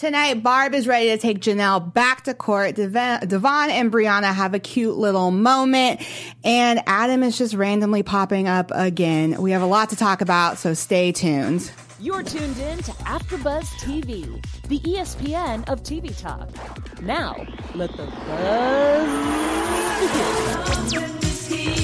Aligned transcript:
Tonight, 0.00 0.42
Barb 0.42 0.72
is 0.72 0.88
ready 0.88 1.10
to 1.10 1.18
take 1.18 1.40
Jenelle 1.40 1.92
back 1.92 2.24
to 2.24 2.32
court. 2.32 2.74
Devon, 2.74 3.28
Devon 3.28 3.68
and 3.68 3.92
Briana 3.92 4.32
have 4.32 4.54
a 4.54 4.58
cute 4.58 4.96
little 4.96 5.30
moment, 5.30 6.00
and 6.42 6.82
Adam 6.86 7.22
is 7.22 7.36
just 7.36 7.52
randomly 7.52 8.02
popping 8.02 8.48
up 8.48 8.72
again. 8.74 9.42
We 9.42 9.50
have 9.50 9.60
a 9.60 9.66
lot 9.66 9.90
to 9.90 9.96
talk 9.96 10.22
about, 10.22 10.56
so 10.56 10.72
stay 10.72 11.12
tuned. 11.12 11.70
You're 12.00 12.22
tuned 12.22 12.56
in 12.56 12.78
to 12.78 12.92
AfterBuzz 12.92 13.66
TV, 13.78 14.42
the 14.68 14.80
ESPN 14.80 15.68
of 15.68 15.82
TV 15.82 16.18
talk. 16.18 16.48
Now, 17.02 17.36
let 17.74 17.94
the 17.94 18.06
buzz 18.06 19.10
begin. 21.60 21.79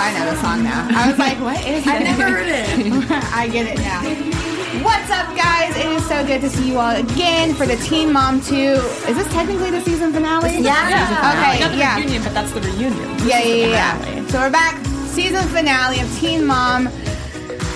I 0.00 0.18
know 0.18 0.30
the 0.34 0.40
song 0.40 0.62
now. 0.64 0.88
I 0.90 1.08
was 1.08 1.18
like, 1.18 1.38
what 1.40 1.60
is? 1.66 1.86
I've 1.86 2.02
never 2.02 2.22
heard 2.22 2.46
it. 2.48 3.10
I 3.34 3.48
get 3.48 3.66
it 3.66 3.78
now. 3.78 4.00
What's 4.82 5.10
up, 5.10 5.36
guys? 5.36 5.76
It 5.76 5.86
is 5.86 6.06
so 6.08 6.24
good 6.26 6.40
to 6.40 6.48
see 6.48 6.70
you 6.70 6.78
all 6.78 6.96
again 6.96 7.54
for 7.54 7.66
the 7.66 7.76
Teen 7.76 8.10
Mom 8.10 8.40
2. 8.40 8.54
Is 8.54 9.16
this 9.16 9.30
technically 9.32 9.70
the 9.70 9.82
season 9.82 10.12
finale? 10.12 10.56
Yeah. 10.58 11.52
Okay, 11.52 11.60
Not 11.60 11.72
the 11.72 11.76
yeah. 11.76 11.96
reunion, 11.96 12.22
but 12.22 12.32
that's 12.32 12.50
the 12.52 12.62
reunion. 12.62 12.94
This 13.18 13.26
Yeah, 13.26 13.40
yeah, 13.40 13.54
yeah, 13.66 14.08
yeah. 14.14 14.26
So 14.28 14.38
we're 14.38 14.50
back, 14.50 14.82
season 15.08 15.46
finale 15.48 16.00
of 16.00 16.18
Teen 16.18 16.46
Mom. 16.46 16.88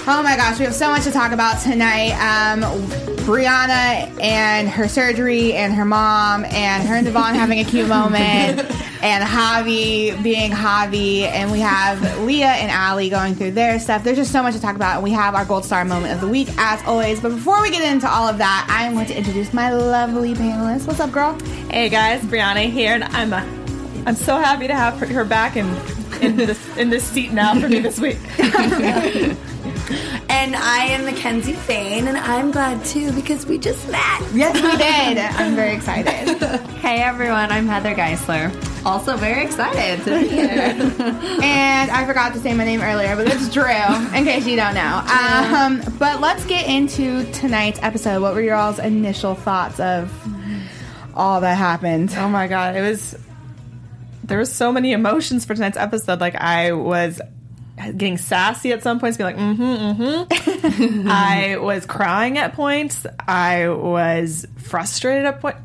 Oh 0.07 0.23
my 0.23 0.37
gosh, 0.37 0.59
we 0.59 0.67
have 0.67 0.75
so 0.75 0.91
much 0.91 1.05
to 1.05 1.11
talk 1.11 1.33
about 1.33 1.63
tonight. 1.63 2.11
Um, 2.13 2.61
Briana 3.25 4.21
and 4.23 4.69
her 4.69 4.87
surgery, 4.87 5.55
and 5.55 5.73
her 5.73 5.87
mom, 5.87 6.45
and 6.45 6.87
her 6.87 6.97
and 6.97 7.07
Devon 7.07 7.35
having 7.35 7.59
a 7.61 7.65
cute 7.65 7.89
moment, 7.89 8.61
and 9.03 9.25
Javi 9.25 10.23
being 10.23 10.51
Javi, 10.51 11.23
and 11.23 11.51
we 11.51 11.61
have 11.61 12.21
Leah 12.21 12.49
and 12.49 12.71
Ali 12.71 13.09
going 13.09 13.35
through 13.35 13.53
their 13.53 13.81
stuff. 13.81 14.05
There's 14.05 14.19
just 14.19 14.31
so 14.31 14.43
much 14.43 14.55
to 14.55 14.61
talk 14.61 14.77
about, 14.77 14.97
and 14.97 15.03
we 15.03 15.11
have 15.13 15.35
our 15.35 15.47
gold 15.47 15.65
star 15.65 15.87
moment 15.87 16.13
of 16.13 16.21
the 16.21 16.29
week 16.29 16.49
as 16.59 16.83
always. 16.85 17.19
But 17.21 17.31
before 17.31 17.63
we 17.63 17.71
get 17.71 17.81
into 17.91 18.07
all 18.07 18.29
of 18.29 18.37
that, 18.37 18.67
I'm 18.69 18.93
going 18.93 19.07
to 19.07 19.17
introduce 19.17 19.55
my 19.55 19.73
lovely 19.73 20.35
panelists. 20.35 20.87
What's 20.87 21.01
up, 21.01 21.13
girl? 21.13 21.39
Hey 21.71 21.89
guys, 21.89 22.21
Brianna 22.25 22.71
here, 22.71 22.93
and 22.93 23.05
I'm 23.05 23.33
uh, 23.33 23.41
I'm 24.07 24.17
so 24.17 24.37
happy 24.37 24.67
to 24.67 24.75
have 24.75 24.99
her- 24.99 25.07
her 25.07 25.25
back 25.25 25.57
in 25.57 25.67
in 26.21 26.37
this 26.37 26.77
in 26.77 26.91
this 26.91 27.05
seat 27.05 27.33
now 27.33 27.59
for 27.59 27.71
me 27.71 27.79
this 27.79 27.99
week. 27.99 28.19
And 30.29 30.57
I 30.57 30.87
am 30.87 31.05
Mackenzie 31.05 31.53
Fain, 31.53 32.09
and 32.09 32.19
I'm 32.19 32.51
glad 32.51 32.85
too 32.85 33.13
because 33.13 33.47
we 33.47 33.57
just 33.57 33.89
met. 33.91 34.23
Yes, 34.35 34.55
we 34.55 34.77
did. 34.77 35.19
I'm 35.41 35.55
very 35.55 35.75
excited. 35.75 36.39
Hey 36.79 37.01
everyone, 37.01 37.51
I'm 37.51 37.67
Heather 37.67 37.95
Geisler. 37.95 38.53
Also 38.85 39.17
very 39.17 39.45
excited 39.45 40.05
to 40.05 40.21
be 40.21 40.29
here. 40.29 40.75
And 41.43 41.91
I 41.91 42.05
forgot 42.07 42.35
to 42.35 42.41
say 42.41 42.53
my 42.55 42.65
name 42.65 42.81
earlier, 42.81 43.17
but 43.17 43.27
it's 43.27 43.49
Drew, 43.53 43.65
in 43.65 44.25
case 44.25 44.47
you 44.47 44.57
don't 44.57 44.75
know. 44.75 45.03
Um, 45.07 45.83
but 45.99 46.21
let's 46.21 46.45
get 46.47 46.67
into 46.67 47.31
tonight's 47.33 47.79
episode. 47.83 48.21
What 48.21 48.35
were 48.35 48.43
your 48.43 48.57
all's 48.57 48.79
initial 48.79 49.35
thoughts 49.35 49.81
of 49.81 50.13
all 51.15 51.41
that 51.41 51.57
happened? 51.57 52.15
Oh 52.17 52.29
my 52.29 52.49
god, 52.49 52.77
it 52.77 52.83
was 52.83 53.17
there 54.25 54.39
was 54.39 54.53
so 54.53 54.73
many 54.73 54.93
emotions 54.93 55.45
for 55.45 55.55
tonight's 55.55 55.77
episode. 55.77 56.21
Like 56.21 56.35
I 56.35 56.73
was 56.73 57.21
getting 57.77 58.19
sassy 58.19 58.73
at 58.73 58.83
some 58.83 59.01
points, 59.01 59.17
being 59.17 59.37
like, 59.37 59.37
mm-hmm, 59.37 60.03
mm-hmm. 60.03 61.09
I 61.11 61.57
was 61.59 61.87
crying 61.87 62.39
at 62.39 62.55
points. 62.55 63.07
I 63.27 63.69
was 63.69 64.47
frustrated 64.57 65.27
at 65.27 65.41
point. 65.41 65.57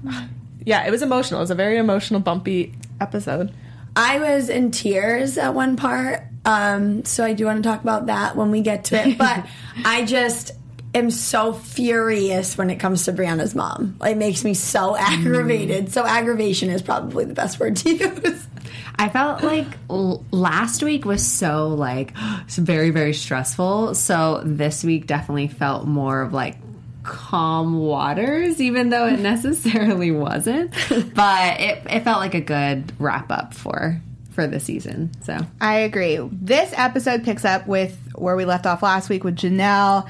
Yeah, 0.66 0.86
it 0.86 0.92
was 0.92 1.02
emotional. 1.02 1.40
It 1.40 1.44
was 1.44 1.52
a 1.52 1.56
very 1.56 1.78
emotional, 1.78 2.20
bumpy 2.20 2.74
episode. 3.00 3.54
I 3.96 4.20
was 4.20 4.50
in 4.50 4.72
tears 4.72 5.38
at 5.38 5.54
one 5.54 5.76
part, 5.76 6.24
um, 6.46 7.06
so 7.06 7.24
I 7.24 7.34
do 7.34 7.46
want 7.46 7.64
to 7.64 7.70
talk 7.70 7.82
about 7.82 8.08
that 8.08 8.36
when 8.36 8.52
we 8.52 8.62
get 8.62 8.86
to 8.86 9.08
it. 9.08 9.18
But 9.18 9.46
I 9.86 10.06
just 10.06 10.52
am 10.94 11.12
so 11.12 11.54
furious 11.54 12.58
when 12.58 12.70
it 12.70 12.78
comes 12.78 13.06
to 13.06 13.14
Briana's 13.14 13.54
mom. 13.54 13.98
It 14.02 14.18
makes 14.18 14.44
me 14.44 14.54
so 14.54 14.96
aggravated. 14.96 15.88
Mm. 15.88 15.92
So 15.92 16.06
aggravation 16.06 16.70
is 16.70 16.82
probably 16.82 17.26
the 17.26 17.34
best 17.34 17.60
word 17.60 17.76
to 17.78 17.92
use. 17.92 18.48
I 18.96 19.10
felt 19.10 19.44
like 19.44 19.68
l- 19.90 20.26
last 20.32 20.84
week 20.84 21.06
was 21.06 21.26
so 21.26 21.70
like 21.70 22.16
very 22.50 22.90
very 22.90 23.14
stressful. 23.14 23.96
So 23.96 24.42
this 24.44 24.84
week 24.84 25.08
definitely 25.08 25.48
felt 25.48 25.88
more 25.88 26.22
of 26.22 26.34
like 26.34 26.58
calm 27.04 27.80
waters, 27.80 28.60
even 28.60 28.90
though 28.90 29.08
it 29.08 29.20
necessarily 29.20 30.12
wasn't. 30.12 30.74
But 31.16 31.60
it, 31.60 31.84
it 31.90 32.04
felt 32.04 32.20
like 32.20 32.36
a 32.36 32.42
good 32.42 32.92
wrap 33.00 33.32
up 33.32 33.54
for 33.54 34.02
for 34.32 34.48
the 34.48 34.60
season. 34.60 35.12
So 35.24 35.38
I 35.60 35.80
agree. 35.80 36.20
This 36.32 36.74
episode 36.76 37.24
picks 37.24 37.46
up 37.46 37.68
with 37.68 37.98
where 38.16 38.36
we 38.36 38.46
left 38.46 38.66
off 38.66 38.84
last 38.84 39.10
week 39.10 39.24
with 39.24 39.36
Jenelle. 39.36 40.08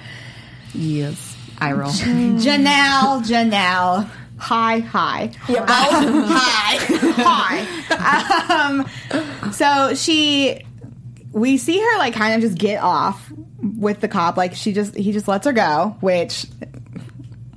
Yes, 0.73 1.35
I 1.59 1.73
roll. 1.73 1.89
Jenelle, 1.91 3.23
Jenelle. 3.23 4.09
Hi, 4.37 4.79
hi. 4.79 5.31
Yeah, 5.49 5.65
well, 5.65 6.23
hi. 6.27 6.77
hi. 7.89 8.69
Um, 8.69 9.51
so 9.51 9.93
she, 9.95 10.63
we 11.33 11.57
see 11.57 11.79
her 11.79 11.97
like 11.97 12.13
kind 12.13 12.35
of 12.35 12.41
just 12.41 12.57
get 12.57 12.81
off 12.81 13.31
with 13.77 13.99
the 13.99 14.07
cop. 14.07 14.37
Like 14.37 14.55
she 14.55 14.71
just, 14.71 14.95
he 14.95 15.11
just 15.11 15.27
lets 15.27 15.45
her 15.45 15.51
go, 15.51 15.97
which 15.99 16.45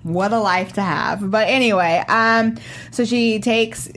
what 0.02 0.32
a 0.32 0.40
life 0.40 0.72
to 0.72 0.82
have. 0.82 1.30
But 1.30 1.48
anyway, 1.48 2.02
um, 2.08 2.56
so 2.90 3.04
she 3.04 3.38
takes 3.38 3.88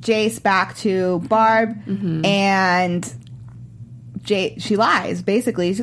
Jace 0.00 0.42
back 0.42 0.76
to 0.78 1.20
Barb 1.20 1.80
and 2.24 3.14
Jay, 4.22 4.56
she 4.58 4.76
lies 4.76 5.22
basically. 5.22 5.76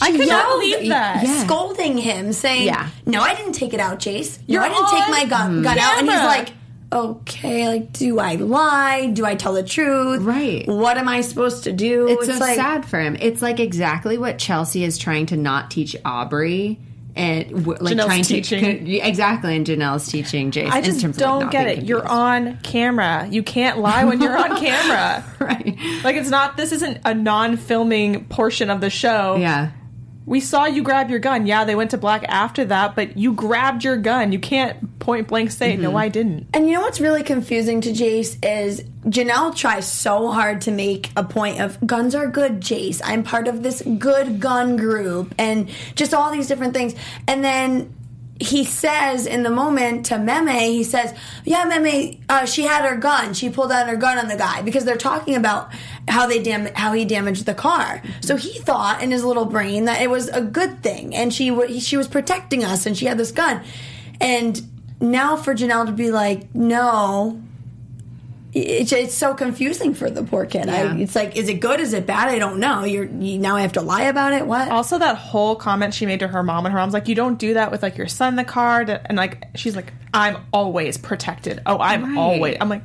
I 0.00 0.10
could 0.12 0.28
not 0.28 0.48
believe 0.58 0.88
that. 0.90 1.22
Yeah. 1.24 1.44
scolding 1.44 1.98
him, 1.98 2.32
saying, 2.32 2.66
Yeah. 2.66 2.88
"No, 3.06 3.20
I 3.20 3.34
didn't 3.34 3.52
take 3.52 3.74
it 3.74 3.80
out, 3.80 3.98
Jace. 3.98 4.38
No, 4.48 4.54
You're 4.54 4.62
I 4.62 4.68
didn't 4.68 4.88
take 4.88 5.08
my 5.10 5.24
gun, 5.24 5.62
gun 5.62 5.78
out." 5.78 5.98
And 5.98 6.08
he's 6.08 6.18
like, 6.18 6.50
"Okay, 6.92 7.68
like, 7.68 7.92
do 7.92 8.18
I 8.18 8.34
lie? 8.36 9.06
Do 9.12 9.24
I 9.26 9.34
tell 9.34 9.52
the 9.52 9.62
truth? 9.62 10.22
Right. 10.22 10.66
What 10.66 10.96
am 10.98 11.08
I 11.08 11.20
supposed 11.22 11.64
to 11.64 11.72
do?" 11.72 12.08
It's, 12.08 12.26
so 12.26 12.38
like, 12.38 12.56
sad 12.56 12.86
for 12.86 13.00
him. 13.00 13.16
It's 13.20 13.42
like 13.42 13.60
exactly 13.60 14.18
what 14.18 14.38
Chelsea 14.38 14.84
is 14.84 14.98
trying 14.98 15.26
to 15.26 15.36
not 15.36 15.70
teach 15.70 15.96
Aubree. 16.04 16.78
And 17.16 17.48
w- 17.48 17.78
like 17.80 17.96
Jenelle's 17.96 18.06
trying 18.06 18.22
teaching. 18.22 18.60
to 18.84 19.00
co- 19.00 19.06
exactly, 19.08 19.56
and 19.56 19.66
Jenelle's 19.66 20.06
teaching 20.06 20.52
Jason. 20.52 20.72
I 20.72 20.78
in 20.78 20.84
just 20.84 21.00
terms 21.00 21.16
don't 21.16 21.38
like, 21.38 21.44
not 21.46 21.52
get 21.52 21.64
being 21.66 21.78
it. 21.78 21.84
You're 21.84 22.06
on 22.06 22.58
camera. 22.62 23.26
You 23.28 23.42
can't 23.42 23.78
lie 23.78 24.04
when 24.04 24.20
you're 24.22 24.38
on 24.38 24.56
camera. 24.64 25.24
right. 25.40 25.76
Like 26.04 26.14
it's 26.14 26.30
not. 26.30 26.56
This 26.56 26.70
isn't 26.70 26.98
a 27.04 27.14
non-filming 27.14 28.26
portion 28.26 28.70
of 28.70 28.80
the 28.80 28.88
show. 28.90 29.34
Yeah, 29.36 29.70
We 30.28 30.40
saw 30.40 30.66
you 30.66 30.82
grab 30.82 31.08
your 31.08 31.20
gun. 31.20 31.46
Yeah, 31.46 31.64
they 31.64 31.74
went 31.74 31.92
to 31.92 31.98
black 31.98 32.22
after 32.28 32.66
that, 32.66 32.94
but 32.94 33.16
you 33.16 33.32
grabbed 33.32 33.82
your 33.82 33.96
gun. 33.96 34.30
You 34.30 34.38
can't 34.38 34.98
point 34.98 35.26
blank 35.26 35.50
say, 35.50 35.74
"No, 35.76 35.96
I 35.96 36.08
didn't." 36.08 36.48
And 36.52 36.68
you 36.68 36.74
know 36.74 36.82
what's 36.82 37.00
really 37.00 37.22
confusing 37.22 37.80
to 37.80 37.90
Jace 37.90 38.36
is 38.44 38.82
Jenelle 39.06 39.56
tries 39.56 39.90
so 39.90 40.30
hard 40.30 40.60
to 40.62 40.70
make 40.70 41.10
a 41.16 41.24
point 41.24 41.62
of 41.62 41.78
guns 41.86 42.14
are 42.14 42.26
good, 42.26 42.60
Jace. 42.60 43.00
I'm 43.02 43.22
part 43.22 43.48
of 43.48 43.62
this 43.62 43.80
good 43.80 44.38
gun 44.38 44.76
group 44.76 45.34
and 45.38 45.70
just 45.94 46.12
all 46.12 46.30
these 46.30 46.46
different 46.46 46.74
things. 46.74 46.94
And 47.26 47.42
then 47.42 47.94
he 48.40 48.64
says 48.64 49.26
in 49.26 49.42
the 49.42 49.50
moment 49.50 50.06
to 50.06 50.18
Meme, 50.18 50.48
he 50.48 50.84
says, 50.84 51.12
"Yeah, 51.44 51.64
Meme, 51.64 52.18
uh, 52.28 52.44
she 52.44 52.64
had 52.64 52.84
her 52.84 52.96
gun. 52.96 53.34
She 53.34 53.48
pulled 53.48 53.72
out 53.72 53.88
her 53.88 53.96
gun 53.96 54.18
on 54.18 54.28
the 54.28 54.36
guy 54.36 54.62
because 54.62 54.84
they're 54.84 54.96
talking 54.96 55.34
about 55.34 55.70
how 56.08 56.26
they 56.26 56.42
dam- 56.42 56.74
how 56.74 56.92
he 56.92 57.04
damaged 57.04 57.46
the 57.46 57.54
car. 57.54 58.02
So 58.20 58.36
he 58.36 58.58
thought 58.58 59.02
in 59.02 59.10
his 59.10 59.24
little 59.24 59.44
brain 59.44 59.84
that 59.84 60.02
it 60.02 60.10
was 60.10 60.28
a 60.28 60.40
good 60.40 60.82
thing, 60.82 61.14
and 61.14 61.32
she 61.32 61.50
w- 61.50 61.78
she 61.80 61.96
was 61.96 62.08
protecting 62.08 62.64
us, 62.64 62.86
and 62.86 62.96
she 62.96 63.06
had 63.06 63.18
this 63.18 63.30
gun. 63.32 63.62
And 64.20 64.60
now 65.00 65.36
for 65.36 65.54
Jenelle 65.54 65.86
to 65.86 65.92
be 65.92 66.10
like, 66.10 66.54
no." 66.54 67.40
It's, 68.54 68.92
it's 68.92 69.14
so 69.14 69.34
confusing 69.34 69.92
for 69.92 70.08
the 70.08 70.22
poor 70.22 70.46
kid. 70.46 70.66
Yeah. 70.66 70.94
I, 70.94 70.96
it's 70.96 71.14
like, 71.14 71.36
is 71.36 71.50
it 71.50 71.60
good? 71.60 71.80
Is 71.80 71.92
it 71.92 72.06
bad? 72.06 72.28
I 72.28 72.38
don't 72.38 72.58
know. 72.58 72.82
You're 72.82 73.04
you, 73.04 73.38
now 73.38 73.56
I 73.56 73.60
have 73.60 73.74
to 73.74 73.82
lie 73.82 74.04
about 74.04 74.32
it. 74.32 74.46
What? 74.46 74.70
Also, 74.70 74.98
that 74.98 75.16
whole 75.16 75.54
comment 75.54 75.92
she 75.92 76.06
made 76.06 76.20
to 76.20 76.28
her 76.28 76.42
mom, 76.42 76.64
and 76.64 76.72
her 76.72 76.78
mom's 76.78 76.94
like, 76.94 77.08
"You 77.08 77.14
don't 77.14 77.38
do 77.38 77.54
that 77.54 77.70
with 77.70 77.82
like 77.82 77.98
your 77.98 78.08
son 78.08 78.30
in 78.32 78.36
the 78.36 78.44
car," 78.44 78.80
and 79.04 79.18
like 79.18 79.44
she's 79.54 79.76
like, 79.76 79.92
"I'm 80.14 80.38
always 80.50 80.96
protected." 80.96 81.60
Oh, 81.66 81.78
I'm 81.78 82.04
Right. 82.04 82.18
always. 82.18 82.56
I'm 82.58 82.70
like, 82.70 82.82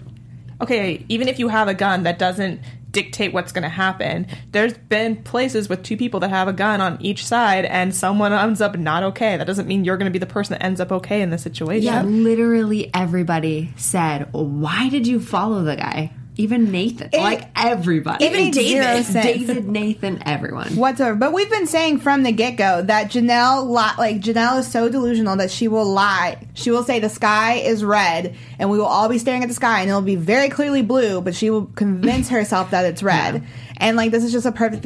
okay, 0.61 1.05
even 1.07 1.29
if 1.29 1.39
you 1.39 1.47
have 1.47 1.69
a 1.69 1.73
gun, 1.73 2.03
that 2.03 2.19
doesn't 2.19 2.59
dictate 2.93 3.33
what's 3.33 3.51
going 3.51 3.63
to 3.63 3.69
happen. 3.69 4.27
There's 4.51 4.77
been 4.77 5.21
places 5.23 5.67
with 5.67 5.83
two 5.83 5.97
people 5.97 6.21
that 6.21 6.29
have 6.29 6.47
a 6.47 6.53
gun 6.53 6.79
on 6.79 6.97
each 7.01 7.25
side, 7.25 7.65
and 7.65 7.93
someone 7.93 8.31
ends 8.31 8.61
up 8.61 8.77
not 8.77 9.03
okay. 9.03 9.35
That 9.35 9.47
doesn't 9.47 9.67
mean 9.67 9.83
you're 9.83 9.97
going 9.97 10.09
to 10.09 10.11
be 10.11 10.19
the 10.19 10.25
person 10.25 10.53
that 10.53 10.63
ends 10.63 10.79
up 10.79 10.91
okay 10.93 11.21
in 11.21 11.29
the 11.29 11.37
situation. 11.37 11.83
yeah. 11.83 12.03
Literally 12.03 12.89
everybody 12.93 13.73
said, 13.75 14.31
"Why 14.31 14.87
did 14.89 15.05
you 15.07 15.19
follow 15.19 15.63
the 15.63 15.75
guy?" 15.75 16.11
Even 16.35 16.71
Nathan, 16.71 17.09
like 17.13 17.47
everybody, 17.55 18.25
Even 18.25 18.51
David. 18.51 19.13
David, 19.13 19.67
Nathan, 19.67 20.23
everyone. 20.25 20.75
whatsoever. 20.75 21.15
But 21.15 21.31
we've 21.31 21.49
been 21.49 21.67
saying 21.67 21.99
from 21.99 22.23
the 22.23 22.31
get 22.31 22.55
go 22.57 22.81
that 22.81 23.11
Jenelle, 23.11 23.67
li- 23.67 23.97
like 23.97 24.19
Jenelle, 24.19 24.59
is 24.59 24.67
so 24.71 24.89
delusional 24.89 25.35
that 25.37 25.51
she 25.51 25.67
will 25.67 25.85
lie. 25.85 26.47
She 26.55 26.71
will 26.71 26.83
say 26.83 26.99
the 26.99 27.09
sky 27.09 27.55
is 27.55 27.83
red, 27.83 28.35
and 28.57 28.71
we 28.71 28.79
will 28.79 28.85
all 28.85 29.09
be 29.09 29.19
staring 29.19 29.43
at 29.43 29.47
the 29.47 29.53
sky, 29.53 29.81
and 29.81 29.89
it'll 29.89 30.01
be 30.01 30.15
very 30.15 30.49
clearly 30.49 30.81
blue. 30.81 31.21
But 31.21 31.35
she 31.35 31.51
will 31.51 31.67
convince 31.67 32.29
herself 32.29 32.71
that 32.71 32.85
it's 32.85 33.03
red, 33.03 33.43
and 33.77 33.95
like 33.95 34.09
this 34.11 34.23
is 34.23 34.31
just 34.31 34.47
a 34.47 34.51
perfect 34.51 34.85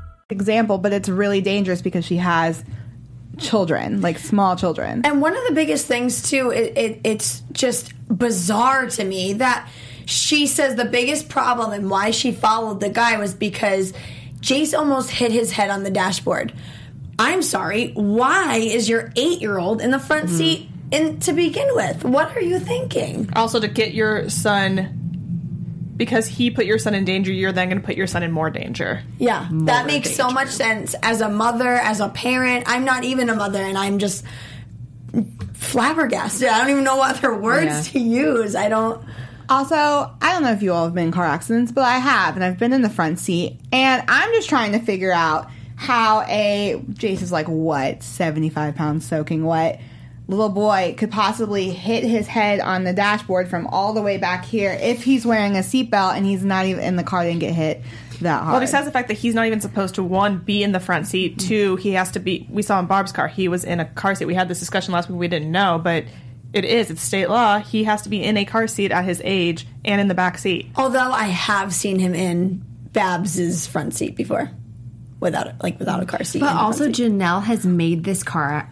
Example, 0.31 0.77
but 0.77 0.93
it's 0.93 1.09
really 1.09 1.41
dangerous 1.41 1.81
because 1.81 2.05
she 2.05 2.17
has 2.17 2.63
children, 3.37 4.01
like 4.01 4.19
small 4.19 4.55
children. 4.55 5.01
And 5.05 5.21
one 5.21 5.35
of 5.35 5.43
the 5.47 5.53
biggest 5.53 5.87
things 5.87 6.29
too, 6.29 6.51
it, 6.51 6.77
it, 6.77 7.01
it's 7.03 7.41
just 7.51 7.93
bizarre 8.07 8.87
to 8.87 9.03
me 9.03 9.33
that 9.33 9.69
she 10.05 10.47
says 10.47 10.75
the 10.75 10.85
biggest 10.85 11.29
problem 11.29 11.71
and 11.71 11.89
why 11.89 12.11
she 12.11 12.31
followed 12.31 12.79
the 12.79 12.89
guy 12.89 13.17
was 13.17 13.33
because 13.33 13.93
Jace 14.39 14.77
almost 14.77 15.09
hit 15.09 15.31
his 15.31 15.51
head 15.51 15.69
on 15.69 15.83
the 15.83 15.89
dashboard. 15.89 16.53
I'm 17.19 17.41
sorry. 17.41 17.91
Why 17.93 18.57
is 18.57 18.89
your 18.89 19.11
eight 19.15 19.41
year 19.41 19.57
old 19.59 19.81
in 19.81 19.91
the 19.91 19.99
front 19.99 20.27
mm-hmm. 20.27 20.37
seat 20.37 20.69
in 20.91 21.19
to 21.21 21.33
begin 21.33 21.67
with? 21.75 22.03
What 22.03 22.35
are 22.35 22.41
you 22.41 22.59
thinking? 22.59 23.29
Also, 23.35 23.59
to 23.59 23.67
get 23.67 23.93
your 23.93 24.29
son, 24.29 25.00
because 26.01 26.25
he 26.25 26.49
put 26.49 26.65
your 26.65 26.79
son 26.79 26.95
in 26.95 27.05
danger, 27.05 27.31
you're 27.31 27.51
then 27.51 27.69
going 27.69 27.79
to 27.79 27.85
put 27.85 27.95
your 27.95 28.07
son 28.07 28.23
in 28.23 28.31
more 28.31 28.49
danger. 28.49 29.03
Yeah, 29.19 29.47
that 29.51 29.85
makes 29.85 30.15
so 30.15 30.31
much 30.31 30.47
sense. 30.49 30.95
As 31.03 31.21
a 31.21 31.29
mother, 31.29 31.69
as 31.73 31.99
a 31.99 32.09
parent, 32.09 32.63
I'm 32.65 32.83
not 32.85 33.03
even 33.03 33.29
a 33.29 33.35
mother, 33.35 33.61
and 33.61 33.77
I'm 33.77 33.99
just 33.99 34.25
flabbergasted. 35.53 36.47
I 36.47 36.59
don't 36.61 36.71
even 36.71 36.83
know 36.83 36.95
what 36.97 37.17
other 37.17 37.35
words 37.35 37.65
Yeah. 37.65 37.81
to 37.93 37.99
use. 37.99 38.55
I 38.55 38.67
don't. 38.67 38.99
Also, 39.47 39.75
I 39.75 40.33
don't 40.33 40.41
know 40.41 40.53
if 40.53 40.63
you 40.63 40.73
all 40.73 40.85
have 40.85 40.95
been 40.95 41.05
in 41.05 41.11
car 41.11 41.25
accidents, 41.25 41.71
but 41.71 41.83
I 41.83 41.99
have, 41.99 42.33
and 42.35 42.43
I've 42.43 42.57
been 42.57 42.73
in 42.73 42.81
the 42.81 42.89
front 42.89 43.19
seat, 43.19 43.59
and 43.71 44.03
I'm 44.07 44.31
just 44.33 44.49
trying 44.49 44.71
to 44.71 44.79
figure 44.79 45.11
out 45.11 45.51
how 45.75 46.21
a 46.27 46.81
Jace 46.93 47.21
is 47.21 47.31
like 47.31 47.45
what 47.47 48.01
75 48.01 48.73
pounds 48.75 49.05
soaking 49.05 49.45
wet 49.45 49.79
little 50.35 50.49
boy 50.49 50.95
could 50.97 51.11
possibly 51.11 51.69
hit 51.69 52.03
his 52.03 52.27
head 52.27 52.59
on 52.59 52.83
the 52.83 52.93
dashboard 52.93 53.49
from 53.49 53.67
all 53.67 53.93
the 53.93 54.01
way 54.01 54.17
back 54.17 54.45
here 54.45 54.71
if 54.81 55.03
he's 55.03 55.25
wearing 55.25 55.55
a 55.55 55.59
seatbelt 55.59 56.15
and 56.15 56.25
he's 56.25 56.43
not 56.43 56.65
even 56.65 56.83
in 56.83 56.95
the 56.95 57.03
car 57.03 57.23
didn't 57.23 57.39
get 57.39 57.53
hit 57.53 57.81
that 58.21 58.43
hard. 58.43 58.53
Well, 58.53 58.61
besides 58.61 58.85
the 58.85 58.91
fact 58.91 59.07
that 59.09 59.17
he's 59.17 59.35
not 59.35 59.45
even 59.45 59.61
supposed 59.61 59.95
to 59.95 60.03
one 60.03 60.37
be 60.39 60.63
in 60.63 60.71
the 60.71 60.79
front 60.79 61.07
seat, 61.07 61.39
two 61.39 61.75
he 61.77 61.91
has 61.93 62.11
to 62.11 62.19
be. 62.19 62.47
We 62.49 62.61
saw 62.61 62.79
in 62.79 62.85
Barb's 62.85 63.11
car 63.11 63.27
he 63.27 63.47
was 63.47 63.63
in 63.63 63.79
a 63.79 63.85
car 63.85 64.15
seat. 64.15 64.25
We 64.25 64.35
had 64.35 64.47
this 64.47 64.59
discussion 64.59 64.93
last 64.93 65.09
week. 65.09 65.19
We 65.19 65.27
didn't 65.27 65.51
know, 65.51 65.79
but 65.83 66.05
it 66.53 66.65
is. 66.65 66.89
It's 66.91 67.01
state 67.01 67.29
law. 67.29 67.59
He 67.59 67.83
has 67.85 68.01
to 68.03 68.09
be 68.09 68.23
in 68.23 68.37
a 68.37 68.45
car 68.45 68.67
seat 68.67 68.91
at 68.91 69.05
his 69.05 69.21
age 69.23 69.67
and 69.85 70.01
in 70.01 70.07
the 70.07 70.15
back 70.15 70.37
seat. 70.37 70.69
Although 70.75 71.11
I 71.11 71.25
have 71.25 71.73
seen 71.73 71.99
him 71.99 72.13
in 72.13 72.63
Babs's 72.93 73.67
front 73.67 73.93
seat 73.93 74.15
before, 74.15 74.51
without 75.19 75.61
like 75.63 75.79
without 75.79 76.03
a 76.03 76.05
car 76.05 76.23
seat. 76.23 76.39
But 76.39 76.55
also, 76.55 76.91
seat. 76.91 76.95
Janelle 76.95 77.43
has 77.43 77.65
made 77.65 78.03
this 78.03 78.23
car. 78.23 78.69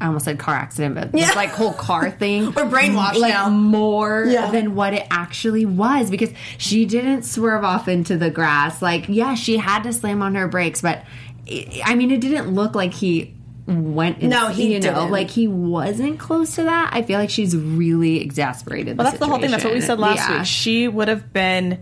I 0.00 0.06
almost 0.06 0.24
said 0.24 0.38
car 0.38 0.54
accident, 0.54 0.94
but 0.94 1.12
this 1.12 1.20
Yeah. 1.22 1.32
like 1.34 1.50
whole 1.50 1.72
car 1.72 2.10
thing. 2.18 2.46
We're 2.46 2.64
brainwashed 2.64 3.18
like 3.18 3.32
now. 3.32 3.48
more 3.48 4.24
Yeah. 4.28 4.50
than 4.50 4.74
what 4.74 4.92
it 4.94 5.06
actually 5.10 5.66
was 5.66 6.10
because 6.10 6.30
she 6.58 6.84
didn't 6.84 7.22
swerve 7.24 7.64
off 7.64 7.88
into 7.88 8.16
the 8.16 8.30
grass. 8.30 8.80
Like, 8.82 9.08
yeah, 9.08 9.34
she 9.34 9.56
had 9.56 9.82
to 9.84 9.92
slam 9.92 10.22
on 10.22 10.34
her 10.34 10.48
brakes, 10.48 10.80
but 10.82 11.02
I 11.50 11.80
I 11.84 11.94
mean, 11.94 12.10
it 12.10 12.20
didn't 12.20 12.54
look 12.54 12.74
like 12.74 12.92
he 12.94 13.32
went. 13.66 14.18
In, 14.18 14.30
No, 14.30 14.48
he 14.48 14.74
you 14.74 14.80
know, 14.80 14.94
didn't. 14.94 15.10
like 15.10 15.28
he 15.30 15.48
wasn't 15.48 16.18
close 16.18 16.54
to 16.56 16.64
that. 16.64 16.90
I 16.92 17.02
feel 17.02 17.18
like 17.18 17.30
she's 17.30 17.56
really 17.56 18.20
exasperated. 18.20 18.96
Well, 18.96 19.04
that's 19.06 19.18
the 19.18 19.26
whole 19.26 19.38
thing. 19.38 19.50
That's 19.50 19.64
what 19.64 19.74
we 19.74 19.80
said 19.80 19.98
last 19.98 20.28
Yeah. 20.28 20.38
week. 20.38 20.46
She 20.46 20.86
would 20.88 21.08
have 21.08 21.32
been, 21.32 21.78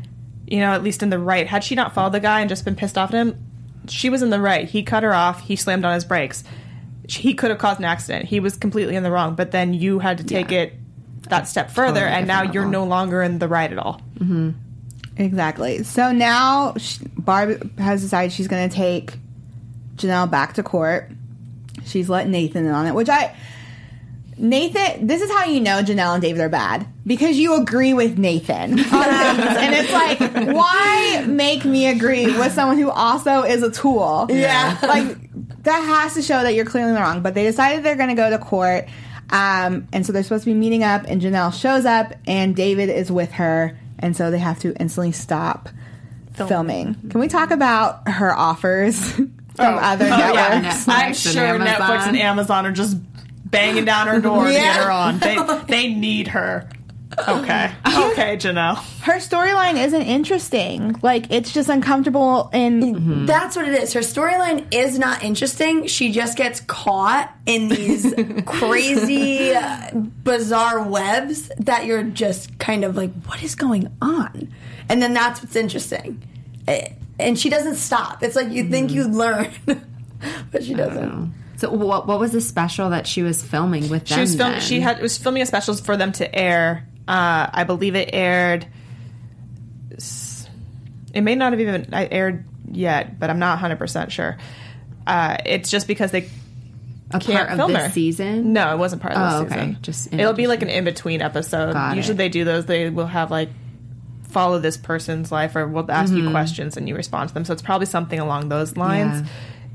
you 0.46 0.60
know, 0.60 0.72
at 0.72 0.82
least 0.82 1.02
in 1.02 1.10
the 1.10 1.18
right. 1.18 1.46
Had 1.46 1.62
she 1.64 1.74
not 1.74 1.94
followed 1.94 2.12
the 2.12 2.20
guy 2.20 2.40
and 2.40 2.48
just 2.48 2.64
been 2.64 2.74
pissed 2.74 2.96
off 2.96 3.10
at 3.12 3.16
him, 3.16 3.36
she 3.88 4.08
was 4.08 4.22
in 4.22 4.30
the 4.30 4.40
right. 4.40 4.66
He 4.68 4.82
cut 4.82 5.02
her 5.02 5.12
off. 5.14 5.40
He 5.42 5.56
slammed 5.56 5.84
on 5.84 5.92
his 5.92 6.04
brakes. 6.06 6.42
He 7.08 7.34
could 7.34 7.50
have 7.50 7.58
caused 7.58 7.78
an 7.78 7.84
accident. 7.84 8.26
He 8.26 8.40
was 8.40 8.56
completely 8.56 8.96
in 8.96 9.02
the 9.02 9.10
wrong. 9.10 9.34
But 9.34 9.50
then 9.50 9.74
you 9.74 9.98
had 9.98 10.18
to 10.18 10.24
take 10.24 10.50
Yeah. 10.50 10.60
it 10.62 10.74
that 11.28 11.48
step 11.48 11.70
further, 11.70 12.00
Totally 12.00 12.16
and 12.18 12.26
now 12.26 12.42
you're 12.42 12.66
no 12.66 12.84
longer 12.84 13.22
in 13.22 13.38
the 13.38 13.48
right 13.48 13.70
at 13.72 13.78
all. 13.78 14.00
Mm-hmm. 14.18 14.50
Exactly. 15.16 15.82
So 15.84 16.12
now 16.12 16.74
sh- 16.76 16.98
Barb 17.16 17.78
has 17.78 18.02
decided 18.02 18.32
she's 18.32 18.48
going 18.48 18.68
to 18.68 18.74
take 18.74 19.14
Jenelle 19.96 20.30
back 20.30 20.54
to 20.54 20.62
court. 20.62 21.10
She's 21.84 22.08
let 22.08 22.28
Nathan 22.28 22.66
in 22.66 22.72
on 22.72 22.86
it, 22.86 22.94
which 22.94 23.08
I. 23.08 23.34
Nathan, 24.36 25.06
this 25.06 25.22
is 25.22 25.30
how 25.30 25.44
you 25.44 25.60
know 25.60 25.80
Jenelle 25.82 26.14
and 26.14 26.20
David 26.22 26.40
are 26.40 26.48
bad 26.48 26.86
because 27.06 27.36
you 27.36 27.54
agree 27.60 27.94
with 27.94 28.18
Nathan 28.18 28.72
and 28.80 28.80
it's 28.80 29.92
like, 29.92 30.18
why 30.52 31.24
make 31.28 31.64
me 31.64 31.86
agree 31.86 32.26
with 32.26 32.52
someone 32.52 32.76
who 32.76 32.90
also 32.90 33.42
is 33.44 33.62
a 33.62 33.70
tool? 33.70 34.26
Yeah. 34.28 34.76
like 34.82 35.23
that 35.64 35.80
has 35.80 36.14
to 36.14 36.22
show 36.22 36.42
that 36.42 36.54
you're 36.54 36.64
clearly 36.64 36.92
wrong. 36.92 37.22
But 37.22 37.34
they 37.34 37.44
decided 37.44 37.84
they're 37.84 37.96
going 37.96 38.08
to 38.10 38.14
go 38.14 38.30
to 38.30 38.38
court, 38.38 38.86
um, 39.30 39.88
and 39.92 40.04
so 40.06 40.12
they're 40.12 40.22
supposed 40.22 40.44
to 40.44 40.50
be 40.50 40.54
meeting 40.58 40.82
up. 40.84 41.04
And 41.06 41.20
Jenelle 41.20 41.52
shows 41.52 41.84
up, 41.84 42.12
and 42.26 42.54
David 42.54 42.88
is 42.90 43.10
with 43.10 43.32
her, 43.32 43.76
and 43.98 44.16
so 44.16 44.30
they 44.30 44.38
have 44.38 44.58
to 44.60 44.74
instantly 44.76 45.12
stop 45.12 45.68
filming. 46.34 46.94
Can 47.10 47.20
we 47.20 47.28
talk 47.28 47.50
about 47.50 48.08
her 48.08 48.34
offers 48.36 49.10
from 49.12 49.30
other 49.58 50.06
Oh, 50.06 50.08
yeah. 50.32 50.58
networks? 50.60 50.84
Netflix 50.84 50.88
I'm 50.88 51.14
sure 51.14 51.42
Amazon. 51.44 51.66
Netflix 51.66 52.06
and 52.08 52.16
Amazon 52.18 52.66
are 52.66 52.72
just 52.72 52.96
banging 53.44 53.84
down 53.84 54.08
her 54.08 54.20
door 54.20 54.46
to 54.46 54.50
get 54.50 54.76
her 54.76 54.90
on. 54.90 55.18
They 55.20 55.36
they 55.68 55.94
need 55.94 56.28
her. 56.28 56.68
Okay. 57.28 57.72
Okay, 58.14 58.36
Jenelle. 58.36 58.76
Her 59.02 59.14
storyline 59.14 59.76
isn't 59.84 60.02
interesting. 60.02 60.94
Like 61.02 61.32
it's 61.32 61.52
just 61.52 61.68
uncomfortable 61.68 62.48
and 62.52 63.28
That's 63.28 63.56
what 63.56 63.66
it 63.66 63.74
is. 63.82 63.92
Her 63.92 64.00
storyline 64.00 64.72
is 64.72 64.98
not 65.00 65.24
interesting. 65.24 65.88
She 65.88 66.12
just 66.12 66.36
gets 66.36 66.60
caught 66.60 67.34
in 67.44 67.68
these 67.68 68.14
crazy, 68.46 69.52
bizarre 70.22 70.82
webs 70.88 71.48
that 71.58 71.86
you're 71.86 72.04
just 72.04 72.56
kind 72.58 72.84
of 72.84 72.96
like, 72.96 73.12
what 73.24 73.42
is 73.42 73.54
going 73.54 73.88
on? 74.00 74.52
And 74.88 75.02
then 75.02 75.12
that's 75.14 75.42
what's 75.42 75.56
interesting. 75.56 76.22
Eh, 76.68 76.90
And 77.18 77.38
she 77.38 77.50
doesn't 77.50 77.76
stop. 77.76 78.22
It's 78.22 78.36
like 78.36 78.50
you 78.50 78.68
think 78.70 78.90
Mm-hmm. 78.90 78.96
you'd 78.96 79.14
learn, 79.14 79.50
but 80.52 80.62
she 80.64 80.74
doesn't. 80.74 81.34
So, 81.56 81.70
what 81.70 82.06
what 82.06 82.18
was 82.18 82.32
the 82.32 82.40
special 82.40 82.90
that 82.90 83.06
she 83.06 83.22
was 83.22 83.42
filming 83.42 83.88
with 83.88 84.06
them? 84.06 84.16
She 84.16 84.20
was 84.20 84.36
film- 84.36 84.52
then? 84.52 84.60
she 84.60 84.80
had 84.80 85.00
was 85.00 85.16
filming 85.18 85.42
a 85.42 85.46
special 85.46 85.74
for 85.76 85.96
them 85.96 86.12
to 86.12 86.34
air. 86.34 86.86
Uh, 87.06 87.48
I 87.52 87.64
believe 87.64 87.94
it 87.96 88.10
aired. 88.12 88.66
It 91.12 91.20
may 91.22 91.34
not 91.34 91.52
have 91.52 91.60
even 91.60 91.92
aired 91.94 92.44
yet, 92.70 93.18
but 93.20 93.30
I'm 93.30 93.38
not 93.38 93.52
100 93.54 93.76
percent 93.78 94.10
sure. 94.12 94.36
Uh, 95.06 95.36
it's 95.44 95.70
just 95.70 95.86
because 95.86 96.10
they 96.10 96.28
a 97.10 97.20
can't 97.20 97.24
part 97.38 97.50
of 97.50 97.56
film 97.58 97.72
this 97.72 97.82
her. 97.84 97.90
season. 97.90 98.52
No, 98.52 98.72
it 98.74 98.78
wasn't 98.78 99.02
part 99.02 99.14
of 99.14 99.20
Oh, 99.20 99.44
this 99.44 99.52
okay. 99.52 99.60
season. 99.66 99.78
Just 99.82 100.12
it'll 100.12 100.32
be 100.32 100.46
like 100.46 100.62
an 100.62 100.70
in 100.70 100.84
between 100.84 101.20
episode. 101.22 101.74
Got 101.74 101.96
Usually 101.96 102.14
it. 102.14 102.18
they 102.18 102.28
do 102.28 102.44
those. 102.44 102.66
They 102.66 102.90
will 102.90 103.06
have 103.06 103.30
like 103.30 103.50
follow 104.28 104.58
this 104.58 104.76
person's 104.76 105.30
life, 105.30 105.54
or 105.54 105.68
we'll 105.68 105.88
ask 105.90 106.12
Mm-hmm. 106.12 106.24
you 106.24 106.30
questions 106.30 106.76
and 106.76 106.88
you 106.88 106.96
respond 106.96 107.28
to 107.28 107.34
them. 107.34 107.44
So 107.44 107.52
it's 107.52 107.62
probably 107.62 107.86
something 107.86 108.18
along 108.18 108.48
those 108.48 108.76
lines. 108.76 109.20
Yeah. 109.20 109.26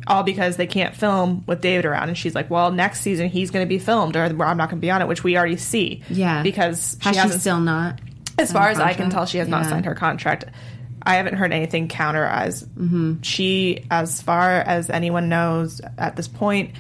All 0.08 0.24
because 0.24 0.58
they 0.58 0.66
can't 0.68 0.96
film 0.96 1.44
with 1.46 1.62
David 1.62 1.86
around, 1.86 2.10
and 2.10 2.18
she's 2.18 2.34
like, 2.34 2.50
"Well, 2.50 2.72
next 2.72 3.02
season 3.02 3.30
he's 3.30 3.52
going 3.52 3.66
to 3.66 3.70
be 3.70 3.78
filmed, 3.80 4.16
or 4.16 4.24
I'm 4.24 4.38
not 4.58 4.70
going 4.70 4.70
to 4.70 4.76
be 4.78 4.90
on 4.90 5.02
it," 5.02 5.08
which 5.08 5.24
we 5.24 5.38
already 5.38 5.58
see. 5.58 6.04
Yeah, 6.10 6.42
because 6.42 6.98
has 7.02 7.16
she, 7.16 7.22
hasn't 7.22 7.42
still 7.42 7.60
not? 7.60 8.00
as 8.38 8.52
far 8.52 8.70
as 8.70 8.80
I 8.80 8.94
can 8.94 9.10
tell, 9.10 9.26
she 9.26 9.38
has 9.40 9.48
not 9.48 9.66
signed 9.66 9.86
her 9.86 9.96
contract. 9.96 10.46
I 11.04 11.16
haven't 11.16 11.36
heard 11.36 11.52
anything 11.54 11.88
counter 11.90 12.24
as 12.24 12.64
Mm-hmm. 12.64 13.22
she, 13.22 13.86
as 13.92 14.22
far 14.22 14.52
as 14.62 14.90
anyone 14.90 15.30
knows 15.30 15.82
at 15.98 16.16
this 16.16 16.28
point, 16.28 16.72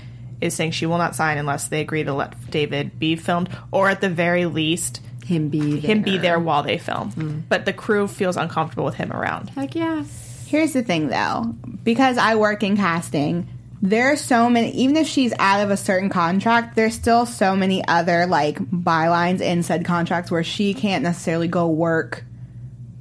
is 0.41 0.53
saying 0.53 0.71
she 0.71 0.85
will 0.85 0.97
not 0.97 1.15
sign 1.15 1.37
unless 1.37 1.67
they 1.67 1.81
agree 1.81 2.03
to 2.03 2.13
let 2.13 2.33
David 2.49 2.97
be 2.99 3.15
filmed, 3.15 3.49
or 3.71 3.89
at 3.89 4.01
the 4.01 4.09
very 4.09 4.45
least, 4.45 5.01
Him 5.25 5.49
be 5.49 5.79
there. 5.79 5.91
him 5.91 6.01
be 6.01 6.17
there 6.17 6.39
while 6.39 6.63
they 6.63 6.77
film. 6.77 7.11
Mm. 7.11 7.41
But 7.49 7.65
the 7.65 7.73
crew 7.73 8.07
feels 8.07 8.37
uncomfortable 8.37 8.85
with 8.85 8.95
him 8.95 9.11
around. 9.11 9.49
Heck 9.51 9.75
yeah. 9.75 10.03
Here's 10.49 10.73
the 10.73 10.81
thing 10.81 11.09
though, 11.09 11.53
because 11.83 12.17
I 12.17 12.33
work 12.33 12.63
in 12.63 12.75
casting, 12.75 13.47
there 13.83 14.11
are 14.11 14.15
so 14.15 14.49
many 14.49 14.71
even 14.71 14.97
if 14.97 15.05
she's 15.05 15.31
out 15.37 15.61
of 15.61 15.69
a 15.69 15.77
certain 15.77 16.09
contract, 16.09 16.75
there's 16.75 16.95
still 16.95 17.27
so 17.27 17.55
many 17.55 17.87
other 17.87 18.25
like 18.25 18.57
bylines 18.57 19.41
in 19.41 19.61
said 19.61 19.85
contracts 19.85 20.31
where 20.31 20.43
she 20.43 20.73
can't 20.73 21.03
necessarily 21.03 21.47
go 21.47 21.67
work 21.67 22.23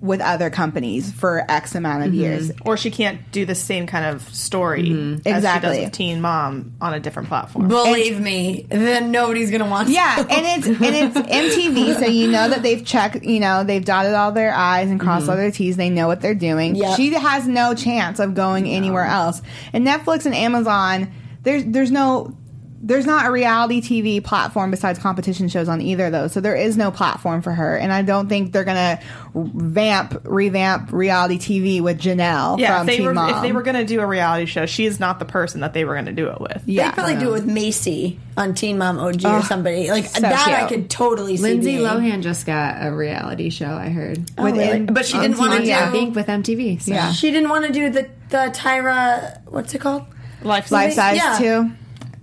with 0.00 0.20
other 0.20 0.48
companies 0.48 1.12
for 1.12 1.44
X 1.48 1.74
amount 1.74 2.04
of 2.04 2.14
years. 2.14 2.50
Mm-hmm. 2.50 2.68
or 2.68 2.76
she 2.76 2.90
can't 2.90 3.30
do 3.32 3.44
the 3.44 3.54
same 3.54 3.86
kind 3.86 4.04
of 4.04 4.22
story 4.34 4.90
mm-hmm. 4.90 5.14
as 5.14 5.22
she 5.22 5.30
Exactly. 5.30 5.76
does 5.76 5.84
with 5.84 5.92
Teen 5.92 6.20
Mom 6.20 6.74
on 6.80 6.94
a 6.94 7.00
different 7.00 7.28
platform. 7.28 7.68
Believe 7.68 8.20
me, 8.20 8.66
then 8.68 9.10
nobody's 9.10 9.50
gonna 9.50 9.68
want. 9.68 9.88
Yeah, 9.88 10.16
to. 10.16 10.32
and 10.32 10.46
it's 10.46 10.66
and 10.66 10.78
it's 10.80 11.16
MTV, 11.56 11.98
so 11.98 12.06
you 12.06 12.30
know 12.30 12.48
that 12.48 12.62
they've 12.62 12.84
checked, 12.84 13.24
you 13.24 13.40
know, 13.40 13.64
they've 13.64 13.84
dotted 13.84 14.14
all 14.14 14.32
their 14.32 14.54
I's 14.54 14.90
and 14.90 15.00
crossed 15.00 15.22
mm-hmm. 15.22 15.30
all 15.30 15.36
their 15.36 15.50
T's. 15.50 15.76
They 15.76 15.90
know 15.90 16.06
what 16.06 16.20
they're 16.20 16.34
doing. 16.34 16.76
Yep. 16.76 16.96
She 16.96 17.12
has 17.12 17.48
no 17.48 17.74
chance 17.74 18.20
of 18.20 18.34
going 18.34 18.68
anywhere 18.68 19.04
else. 19.06 19.42
And 19.72 19.86
Netflix 19.86 20.26
and 20.26 20.34
Amazon, 20.34 21.12
there's 21.42 21.64
there's 21.64 21.90
no 21.90 22.36
there's 22.80 23.06
not 23.06 23.26
a 23.26 23.30
reality 23.32 23.80
TV 23.80 24.22
platform 24.22 24.70
besides 24.70 24.98
competition 24.98 25.48
shows 25.48 25.68
on 25.68 25.80
either 25.80 26.06
of 26.06 26.12
those. 26.12 26.32
So 26.32 26.40
there 26.40 26.54
is 26.54 26.76
no 26.76 26.90
platform 26.90 27.42
for 27.42 27.52
her. 27.52 27.76
And 27.76 27.92
I 27.92 28.02
don't 28.02 28.28
think 28.28 28.52
they're 28.52 28.64
gonna 28.64 29.00
vamp 29.34 30.20
revamp 30.24 30.92
reality 30.92 31.38
TV 31.38 31.80
with 31.80 32.00
Jenelle 32.00 32.58
yeah, 32.58 32.74
if 32.74 32.78
from 32.78 32.86
they 32.86 32.96
Teen 32.98 33.06
were 33.06 33.14
Mom. 33.14 33.34
if 33.34 33.42
they 33.42 33.52
were 33.52 33.62
going 33.62 33.76
to 33.76 33.84
do 33.84 34.00
a 34.00 34.06
reality 34.06 34.46
show, 34.46 34.66
she 34.66 34.84
is 34.86 35.00
not 35.00 35.18
the 35.18 35.24
person 35.24 35.60
that 35.60 35.72
they 35.72 35.84
were 35.84 35.94
going 35.94 36.06
to 36.06 36.12
do 36.12 36.28
it 36.28 36.40
with. 36.40 36.62
yeah. 36.66 36.88
They'd 36.90 36.94
probably 36.94 37.16
do 37.16 37.28
it 37.30 37.32
with 37.32 37.46
Macy 37.46 38.18
on 38.36 38.54
Teen 38.54 38.78
Mom 38.78 38.98
OG 38.98 39.24
or 39.24 39.42
somebody 39.42 39.90
like 39.90 40.06
so 40.06 40.20
that. 40.20 40.64
I 40.64 40.68
could 40.68 40.88
totally 40.90 41.36
see. 41.36 41.42
Lindsay 41.42 41.76
being. 41.76 41.86
Lohan 41.86 42.22
just 42.22 42.46
got 42.46 42.76
a 42.86 42.92
reality 42.92 43.50
show. 43.50 43.66
I 43.72 43.88
heard. 43.88 44.30
Oh, 44.38 44.44
really? 44.44 44.58
Within- 44.58 44.86
but 44.86 45.04
she 45.06 45.18
didn't 45.18 45.38
want 45.38 45.52
to 45.54 45.60
TV, 45.60 45.64
do. 45.66 45.72
I 45.72 45.90
think 45.90 46.14
with 46.14 46.26
MTV. 46.26 46.82
So. 46.82 46.92
Yeah. 46.92 47.12
She 47.12 47.30
didn't 47.30 47.48
want 47.48 47.66
to 47.66 47.72
do 47.72 47.90
the 47.90 48.08
the 48.30 48.52
Tyra. 48.54 49.40
What's 49.46 49.74
it 49.74 49.80
called? 49.80 50.04
Life, 50.42 50.70
Life 50.70 50.92
size 50.94 51.16
Yeah. 51.16 51.38
too. 51.38 51.70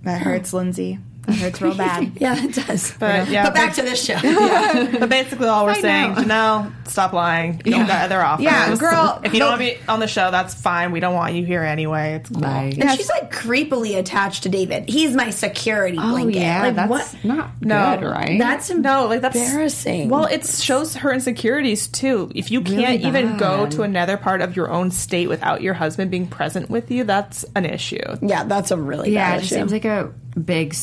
That 0.06 0.22
hurts 0.22 0.52
Lindsay. 0.52 1.00
That 1.26 1.34
hurts 1.34 1.60
real 1.60 1.74
bad. 1.74 2.12
Yeah, 2.20 2.36
it 2.42 2.54
does. 2.54 2.92
But, 2.98 3.28
yeah, 3.28 3.44
but 3.46 3.54
back 3.54 3.70
but- 3.74 3.82
to 3.82 3.90
this 3.90 4.04
show. 4.04 4.18
But 5.00 5.08
basically, 5.08 5.48
all 5.48 5.66
we're 5.66 5.74
saying, 5.74 6.14
know. 6.14 6.22
Jenelle, 6.22 6.72
stop 6.90 7.12
lying. 7.12 7.60
You 7.64 7.72
don't 7.72 7.86
got 7.86 8.04
other 8.04 8.20
offers. 8.20 8.44
Yeah, 8.44 8.74
girl, 8.76 9.20
If 9.24 9.32
you 9.32 9.38
don't 9.40 9.50
want 9.50 9.60
to 9.62 9.66
be 9.66 9.78
on 9.88 10.00
the 10.00 10.06
show, 10.06 10.30
that's 10.30 10.54
fine. 10.54 10.92
We 10.92 11.00
don't 11.00 11.14
want 11.14 11.34
you 11.34 11.44
here 11.44 11.62
anyway. 11.62 12.14
It's 12.14 12.30
cool. 12.30 12.42
Right. 12.42 12.76
And 12.76 12.90
she's 12.92 13.08
like 13.08 13.32
creepily 13.32 13.96
attached 13.98 14.44
to 14.44 14.48
David. 14.48 14.88
He's 14.88 15.14
my 15.14 15.30
security 15.30 15.98
Oh 16.00 16.10
blanket. 16.10 16.40
yeah, 16.40 16.62
like 16.62 16.74
that's 16.76 16.90
what? 16.90 17.24
not 17.24 17.50
No. 17.62 17.96
good, 18.00 18.06
right? 18.06 18.38
That's 18.38 18.70
No, 18.70 19.06
like 19.06 19.20
that's 19.22 19.36
embarrassing. 19.36 20.08
Well, 20.08 20.26
it 20.26 20.46
shows 20.46 20.94
her 20.96 21.12
insecurities 21.12 21.88
too. 21.88 22.30
If 22.34 22.50
you 22.50 22.60
can't 22.60 22.76
Really 22.76 23.04
even 23.04 23.36
go 23.36 23.66
to 23.70 23.82
another 23.82 24.16
part 24.16 24.40
of 24.42 24.56
your 24.56 24.70
own 24.70 24.90
state 24.90 25.28
without 25.28 25.62
your 25.62 25.74
husband 25.74 26.10
being 26.10 26.26
present 26.26 26.70
with 26.70 26.90
you, 26.90 27.04
that's 27.04 27.44
an 27.54 27.64
issue. 27.64 27.98
yeah, 28.22 28.44
that's 28.44 28.70
a 28.70 28.76
really 28.76 29.12
yeah, 29.12 29.30
bad 29.32 29.36
it 29.38 29.40
just 29.40 29.52
issue. 29.52 29.60
seems 29.60 29.72
like 29.72 29.84
a 29.84 30.12
big 30.38 30.74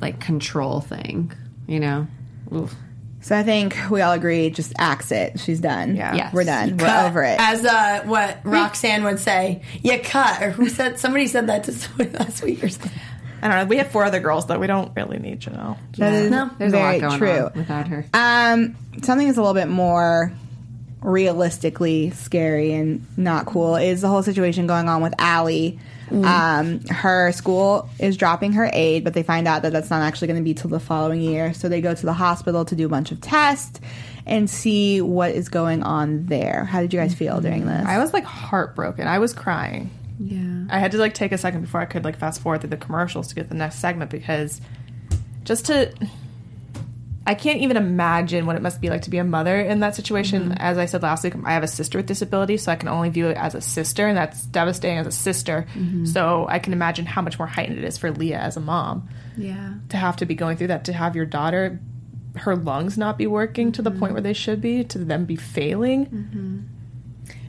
like 0.00 0.20
control 0.20 0.80
thing. 0.80 1.32
You 1.66 1.80
know. 1.80 2.06
Oof. 2.54 2.74
So 3.22 3.36
I 3.36 3.42
think 3.42 3.76
we 3.90 4.00
all 4.00 4.12
agree, 4.12 4.48
just 4.50 4.72
axe 4.78 5.12
it. 5.12 5.38
She's 5.40 5.60
done. 5.60 5.94
Yeah. 5.94 6.14
Yes. 6.14 6.32
We're 6.32 6.44
done. 6.44 6.76
We're 6.78 7.06
over 7.06 7.22
it. 7.22 7.36
As 7.38 7.64
uh, 7.64 8.02
what 8.06 8.38
Roxanne 8.44 9.04
would 9.04 9.18
say, 9.18 9.62
you 9.82 9.98
cut. 10.02 10.42
Or 10.42 10.50
who 10.50 10.68
said? 10.68 10.98
Somebody 10.98 11.26
said 11.26 11.46
that 11.48 11.64
to 11.64 11.72
somebody 11.72 12.10
last 12.10 12.42
week 12.42 12.64
or 12.64 12.68
something. 12.70 12.92
I 13.42 13.48
don't 13.48 13.56
know. 13.58 13.64
We 13.66 13.76
have 13.78 13.90
four 13.90 14.04
other 14.04 14.20
girls 14.20 14.46
though. 14.46 14.58
We 14.58 14.66
don't 14.66 14.92
really 14.96 15.18
need 15.18 15.40
Jenelle. 15.40 15.78
that 15.98 16.12
is 16.12 16.30
No. 16.30 16.50
There's 16.58 16.72
very 16.72 16.98
a 16.98 17.02
lot 17.02 17.08
going 17.08 17.18
true. 17.18 17.46
on 17.46 17.52
without 17.54 17.88
her. 17.88 18.04
Um, 18.14 18.76
something 19.02 19.26
that's 19.26 19.38
a 19.38 19.42
little 19.42 19.54
bit 19.54 19.68
more 19.68 20.32
realistically 21.02 22.10
scary 22.10 22.72
and 22.72 23.04
not 23.16 23.46
cool 23.46 23.76
is 23.76 24.02
the 24.02 24.08
whole 24.08 24.22
situation 24.22 24.66
going 24.66 24.88
on 24.88 25.02
with 25.02 25.14
Ali. 25.18 25.78
Um, 26.10 26.80
her 26.86 27.30
school 27.32 27.88
is 28.00 28.16
dropping 28.16 28.54
her 28.54 28.68
aid, 28.72 29.04
but 29.04 29.14
they 29.14 29.22
find 29.22 29.46
out 29.46 29.62
that 29.62 29.72
that's 29.72 29.90
not 29.90 30.02
actually 30.02 30.26
going 30.26 30.40
to 30.40 30.44
be 30.44 30.54
till 30.54 30.70
the 30.70 30.80
following 30.80 31.20
year. 31.20 31.54
So 31.54 31.68
they 31.68 31.80
go 31.80 31.94
to 31.94 32.06
the 32.06 32.12
hospital 32.12 32.64
to 32.64 32.74
do 32.74 32.86
a 32.86 32.88
bunch 32.88 33.12
of 33.12 33.20
tests 33.20 33.80
and 34.26 34.50
see 34.50 35.00
what 35.00 35.30
is 35.30 35.48
going 35.48 35.82
on 35.82 36.26
there. 36.26 36.64
How 36.64 36.80
did 36.80 36.92
you 36.92 36.98
guys 36.98 37.14
feel 37.14 37.40
during 37.40 37.64
this? 37.66 37.86
I 37.86 37.98
was 37.98 38.12
like 38.12 38.24
heartbroken. 38.24 39.06
I 39.06 39.20
was 39.20 39.32
crying. 39.32 39.90
Yeah. 40.18 40.64
I 40.68 40.78
had 40.78 40.92
to 40.92 40.98
like 40.98 41.14
take 41.14 41.32
a 41.32 41.38
second 41.38 41.62
before 41.62 41.80
I 41.80 41.86
could 41.86 42.04
like 42.04 42.18
fast 42.18 42.40
forward 42.40 42.60
through 42.60 42.70
the 42.70 42.76
commercials 42.76 43.28
to 43.28 43.34
get 43.34 43.48
the 43.48 43.54
next 43.54 43.76
segment 43.76 44.10
because 44.10 44.60
just 45.44 45.66
to 45.66 45.92
I 47.30 47.34
can't 47.34 47.60
even 47.60 47.76
imagine 47.76 48.44
what 48.44 48.56
it 48.56 48.62
must 48.62 48.80
be 48.80 48.90
like 48.90 49.02
to 49.02 49.10
be 49.10 49.18
a 49.18 49.24
mother 49.24 49.60
in 49.60 49.78
that 49.80 49.94
situation. 49.94 50.46
Mm-hmm. 50.46 50.54
As 50.56 50.78
I 50.78 50.86
said 50.86 51.00
last 51.04 51.22
week, 51.22 51.34
I 51.44 51.52
have 51.52 51.62
a 51.62 51.68
sister 51.68 51.96
with 51.96 52.06
disability, 52.06 52.56
so 52.56 52.72
I 52.72 52.74
can 52.74 52.88
only 52.88 53.08
view 53.08 53.28
it 53.28 53.36
as 53.36 53.54
a 53.54 53.60
sister, 53.60 54.08
and 54.08 54.16
that's 54.16 54.44
devastating 54.46 54.98
as 54.98 55.06
a 55.06 55.12
sister. 55.12 55.64
Mm-hmm. 55.74 56.06
So 56.06 56.46
I 56.48 56.58
can 56.58 56.72
imagine 56.72 57.06
how 57.06 57.22
much 57.22 57.38
more 57.38 57.46
heightened 57.46 57.78
it 57.78 57.84
is 57.84 57.96
for 57.98 58.10
Leah 58.10 58.40
as 58.40 58.56
a 58.56 58.60
mom 58.60 59.08
Yeah. 59.36 59.74
to 59.90 59.96
have 59.96 60.16
to 60.16 60.26
be 60.26 60.34
going 60.34 60.56
through 60.56 60.66
that, 60.68 60.86
to 60.86 60.92
have 60.92 61.14
your 61.14 61.24
daughter, 61.24 61.78
her 62.34 62.56
lungs 62.56 62.98
not 62.98 63.16
be 63.16 63.28
working 63.28 63.70
to 63.72 63.82
the 63.82 63.92
point 63.92 64.02
mm-hmm. 64.02 64.14
where 64.14 64.22
they 64.22 64.32
should 64.32 64.60
be, 64.60 64.82
to 64.82 64.98
them 64.98 65.24
be 65.24 65.36
failing. 65.36 66.66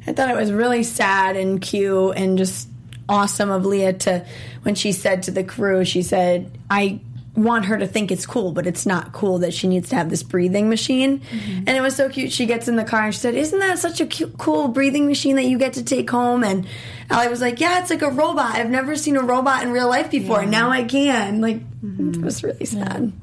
I 0.05 0.13
thought 0.13 0.29
it 0.29 0.35
was 0.35 0.51
really 0.51 0.83
sad 0.83 1.37
and 1.37 1.59
cute 1.59 2.17
and 2.17 2.37
just 2.37 2.67
awesome 3.09 3.49
of 3.49 3.65
Leah 3.65 3.93
to 3.93 4.25
when 4.61 4.75
she 4.75 4.91
said 4.91 5.23
to 5.23 5.31
the 5.31 5.43
crew, 5.43 5.83
she 5.85 6.03
said, 6.03 6.55
I 6.69 7.01
want 7.35 7.65
her 7.65 7.77
to 7.77 7.87
think 7.87 8.11
it's 8.11 8.25
cool, 8.25 8.51
but 8.51 8.67
it's 8.67 8.85
not 8.85 9.13
cool 9.13 9.39
that 9.39 9.53
she 9.53 9.67
needs 9.67 9.87
to 9.89 9.95
have 9.95 10.09
this 10.09 10.21
breathing 10.21 10.67
machine. 10.69 11.21
And 11.31 11.69
it 11.69 11.81
was 11.81 11.95
so 11.95 12.09
cute. 12.09 12.31
She 12.31 12.45
gets 12.45 12.67
in 12.67 12.75
the 12.75 12.83
car 12.83 13.03
and 13.05 13.13
she 13.13 13.19
said, 13.21 13.35
Isn't 13.35 13.59
that 13.59 13.79
such 13.79 14.01
a 14.01 14.05
cute, 14.05 14.37
cool 14.37 14.67
breathing 14.67 15.07
machine 15.07 15.37
that 15.37 15.45
you 15.45 15.57
get 15.57 15.73
to 15.73 15.83
take 15.83 16.09
home? 16.09 16.43
And 16.43 16.67
Ali 17.09 17.29
was 17.29 17.39
like, 17.39 17.59
Yeah, 17.61 17.79
it's 17.79 17.89
like 17.89 18.01
a 18.01 18.09
robot. 18.09 18.55
I've 18.55 18.69
never 18.69 18.95
seen 18.97 19.15
a 19.15 19.21
robot 19.23 19.63
in 19.63 19.71
real 19.71 19.87
life 19.87 20.11
before. 20.11 20.41
and 20.41 20.51
Now 20.51 20.71
I 20.71 20.83
can. 20.83 21.39
Like, 21.39 21.61
it 21.83 22.21
was 22.21 22.43
really 22.43 22.65
sad. 22.65 23.13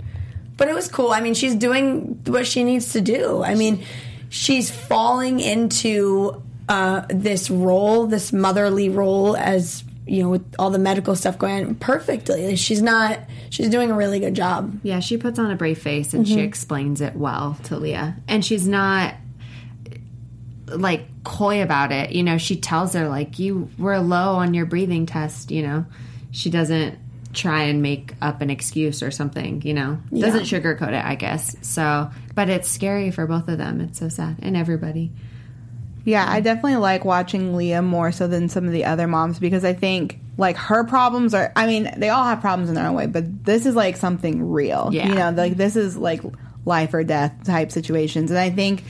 But 0.57 0.69
it 0.69 0.75
was 0.75 0.89
cool. 0.89 1.11
I 1.11 1.21
mean, 1.21 1.35
she's 1.35 1.55
doing 1.55 2.21
what 2.27 2.47
she 2.47 2.65
needs 2.65 2.95
to 2.95 3.01
do. 3.01 3.43
I 3.45 3.55
mean, 3.55 3.85
she's 4.31 4.71
falling 4.71 5.39
into 5.39 6.43
uh, 6.69 7.03
this 7.11 7.51
role, 7.51 8.07
this 8.07 8.33
motherly 8.33 8.89
role, 8.89 9.37
as 9.37 9.85
you 10.09 10.23
know, 10.23 10.31
with 10.31 10.55
all 10.59 10.71
the 10.71 10.79
medical 10.79 11.15
stuff 11.15 11.39
going 11.39 11.67
on 11.67 11.75
perfectly. 11.75 12.57
She's 12.57 12.83
not. 12.83 13.21
She's 13.51 13.69
doing 13.69 13.91
a 13.91 13.95
really 13.95 14.21
good 14.21 14.35
job. 14.35 14.81
Yeah, 14.83 15.01
she 15.01 15.17
puts 15.17 15.39
on 15.39 15.51
a 15.51 15.57
brave 15.57 15.79
face 15.79 16.15
and 16.15 16.27
she 16.27 16.37
mm-hmm. 16.37 16.45
explains 16.45 17.01
it 17.01 17.15
well 17.17 17.59
to 17.65 17.77
Leah. 17.77 18.17
And 18.27 18.45
she's 18.45 18.67
not 18.67 19.15
like 20.67 21.07
coy 21.25 21.63
about 21.63 21.93
it. 21.93 22.13
You 22.13 22.23
know, 22.23 22.39
she 22.39 22.57
tells 22.57 22.95
her 22.95 23.09
like 23.09 23.39
you 23.39 23.71
were 23.79 23.99
low 23.99 24.37
on 24.37 24.55
your 24.55 24.67
breathing 24.67 25.07
test, 25.07 25.51
you 25.51 25.63
know. 25.63 25.87
She 26.31 26.51
doesn't 26.51 26.99
try 27.33 27.65
and 27.65 27.83
make 27.83 28.15
up 28.21 28.41
an 28.41 28.51
excuse 28.51 29.03
or 29.03 29.11
something, 29.11 29.63
you 29.63 29.75
know. 29.75 29.99
Doesn't 30.13 30.45
sugarcoat 30.45 30.89
it, 30.89 31.05
I 31.05 31.15
guess. 31.15 31.57
So, 31.63 32.11
but 32.35 32.49
it's 32.49 32.69
scary 32.69 33.11
for 33.11 33.27
both 33.27 33.49
of 33.49 33.59
them. 33.59 33.81
It's 33.81 33.99
so 33.99 34.09
sad 34.09 34.37
and 34.43 34.57
everybody. 34.57 35.13
Yeah, 36.09 36.25
I 36.27 36.37
mm-hmm. 36.37 36.45
definitely 36.45 36.77
like 36.77 37.05
watching 37.05 37.55
Leah 37.55 37.83
more 37.83 38.13
so 38.13 38.27
than 38.27 38.49
some 38.49 38.65
of 38.65 38.73
the 38.73 38.87
other 38.87 39.07
moms 39.07 39.39
because 39.39 39.63
I 39.63 39.75
think 39.75 40.19
like 40.39 40.57
her 40.57 40.85
problems 40.85 41.35
are 41.35 41.53
I 41.55 41.67
mean, 41.67 41.93
they 41.99 42.09
all 42.09 42.25
have 42.25 42.41
problems 42.41 42.71
in 42.71 42.77
their 42.77 42.87
own 42.87 42.95
way, 42.95 43.07
but 43.07 43.45
this 43.45 43.67
is 43.67 43.75
like 43.75 43.99
something 43.99 44.49
real. 44.51 44.89
Yeah. 44.91 45.09
You 45.09 45.15
know, 45.15 45.31
like 45.31 45.59
this 45.59 45.77
is 45.77 45.99
like 45.99 46.23
life 46.65 46.95
or 46.95 47.05
death 47.05 47.45
type 47.45 47.71
situations. 47.71 48.31
And 48.31 48.41
I 48.41 48.49
think 48.49 48.85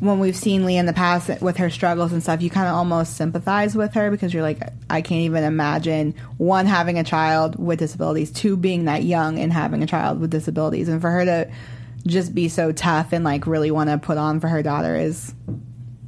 when 0.00 0.18
we've 0.18 0.36
seen 0.36 0.64
Leah 0.64 0.80
in 0.80 0.86
the 0.86 0.94
past 0.94 1.42
with 1.42 1.58
her 1.58 1.68
struggles 1.68 2.12
and 2.14 2.22
stuff, 2.22 2.40
you 2.40 2.48
kind 2.48 2.68
of 2.68 2.74
almost 2.74 3.18
sympathize 3.18 3.76
with 3.76 3.92
her 3.92 4.10
because 4.10 4.32
you're 4.32 4.42
like, 4.42 4.62
I 4.88 5.02
can't 5.02 5.22
even 5.22 5.44
imagine 5.44 6.14
one 6.38 6.64
having 6.64 6.98
a 6.98 7.04
child 7.04 7.58
with 7.58 7.80
disabilities, 7.80 8.30
two 8.30 8.56
being 8.56 8.86
that 8.86 9.04
young 9.04 9.38
and 9.38 9.52
having 9.52 9.82
a 9.82 9.86
child 9.86 10.20
with 10.20 10.30
disabilities, 10.30 10.88
and 10.88 11.02
for 11.02 11.10
her 11.10 11.24
to 11.26 11.50
just 12.06 12.34
be 12.34 12.48
so 12.48 12.72
tough 12.72 13.12
and 13.12 13.24
like 13.24 13.46
really 13.46 13.70
want 13.70 13.90
to 13.90 13.98
put 13.98 14.16
on 14.16 14.40
for 14.40 14.48
her 14.48 14.62
daughter 14.62 14.96
is 14.96 15.34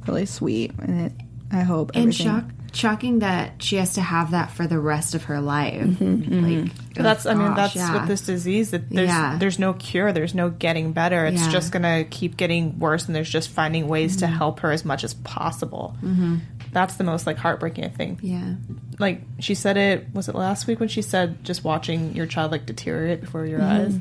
really 0.09 0.25
sweet, 0.25 0.71
and 0.79 1.07
it, 1.07 1.11
I 1.51 1.61
hope 1.61 1.91
And 1.93 2.03
everything- 2.03 2.25
shock 2.27 2.43
shocking 2.71 3.19
that 3.19 3.63
she 3.63 3.77
has 3.77 3.93
to 3.93 4.01
have 4.01 4.29
that 4.31 4.51
for 4.51 4.67
the 4.67 4.79
rest 4.79 5.15
of 5.15 5.23
her 5.23 5.41
life. 5.41 5.81
Mm-hmm, 5.81 6.03
like 6.05 6.53
mm-hmm. 6.53 6.67
Oh 6.67 6.83
But 6.97 7.03
that's 7.03 7.25
I 7.25 7.33
mean 7.33 7.55
that's 7.55 7.75
yeah. 7.75 7.93
with 7.99 8.07
this 8.07 8.21
disease 8.21 8.69
that 8.71 8.89
there's 8.91 9.07
Yeah. 9.09 9.37
there's 9.39 9.57
no 9.57 9.73
cure, 9.73 10.11
there's 10.13 10.35
no 10.35 10.51
getting 10.51 10.91
better. 10.93 11.25
It's 11.25 11.41
Yeah. 11.41 11.51
just 11.51 11.71
gonna 11.71 12.03
keep 12.03 12.37
getting 12.37 12.77
worse, 12.77 13.07
and 13.07 13.15
there's 13.15 13.29
just 13.29 13.49
finding 13.49 13.87
ways 13.87 14.17
to 14.17 14.25
mm-hmm. 14.25 14.35
help 14.35 14.59
her 14.59 14.71
as 14.71 14.85
much 14.85 15.03
as 15.03 15.15
possible. 15.15 15.95
Mm-hmm. 16.03 16.35
That's 16.71 16.93
the 16.95 17.03
most 17.03 17.25
like 17.25 17.37
heartbreaking 17.37 17.89
thing. 17.91 18.19
Yeah. 18.21 18.53
Like 18.99 19.21
she 19.39 19.55
said 19.55 19.75
it 19.75 20.07
was 20.13 20.29
it 20.29 20.35
last 20.35 20.67
week 20.67 20.79
when 20.79 20.89
she 20.89 21.01
said 21.01 21.43
just 21.43 21.63
watching 21.63 22.15
your 22.15 22.27
child 22.27 22.51
like 22.51 22.67
deteriorate 22.67 23.21
before 23.21 23.47
your 23.47 23.63
eyes. 23.63 23.97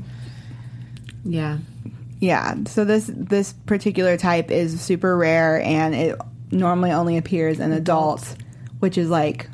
Yeah. 1.25 1.59
Yeah. 2.21 2.57
So 2.67 2.85
this 2.85 3.11
this 3.15 3.53
particular 3.53 4.17
type 4.17 4.51
is 4.51 4.81
super 4.81 5.17
rare, 5.17 5.61
and 5.63 5.95
it 5.95 6.21
normally 6.51 6.91
only 6.91 7.17
appears 7.17 7.61
in 7.61 7.73
adults, 7.73 8.37
which 8.81 8.99
is 8.99 9.09
like 9.09 9.49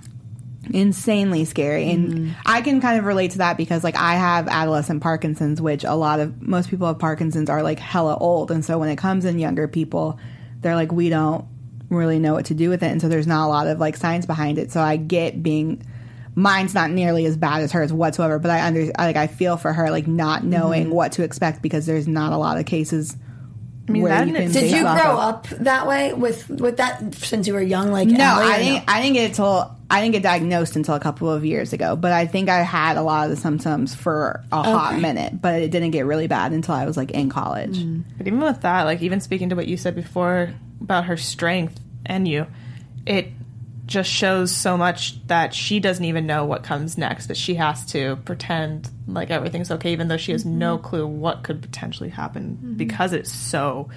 insanely 0.73 1.45
scary. 1.45 1.91
And 1.91 2.09
mm-hmm. 2.09 2.31
I 2.47 2.63
can 2.63 2.81
kind 2.81 2.99
of 2.99 3.05
relate 3.05 3.33
to 3.33 3.39
that 3.39 3.57
because 3.57 3.85
like 3.85 3.97
I 3.97 4.15
have 4.15 4.49
adolescent 4.49 5.03
Parkinson's, 5.03 5.61
which 5.61 5.85
a 5.85 5.95
lot 5.95 6.21
of 6.21 6.41
most 6.41 6.71
people 6.71 6.87
have 6.87 6.99
Parkinson's 6.99 7.51
are 7.51 7.63
like 7.63 7.79
hella 7.79 8.17
old, 8.17 8.51
and 8.51 8.65
so 8.65 8.79
when 8.79 8.89
it 8.89 8.97
comes 8.97 9.25
in 9.25 9.39
younger 9.39 9.69
people, 9.69 10.19
they're 10.61 10.77
like 10.77 10.93
we 10.93 11.11
don't 11.11 11.45
really 11.91 12.19
know 12.19 12.33
what 12.33 12.47
to 12.47 12.55
do 12.55 12.71
with 12.71 12.83
it, 12.83 12.91
and 12.91 13.01
so 13.01 13.09
there's 13.09 13.27
not 13.27 13.47
a 13.47 13.49
lot 13.49 13.67
of 13.67 13.79
like 13.79 13.97
science 13.97 14.25
behind 14.25 14.59
it. 14.59 14.73
So 14.73 14.81
I 14.81 14.97
get 14.97 15.43
being 15.43 15.83
mine's 16.35 16.75
not 16.75 16.91
nearly 16.91 17.27
as 17.27 17.37
bad 17.37 17.63
as 17.63 17.73
hers 17.73 17.93
whatsoever 17.93 18.39
but 18.39 18.51
i 18.51 18.67
under 18.67 18.87
like 18.99 19.17
i 19.17 19.27
feel 19.27 19.57
for 19.57 19.73
her 19.73 19.91
like 19.91 20.07
not 20.07 20.41
mm-hmm. 20.41 20.51
knowing 20.51 20.91
what 20.91 21.13
to 21.13 21.23
expect 21.23 21.63
because 21.63 21.87
there's 21.87 22.09
not 22.09 22.33
a 22.33 22.37
lot 22.37 22.59
of 22.59 22.67
cases 22.67 23.17
mean, 23.89 24.03
where 24.03 24.25
you 24.25 24.33
can 24.33 24.51
Did 24.51 24.71
you 24.71 24.83
grow 24.83 25.13
of. 25.13 25.19
up 25.19 25.49
that 25.49 25.87
way 25.87 26.13
with 26.13 26.49
with 26.49 26.79
that 26.79 27.15
since 27.15 27.47
you 27.47 27.55
were 27.55 27.63
young? 27.63 27.91
Like 27.91 28.09
No, 28.09 28.25
Ali, 28.25 28.47
I 28.47 28.59
didn't. 28.59 28.85
I 28.89 29.03
didn't 29.03 29.15
get 29.15 29.31
it 29.31 29.35
till 29.35 29.77
I 29.91 30.01
didn't 30.01 30.13
get 30.13 30.23
diagnosed 30.23 30.77
until 30.77 30.95
a 30.95 31.01
couple 31.01 31.31
of 31.31 31.45
years 31.45 31.73
ago. 31.73 31.97
But 31.97 32.13
I 32.13 32.27
think 32.27 32.49
I 32.49 32.63
had 32.63 32.97
a 32.97 33.03
lot 33.03 33.25
of 33.25 33.31
the 33.31 33.37
symptoms 33.37 33.95
for 33.95 34.43
a 34.51 34.63
hot 34.63 35.01
minute, 35.01 35.41
but 35.41 35.63
it 35.63 35.71
didn't 35.71 35.91
get 35.91 36.07
really 36.07 36.27
bad 36.27 36.53
until 36.53 36.75
I 36.75 36.87
was 36.87 36.97
like 36.97 37.11
in 37.11 37.29
college. 37.29 37.79
Mm. 37.79 38.05
But 38.17 38.27
even 38.27 38.41
with 38.41 38.63
that, 38.63 38.83
like 38.83 39.03
even 39.03 39.21
speaking 39.21 39.51
to 39.51 39.57
what 39.57 39.67
you 39.67 39.77
said 39.77 39.95
before 39.95 40.55
about 40.81 41.05
her 41.07 41.17
strength 41.17 41.81
and 42.07 42.27
you, 42.27 42.47
it 43.07 43.29
just 43.87 44.11
shows 44.11 44.55
so 44.55 44.77
much 44.77 45.27
that 45.27 45.55
she 45.55 45.79
doesn't 45.79 46.05
even 46.05 46.27
know 46.27 46.45
what 46.45 46.63
comes 46.63 46.97
next. 46.97 47.27
That 47.27 47.37
she 47.37 47.55
has 47.55 47.85
to 47.87 48.17
pretend 48.25 48.91
like 49.07 49.31
everything's 49.31 49.71
okay, 49.71 49.93
even 49.93 50.09
though 50.09 50.17
she 50.17 50.33
has 50.33 50.45
no 50.45 50.79
clue 50.79 51.07
what 51.07 51.43
could 51.43 51.61
potentially 51.61 52.09
happen 52.09 52.75
because 52.77 53.13
it's 53.13 53.33
so 53.33 53.91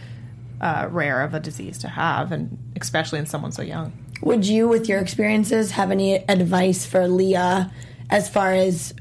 uh, 0.60 0.88
rare 0.90 1.22
of 1.22 1.34
a 1.34 1.40
disease 1.40 1.78
to 1.80 1.88
have, 1.88 2.32
and 2.32 2.58
especially 2.80 3.20
in 3.20 3.26
someone 3.26 3.52
so 3.52 3.62
young. 3.62 3.94
Would 4.22 4.46
you, 4.46 4.68
with 4.68 4.90
your 4.90 5.00
experiences, 5.00 5.72
have 5.72 5.92
any 5.92 6.16
advice 6.16 6.86
for 6.86 7.08
Leah 7.08 7.72
as 8.10 8.30
far 8.30 8.54
as 8.54 8.94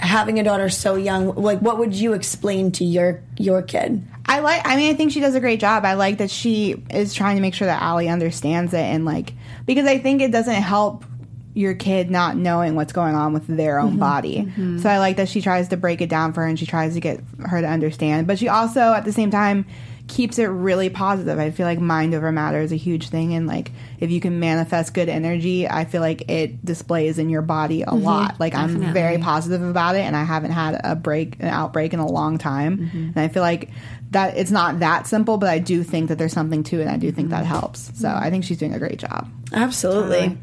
having 0.00 0.38
a 0.38 0.42
daughter 0.42 0.68
so 0.68 0.96
young? 0.96 1.34
Like, 1.34 1.60
what 1.60 1.78
would 1.78 1.94
you 1.94 2.14
explain 2.14 2.72
to 2.72 2.84
your 2.84 3.22
your 3.38 3.62
kid? 3.62 4.02
I 4.26 4.40
like. 4.40 4.66
I 4.66 4.76
mean, 4.76 4.90
I 4.92 4.96
think 4.96 5.12
she 5.12 5.20
does 5.20 5.34
a 5.34 5.40
great 5.40 5.60
job. 5.60 5.84
I 5.84 5.94
like 5.94 6.18
that 6.18 6.30
she 6.30 6.82
is 6.90 7.14
trying 7.14 7.36
to 7.36 7.42
make 7.42 7.54
sure 7.54 7.66
that 7.66 7.82
ali 7.82 8.08
understands 8.08 8.74
it, 8.74 8.80
and 8.80 9.04
like 9.04 9.34
because 9.66 9.86
I 9.86 9.98
think 9.98 10.22
it 10.22 10.32
doesn't 10.32 10.54
help 10.54 11.04
your 11.52 11.74
kid 11.74 12.10
not 12.10 12.36
knowing 12.36 12.76
what's 12.76 12.92
going 12.92 13.14
on 13.14 13.32
with 13.32 13.46
their 13.46 13.80
own 13.80 13.90
mm-hmm. 13.90 13.98
body. 13.98 14.36
Mm-hmm. 14.38 14.78
So 14.78 14.88
I 14.88 14.98
like 14.98 15.16
that 15.16 15.28
she 15.28 15.40
tries 15.40 15.68
to 15.68 15.76
break 15.76 16.00
it 16.00 16.08
down 16.08 16.32
for 16.32 16.42
her, 16.42 16.46
and 16.46 16.58
she 16.58 16.66
tries 16.66 16.94
to 16.94 17.00
get 17.00 17.20
her 17.40 17.60
to 17.60 17.66
understand. 17.66 18.26
But 18.26 18.38
she 18.38 18.48
also, 18.48 18.80
at 18.92 19.04
the 19.04 19.12
same 19.12 19.30
time, 19.30 19.66
keeps 20.10 20.38
it 20.38 20.46
really 20.46 20.90
positive. 20.90 21.38
I 21.38 21.50
feel 21.52 21.64
like 21.64 21.78
mind 21.78 22.14
over 22.14 22.30
matter 22.32 22.60
is 22.60 22.72
a 22.72 22.76
huge 22.76 23.08
thing, 23.08 23.32
and 23.32 23.46
like 23.46 23.70
if 24.00 24.10
you 24.10 24.20
can 24.20 24.40
manifest 24.40 24.92
good 24.92 25.08
energy, 25.08 25.68
I 25.68 25.84
feel 25.84 26.00
like 26.00 26.28
it 26.28 26.62
displays 26.64 27.18
in 27.18 27.30
your 27.30 27.42
body 27.42 27.82
a 27.82 27.86
mm-hmm. 27.86 28.04
lot. 28.04 28.40
Like 28.40 28.54
I'm 28.54 28.92
very 28.92 29.18
positive 29.18 29.62
about 29.62 29.94
it, 29.94 30.00
and 30.00 30.16
I 30.16 30.24
haven't 30.24 30.50
had 30.50 30.80
a 30.82 30.96
break, 30.96 31.36
an 31.40 31.46
outbreak 31.46 31.94
in 31.94 32.00
a 32.00 32.06
long 32.06 32.38
time, 32.38 32.78
mm-hmm. 32.78 32.98
and 33.14 33.18
I 33.18 33.28
feel 33.28 33.42
like 33.42 33.70
that 34.10 34.36
it's 34.36 34.50
not 34.50 34.80
that 34.80 35.06
simple, 35.06 35.38
but 35.38 35.48
I 35.48 35.60
do 35.60 35.84
think 35.84 36.08
that 36.08 36.18
there's 36.18 36.32
something 36.32 36.64
to 36.64 36.80
it, 36.80 36.82
and 36.82 36.90
I 36.90 36.96
do 36.96 37.12
think 37.12 37.30
that 37.30 37.44
mm-hmm. 37.44 37.54
helps. 37.54 37.98
So 37.98 38.08
I 38.08 38.30
think 38.30 38.44
she's 38.44 38.58
doing 38.58 38.74
a 38.74 38.78
great 38.78 38.98
job. 38.98 39.28
Absolutely. 39.52 40.36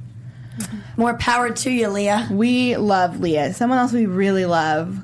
More 0.95 1.15
power 1.17 1.51
to 1.51 1.69
you, 1.69 1.89
Leah. 1.89 2.29
We 2.31 2.77
love 2.77 3.19
Leah. 3.19 3.53
Someone 3.53 3.77
else 3.77 3.91
we 3.91 4.07
really 4.07 4.45
love 4.45 4.97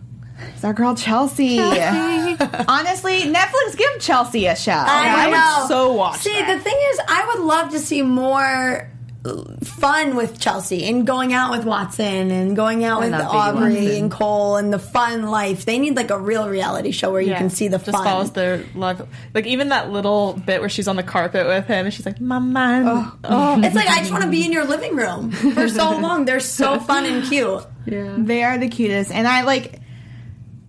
is 0.63 0.65
our 0.65 0.73
girl 0.73 0.95
Chelsea. 0.95 1.59
Honestly, 1.59 3.21
Netflix 3.23 3.77
give 3.77 3.99
Chelsea 3.99 4.45
a 4.47 4.55
show. 4.55 4.71
I, 4.71 5.25
I 5.25 5.27
would 5.27 5.35
know. 5.35 5.65
so 5.67 5.93
watch 5.93 6.19
See, 6.19 6.31
that. 6.31 6.57
the 6.57 6.63
thing 6.63 6.77
is, 6.91 6.99
I 7.07 7.25
would 7.35 7.43
love 7.45 7.71
to 7.71 7.79
see 7.79 8.01
more 8.01 8.89
uh, 9.25 9.43
fun 9.63 10.15
with 10.15 10.39
Chelsea 10.39 10.85
and 10.85 11.05
going 11.05 11.33
out 11.33 11.51
with 11.51 11.65
Watson 11.65 12.31
and 12.31 12.55
going 12.55 12.83
out 12.85 13.01
with 13.01 13.11
Aubree 13.11 13.53
Watson. 13.55 13.87
and 14.03 14.11
Cole 14.11 14.55
and 14.57 14.71
the 14.71 14.79
fun 14.79 15.23
life. 15.23 15.65
They 15.65 15.79
need 15.79 15.95
like 15.97 16.11
a 16.11 16.17
real 16.19 16.47
reality 16.47 16.91
show 16.91 17.11
where 17.11 17.21
you 17.21 17.33
can 17.35 17.49
see 17.49 17.67
the 17.67 17.77
just 17.77 17.91
fun. 17.91 18.03
follows 18.03 18.31
their 18.31 18.63
life. 18.75 19.01
Like 19.33 19.45
even 19.47 19.69
that 19.69 19.91
little 19.91 20.33
bit 20.45 20.61
where 20.61 20.69
she's 20.69 20.87
on 20.87 20.95
the 20.95 21.03
carpet 21.03 21.45
with 21.45 21.67
him, 21.67 21.85
and 21.85 21.93
she's 21.93 22.05
like, 22.05 22.21
"My 22.21 22.39
man." 22.39 22.85
Oh, 23.23 23.59
It's 23.61 23.75
like 23.75 23.87
I 23.89 23.99
just 23.99 24.11
want 24.11 24.23
to 24.23 24.29
be 24.29 24.45
in 24.45 24.51
your 24.53 24.65
living 24.65 24.95
room 24.95 25.31
for 25.31 25.67
so 25.67 25.91
long. 25.99 26.23
They're 26.25 26.39
so 26.39 26.79
fun 26.79 27.05
and 27.05 27.25
cute. 27.27 27.65
Yeah. 27.85 28.15
They 28.17 28.43
are 28.43 28.57
the 28.57 28.69
cutest. 28.69 29.11
And 29.11 29.27
I 29.27 29.41
like 29.41 29.81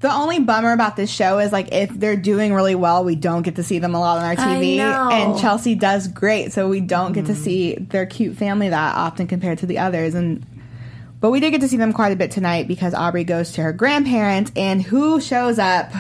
the 0.05 0.13
only 0.13 0.39
bummer 0.39 0.73
about 0.73 0.97
this 0.97 1.09
show 1.09 1.39
is 1.39 1.51
like 1.51 1.73
if 1.73 1.89
they're 1.89 2.15
doing 2.15 2.53
really 2.53 2.75
well, 2.75 3.05
we 3.05 3.15
don't 3.15 3.41
get 3.41 3.57
to 3.57 3.63
see 3.63 3.79
them 3.79 3.95
a 3.95 3.99
lot 3.99 4.19
on 4.19 4.25
our 4.25 4.33
I 4.33 4.59
TV. 4.59 4.77
know. 4.77 5.09
And 5.11 5.41
Chelsea 5.41 5.75
does 5.75 6.09
great, 6.09 6.53
so 6.53 6.69
we 6.69 6.83
don't 6.83 7.15
get 7.15 7.25
to 7.25 7.35
see 7.35 7.77
their 7.77 8.05
cute 8.05 8.37
family 8.37 8.69
that 8.69 8.97
often 8.97 9.27
compared 9.27 9.61
to 9.61 9.67
the 9.67 9.79
others. 9.79 10.15
And 10.15 10.45
but 11.21 11.31
we 11.31 11.41
did 11.41 11.53
get 11.53 11.63
to 11.63 11.69
see 11.69 11.79
them 11.79 11.95
quite 11.95 12.13
a 12.13 12.17
bit 12.17 12.31
tonight 12.31 12.69
because 12.69 12.93
Aubree 12.93 13.27
goes 13.27 13.53
to 13.53 13.63
her 13.63 13.73
grandparents, 13.73 14.53
and 14.57 14.83
who 14.83 15.23
shows 15.23 15.59
up? 15.59 15.91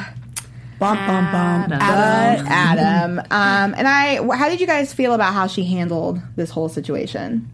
Bum, 0.79 0.99
bum, 0.99 1.33
bum. 1.33 1.73
Adam. 1.73 2.47
Adam. 2.51 3.19
Um, 3.31 3.75
and 3.75 3.89
I, 3.89 4.17
how 4.37 4.51
did 4.51 4.61
you 4.61 4.67
guys 4.67 4.93
feel 4.93 5.15
about 5.15 5.33
how 5.33 5.47
she 5.47 5.65
handled 5.65 6.21
this 6.37 6.51
whole 6.51 6.69
situation? 6.69 7.51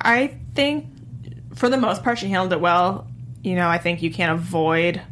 I 0.00 0.36
think 0.54 0.86
for 1.56 1.68
the 1.68 1.76
most 1.76 2.04
part 2.04 2.20
she 2.20 2.28
handled 2.28 2.52
it 2.52 2.60
well. 2.60 3.08
You 3.42 3.56
know, 3.56 3.68
I 3.68 3.78
think 3.78 4.00
you 4.00 4.12
can't 4.12 4.38
avoid 4.38 5.02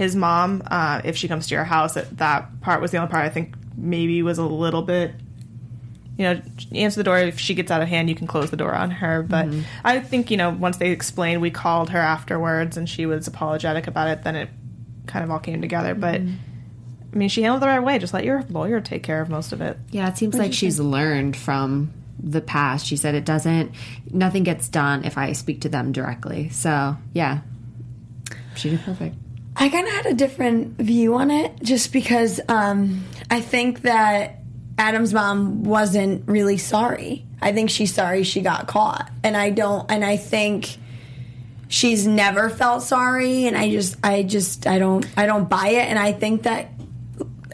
his 0.00 0.16
mom 0.16 0.62
uh, 0.70 1.02
if 1.04 1.14
she 1.14 1.28
comes 1.28 1.46
to 1.48 1.54
your 1.54 1.64
house. 1.64 1.92
That 1.92 2.16
that 2.16 2.62
part 2.62 2.80
was 2.80 2.90
the 2.90 2.96
only 2.96 3.10
part 3.10 3.22
I 3.22 3.28
think 3.28 3.54
maybe 3.76 4.22
was 4.22 4.38
a 4.38 4.44
little 4.44 4.80
bit. 4.80 5.12
You 6.16 6.24
know, 6.24 6.42
answer 6.72 7.00
the 7.00 7.04
door. 7.04 7.18
If 7.18 7.38
she 7.38 7.52
gets 7.52 7.70
out 7.70 7.82
of 7.82 7.88
hand, 7.88 8.08
you 8.08 8.14
can 8.14 8.26
close 8.26 8.50
the 8.50 8.56
door 8.56 8.74
on 8.74 8.90
her. 8.90 9.22
But 9.22 9.48
I 9.84 10.00
think 10.00 10.30
you 10.30 10.38
know 10.38 10.48
once 10.48 10.78
they 10.78 10.90
explained, 10.90 11.42
we 11.42 11.50
called 11.50 11.90
her 11.90 11.98
afterwards, 11.98 12.78
and 12.78 12.88
she 12.88 13.04
was 13.04 13.26
apologetic 13.26 13.86
about 13.86 14.08
it. 14.08 14.22
Then 14.22 14.36
it 14.36 14.48
kind 15.06 15.22
of 15.22 15.30
all 15.30 15.38
came 15.38 15.60
together. 15.60 15.94
But 15.94 16.22
I 16.22 17.16
mean, 17.16 17.28
she 17.28 17.42
handled 17.42 17.62
it 17.62 17.66
the 17.66 17.68
right 17.68 17.84
way. 17.84 17.98
Just 17.98 18.14
let 18.14 18.24
your 18.24 18.42
lawyer 18.48 18.80
take 18.80 19.02
care 19.02 19.20
of 19.20 19.28
most 19.28 19.52
of 19.52 19.60
it. 19.60 19.76
Yeah, 19.90 20.08
it 20.08 20.16
seems 20.16 20.34
like 20.34 20.54
she's 20.54 20.80
learned 20.80 21.36
from 21.36 21.92
the 22.18 22.40
past. 22.40 22.86
She 22.86 22.96
said 22.96 23.14
it 23.14 23.26
doesn't, 23.26 23.72
nothing 24.10 24.44
gets 24.44 24.68
done 24.68 25.04
if 25.04 25.18
I 25.18 25.32
speak 25.32 25.62
to 25.62 25.68
them 25.68 25.92
directly. 25.92 26.48
So, 26.50 26.96
yeah, 27.12 27.40
she 28.54 28.70
did 28.70 28.80
perfect. 28.80 29.16
I 29.60 29.68
kind 29.68 29.86
of 29.86 29.92
had 29.92 30.06
a 30.06 30.14
different 30.14 30.78
view 30.78 31.14
on 31.16 31.30
it 31.30 31.52
just 31.62 31.92
because 31.92 32.40
um, 32.48 33.04
I 33.30 33.42
think 33.42 33.82
that 33.82 34.38
Adam's 34.78 35.12
mom 35.12 35.64
wasn't 35.64 36.26
really 36.26 36.56
sorry. 36.56 37.26
I 37.42 37.52
think 37.52 37.68
she's 37.68 37.92
sorry 37.92 38.22
she 38.22 38.40
got 38.40 38.68
caught. 38.68 39.10
And 39.22 39.36
I 39.36 39.50
don't, 39.50 39.90
and 39.92 40.02
I 40.02 40.16
think 40.16 40.78
she's 41.68 42.06
never 42.06 42.48
felt 42.48 42.84
sorry. 42.84 43.46
And 43.46 43.54
I 43.54 43.70
just, 43.70 43.98
I 44.02 44.22
just, 44.22 44.66
I 44.66 44.78
don't, 44.78 45.06
I 45.14 45.26
don't 45.26 45.46
buy 45.46 45.68
it. 45.68 45.88
And 45.88 45.98
I 45.98 46.12
think 46.12 46.44
that 46.44 46.70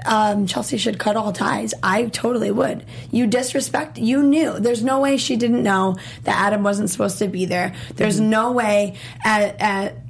um, 0.04 0.46
Chelsea 0.46 0.76
should 0.76 1.00
cut 1.00 1.16
all 1.16 1.32
ties. 1.32 1.74
I 1.82 2.06
totally 2.06 2.52
would. 2.52 2.86
You 3.10 3.26
disrespect. 3.26 3.98
You 3.98 4.22
knew. 4.22 4.60
There's 4.60 4.84
no 4.84 5.00
way 5.00 5.16
she 5.16 5.34
didn't 5.34 5.64
know 5.64 5.96
that 6.22 6.38
Adam 6.38 6.62
wasn't 6.62 6.90
supposed 6.90 7.18
to 7.18 7.26
be 7.26 7.46
there. 7.46 7.74
There's 7.96 8.20
no 8.20 8.52
way 8.52 8.96
at, 9.24 9.60
at 9.60 10.05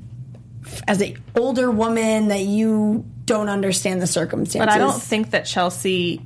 as 0.87 1.01
an 1.01 1.23
older 1.37 1.71
woman 1.71 2.29
that 2.29 2.43
you 2.43 3.05
don't 3.25 3.49
understand 3.49 4.01
the 4.01 4.07
circumstances. 4.07 4.67
But 4.67 4.69
I 4.69 4.79
don't 4.79 5.01
think 5.01 5.31
that 5.31 5.47
Chelsea. 5.47 6.25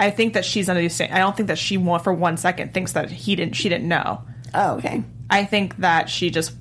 I 0.00 0.10
think 0.10 0.34
that 0.34 0.44
she's 0.44 0.68
understanding. 0.68 1.16
I 1.16 1.20
don't 1.20 1.36
think 1.36 1.48
that 1.48 1.58
she, 1.58 1.76
for 1.76 2.12
one 2.12 2.36
second, 2.36 2.72
thinks 2.72 2.92
that 2.92 3.10
he 3.10 3.34
didn't. 3.36 3.56
She 3.56 3.68
didn't 3.68 3.88
know. 3.88 4.22
Oh, 4.54 4.76
okay. 4.76 5.02
I 5.28 5.44
think 5.44 5.76
that 5.78 6.08
she 6.08 6.30
just 6.30 6.52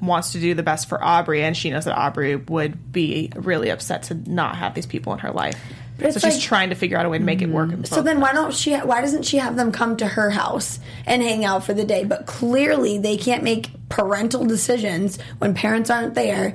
wants 0.00 0.32
to 0.32 0.40
do 0.40 0.54
the 0.54 0.62
best 0.62 0.88
for 0.88 0.98
Aubree, 0.98 1.42
and 1.42 1.56
she 1.56 1.70
knows 1.70 1.84
that 1.84 1.96
Aubree 1.96 2.48
would 2.48 2.92
be 2.92 3.30
really 3.36 3.68
upset 3.68 4.04
to 4.04 4.14
not 4.14 4.56
have 4.56 4.74
these 4.74 4.86
people 4.86 5.12
in 5.12 5.18
her 5.20 5.30
life. 5.30 5.60
But 5.98 6.14
So 6.14 6.20
she's 6.20 6.34
like- 6.34 6.42
trying 6.42 6.68
to 6.70 6.74
figure 6.76 6.96
out 6.96 7.06
a 7.06 7.08
way 7.08 7.18
to 7.18 7.24
make 7.24 7.42
it 7.42 7.48
work. 7.48 7.70
So 7.84 8.02
then, 8.02 8.20
why 8.20 8.32
don't 8.32 8.54
she? 8.54 8.74
Why 8.74 9.00
doesn't 9.00 9.24
she 9.24 9.38
have 9.38 9.56
them 9.56 9.72
come 9.72 9.96
to 9.96 10.06
her 10.06 10.30
house 10.30 10.78
and 11.06 11.22
hang 11.22 11.44
out 11.44 11.64
for 11.64 11.74
the 11.74 11.84
day? 11.84 12.04
But 12.04 12.26
clearly, 12.26 12.98
they 12.98 13.16
can't 13.16 13.42
make 13.42 13.70
parental 13.88 14.44
decisions 14.44 15.18
when 15.38 15.54
parents 15.54 15.90
aren't 15.90 16.14
there, 16.14 16.54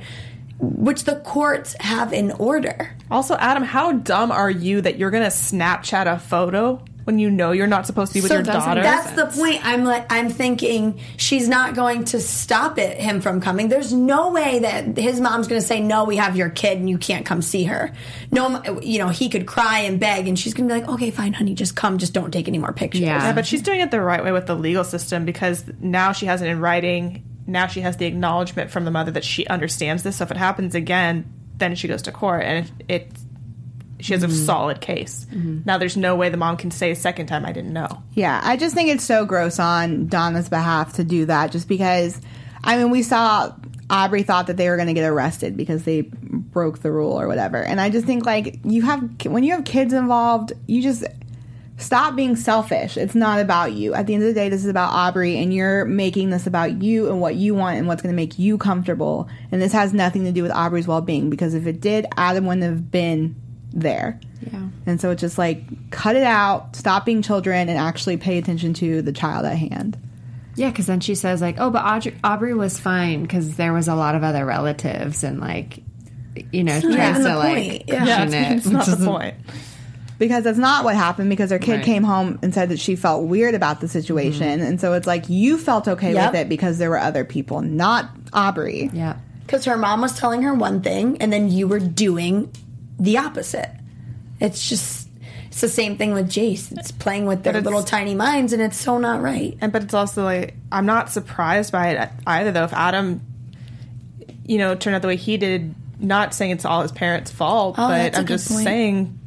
which 0.60 1.04
the 1.04 1.16
courts 1.18 1.76
have 1.82 2.14
in 2.14 2.32
order. 2.32 2.96
Also, 3.12 3.36
Adam, 3.36 3.64
how 3.64 3.92
dumb 3.92 4.32
are 4.32 4.50
you 4.50 4.80
that 4.82 4.98
you're 4.98 5.12
going 5.12 5.24
to 5.24 5.30
Snapchat 5.30 6.06
a 6.12 6.20
photo 6.20 6.82
when 7.04 7.20
you 7.20 7.30
know 7.30 7.52
you're 7.52 7.68
not 7.68 7.86
supposed 7.86 8.12
to 8.12 8.16
be 8.16 8.22
with 8.22 8.30
so 8.30 8.36
your 8.36 8.44
daughter? 8.44 8.82
that's 8.82 9.12
the 9.12 9.26
point. 9.26 9.66
I'm 9.66 9.84
like, 9.84 10.12
I'm 10.12 10.30
thinking 10.30 11.00
she's 11.18 11.48
not 11.48 11.76
going 11.76 12.06
to 12.06 12.20
stop 12.20 12.78
it 12.78 12.98
him 12.98 13.22
from 13.22 13.42
coming. 13.42 13.68
There's 13.68 13.94
no 13.94 14.32
way 14.32 14.60
that 14.60 14.98
his 14.98 15.20
mom's 15.20 15.48
going 15.48 15.62
to 15.62 15.68
say 15.68 15.80
no. 15.80 16.06
We 16.06 16.18
have 16.18 16.36
your 16.36 16.50
kid 16.50 16.78
and 16.78 16.90
you 16.90 16.98
can't 16.98 17.26
come 17.26 17.42
see 17.42 17.64
her. 17.66 17.92
No, 18.32 18.64
you 18.82 19.00
know 19.00 19.10
he 19.10 19.30
could 19.30 19.46
cry 19.46 19.80
and 19.80 20.00
beg, 20.00 20.28
and 20.28 20.38
she's 20.38 20.54
going 20.54 20.68
to 20.70 20.76
be 20.76 20.82
like, 20.82 20.90
okay, 20.90 21.12
fine, 21.12 21.34
honey, 21.34 21.56
just 21.56 21.76
come, 21.76 21.98
just 21.98 22.14
don't 22.14 22.32
take 22.32 22.48
any 22.48 22.58
more 22.58 22.74
pictures. 22.74 23.02
Yeah. 23.02 23.24
Yeah, 23.24 23.34
but 23.34 23.46
she's 23.46 23.62
doing 23.62 23.82
it 23.82 23.92
the 23.92 24.02
right 24.02 24.24
way 24.24 24.32
with 24.32 24.48
the 24.48 24.56
legal 24.56 24.84
system 24.84 25.26
because 25.26 25.64
now 25.80 26.12
she 26.12 26.26
has 26.26 26.42
it 26.42 26.48
in 26.48 26.60
writing. 26.60 27.24
Now 27.46 27.68
she 27.68 27.82
has 27.82 27.98
the 27.98 28.06
acknowledgement 28.06 28.72
from 28.72 28.86
the 28.86 28.92
mother 28.92 29.12
that 29.12 29.24
she 29.24 29.46
understands 29.48 30.04
this. 30.04 30.18
So 30.18 30.24
if 30.24 30.32
it 30.32 30.38
happens 30.38 30.76
again, 30.76 31.32
then 31.58 31.76
she 31.76 31.88
goes 31.88 32.02
to 32.04 32.12
court 32.12 32.44
and 32.44 32.72
it, 32.88 32.96
it 32.96 33.12
she 34.04 34.14
has 34.14 34.22
a 34.22 34.28
mm-hmm. 34.28 34.46
solid 34.46 34.82
case. 34.82 35.26
Mm-hmm. 35.32 35.62
Now 35.66 35.78
there's 35.78 35.96
no 35.96 36.16
way 36.16 36.28
the 36.28 36.38
mom 36.38 36.58
can 36.58 36.72
say 36.72 36.92
a 36.92 36.96
second 36.96 37.28
time 37.28 37.46
I 37.46 37.54
didn't 37.54 37.72
know. 37.72 38.04
Yeah, 38.14 38.42
I 38.44 38.58
just 38.58 38.76
think 38.76 38.90
it's 38.90 39.04
so 39.04 39.26
gross 39.26 39.60
on 39.60 40.08
Donna's 40.08 40.50
behalf 40.50 40.94
to 40.94 41.06
do 41.06 41.26
that 41.26 41.54
just 41.54 41.70
because, 41.70 42.20
I 42.66 42.76
mean, 42.76 42.90
we 42.90 43.02
saw 43.02 43.56
Aubree 43.90 44.26
thought 44.26 44.48
that 44.48 44.58
they 44.58 44.70
were 44.70 44.76
going 44.76 44.90
to 44.90 44.94
get 44.94 45.08
arrested 45.08 45.56
because 45.56 45.86
they 45.86 46.02
broke 46.02 46.80
the 46.80 46.92
rule 46.92 47.14
or 47.20 47.30
whatever. 47.30 47.64
And 47.64 47.80
I 47.80 47.90
just 47.90 48.06
think, 48.06 48.26
like, 48.26 48.60
you 48.66 48.82
have, 48.82 49.26
when 49.26 49.44
you 49.44 49.54
have 49.54 49.64
kids 49.64 49.94
involved, 49.94 50.52
you 50.68 50.82
just 50.82 51.06
stop 51.78 52.16
being 52.16 52.36
selfish. 52.36 52.98
It's 52.98 53.16
not 53.16 53.40
about 53.40 53.72
you. 53.72 53.94
At 53.94 54.08
the 54.08 54.16
end 54.16 54.24
of 54.24 54.28
the 54.28 54.34
day, 54.34 54.50
this 54.50 54.66
is 54.66 54.70
about 54.70 54.92
Aubree, 54.92 55.42
and 55.42 55.54
you're 55.54 55.86
making 55.86 56.30
this 56.30 56.46
about 56.46 56.82
you 56.82 57.10
and 57.10 57.22
what 57.22 57.36
you 57.36 57.56
want 57.56 57.78
and 57.78 57.88
what's 57.88 58.02
going 58.02 58.14
to 58.14 58.22
make 58.22 58.38
you 58.38 58.58
comfortable. 58.58 59.30
And 59.50 59.62
this 59.62 59.72
has 59.72 59.94
nothing 59.94 60.26
to 60.26 60.34
do 60.34 60.44
with 60.44 60.52
Aubree's 60.52 60.88
well 60.88 61.02
being 61.02 61.30
because 61.30 61.54
if 61.54 61.68
it 61.68 61.80
did, 61.80 62.06
Adam 62.18 62.46
wouldn't 62.46 62.64
have 62.64 62.92
been 62.92 63.36
there. 63.74 64.20
Yeah. 64.52 64.68
And 64.86 65.02
so 65.02 65.12
it's 65.12 65.22
just 65.22 65.38
like 65.38 65.90
cut 65.92 66.16
it 66.16 66.24
out, 66.24 66.76
stop 66.76 67.06
being 67.06 67.22
children, 67.22 67.70
and 67.70 67.78
actually 67.78 68.18
pay 68.18 68.38
attention 68.38 68.74
to 68.76 69.02
the 69.02 69.12
child 69.12 69.46
at 69.46 69.58
hand. 69.58 69.98
Yeah, 70.56 70.70
because 70.70 70.86
then 70.86 71.00
she 71.00 71.16
says 71.16 71.42
like, 71.42 71.56
"Oh, 71.60 71.72
but 71.72 71.84
Audrey, 71.84 72.12
Aubree 72.24 72.56
was 72.56 72.80
fine 72.80 73.24
because 73.24 73.56
there 73.56 73.74
was 73.74 73.88
a 73.88 73.96
lot 73.96 74.14
of 74.16 74.24
other 74.24 74.46
relatives 74.46 75.24
and 75.24 75.40
like, 75.40 75.80
you 76.52 76.64
know, 76.64 76.80
not 76.80 76.94
tries 76.94 77.18
to 77.18 77.36
like 77.38 77.56
point. 77.56 77.84
Yeah. 77.88 78.00
cushion 78.06 78.32
Yeah, 78.32 78.52
it. 78.52 78.58
it's 78.58 78.66
not 78.68 78.86
the 78.86 79.06
point. 79.06 79.36
Because 80.20 80.44
that's 80.44 80.60
not 80.60 80.84
what 80.86 80.96
happened 80.96 81.30
because 81.32 81.50
her 81.50 81.58
kid 81.58 81.78
Right. 81.78 81.86
came 81.86 82.04
home 82.04 82.38
and 82.44 82.54
said 82.54 82.70
that 82.70 82.80
she 82.80 82.96
felt 82.96 83.24
weird 83.26 83.56
about 83.56 83.82
the 83.82 83.88
situation. 83.88 84.60
Mm-hmm. 84.60 84.68
And 84.68 84.80
so 84.80 84.94
it's 84.94 85.08
like 85.08 85.28
you 85.28 85.58
felt 85.58 85.88
okay 85.88 86.14
Yep. 86.14 86.32
with 86.34 86.42
it 86.42 86.50
because 86.50 86.78
there 86.78 86.92
were 86.92 87.00
other 87.00 87.26
people, 87.26 87.62
not 87.62 88.14
Aubree. 88.32 88.92
Yeah. 88.94 89.18
Because 89.46 89.66
her 89.66 89.76
mom 89.76 90.02
was 90.02 90.18
telling 90.18 90.44
her 90.44 90.54
one 90.54 90.82
thing, 90.82 91.18
and 91.20 91.34
then 91.34 91.50
you 91.50 91.68
were 91.68 91.80
doing 91.80 92.50
the 93.00 93.18
opposite. 93.18 93.70
It's 94.40 94.68
just 94.68 95.08
it's 95.48 95.62
the 95.62 95.70
same 95.70 95.98
thing 95.98 96.14
with 96.14 96.28
Jace. 96.30 96.72
It's 96.78 96.92
playing 96.92 97.26
with 97.28 97.44
their 97.44 97.62
little 97.62 97.84
tiny 97.84 98.16
minds, 98.16 98.54
and 98.54 98.62
it's 98.62 98.78
so 98.78 98.98
not 98.98 99.22
right. 99.22 99.58
And 99.62 99.72
but 99.72 99.84
it's 99.84 99.94
also 99.94 100.24
like 100.24 100.56
I'm 100.72 100.86
not 100.86 101.12
surprised 101.12 101.72
by 101.72 101.90
it 101.90 102.10
either 102.26 102.52
though. 102.52 102.64
If 102.64 102.74
Adam, 102.74 103.22
you 104.46 104.58
know, 104.58 104.76
turned 104.76 104.96
out 104.96 105.02
the 105.02 105.08
way 105.08 105.16
he 105.16 105.38
did, 105.38 105.74
not 106.00 106.34
saying 106.34 106.52
it's 106.52 106.66
all 106.66 106.82
his 106.82 106.92
parents' 106.92 107.32
fault, 107.32 107.76
Oh, 107.78 107.88
but 107.88 107.98
that's 107.98 108.18
a 108.18 108.22
I'm 108.22 108.26
just 108.28 108.50
point. 108.52 108.64
saying 108.64 109.20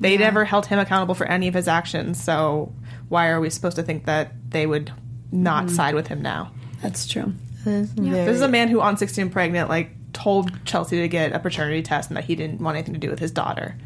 they 0.00 0.16
never 0.16 0.44
held 0.44 0.66
him 0.66 0.78
accountable 0.78 1.14
for 1.14 1.26
any 1.26 1.46
of 1.48 1.54
his 1.54 1.68
actions. 1.68 2.22
So 2.22 2.72
why 3.08 3.28
are 3.28 3.40
we 3.40 3.50
supposed 3.50 3.76
to 3.76 3.82
think 3.82 4.06
that 4.06 4.32
they 4.50 4.66
would 4.66 4.92
not 5.32 5.66
Mm-hmm. 5.66 5.74
side 5.76 5.94
with 5.94 6.08
him 6.08 6.22
now? 6.22 6.52
That's 6.82 7.06
true. 7.06 7.32
This 7.64 7.90
is 7.96 8.40
a 8.40 8.48
man 8.48 8.68
who, 8.68 8.80
on 8.80 8.96
16 8.96 9.30
pregnant, 9.30 9.68
like 9.68 9.90
told 10.20 10.64
Chelsea 10.64 11.00
to 11.00 11.08
get 11.08 11.32
a 11.32 11.38
paternity 11.38 11.82
test 11.82 12.10
and 12.10 12.16
that 12.16 12.24
he 12.24 12.34
didn't 12.34 12.60
want 12.60 12.76
anything 12.76 12.94
to 12.94 13.00
do 13.00 13.10
with 13.10 13.18
his 13.18 13.30
daughter. 13.30 13.76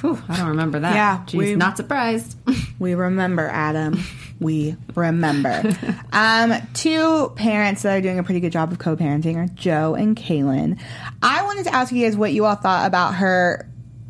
Whew, 0.00 0.20
I 0.28 0.38
don't 0.38 0.48
remember 0.48 0.80
that. 0.80 0.94
Yeah, 0.94 1.24
Jeez, 1.26 1.38
we- 1.38 1.54
not 1.56 1.76
surprised. 1.76 2.36
We 2.80 2.94
remember, 2.94 3.46
Adam. 3.46 4.02
We 4.40 4.74
remember. 4.94 5.62
um, 6.14 6.54
two 6.72 7.30
parents 7.36 7.82
that 7.82 7.98
are 7.98 8.00
doing 8.00 8.18
a 8.18 8.22
pretty 8.22 8.40
good 8.40 8.52
job 8.52 8.72
of 8.72 8.78
co 8.78 8.96
parenting 8.96 9.36
are 9.36 9.48
Jo 9.48 9.94
and 9.94 10.16
Kailyn. 10.16 10.80
I 11.20 11.42
wanted 11.44 11.64
to 11.64 11.74
ask 11.74 11.92
you 11.92 12.02
guys 12.06 12.16
what 12.16 12.32
you 12.32 12.46
all 12.46 12.54
thought 12.54 12.86
about 12.86 13.16
her 13.16 13.68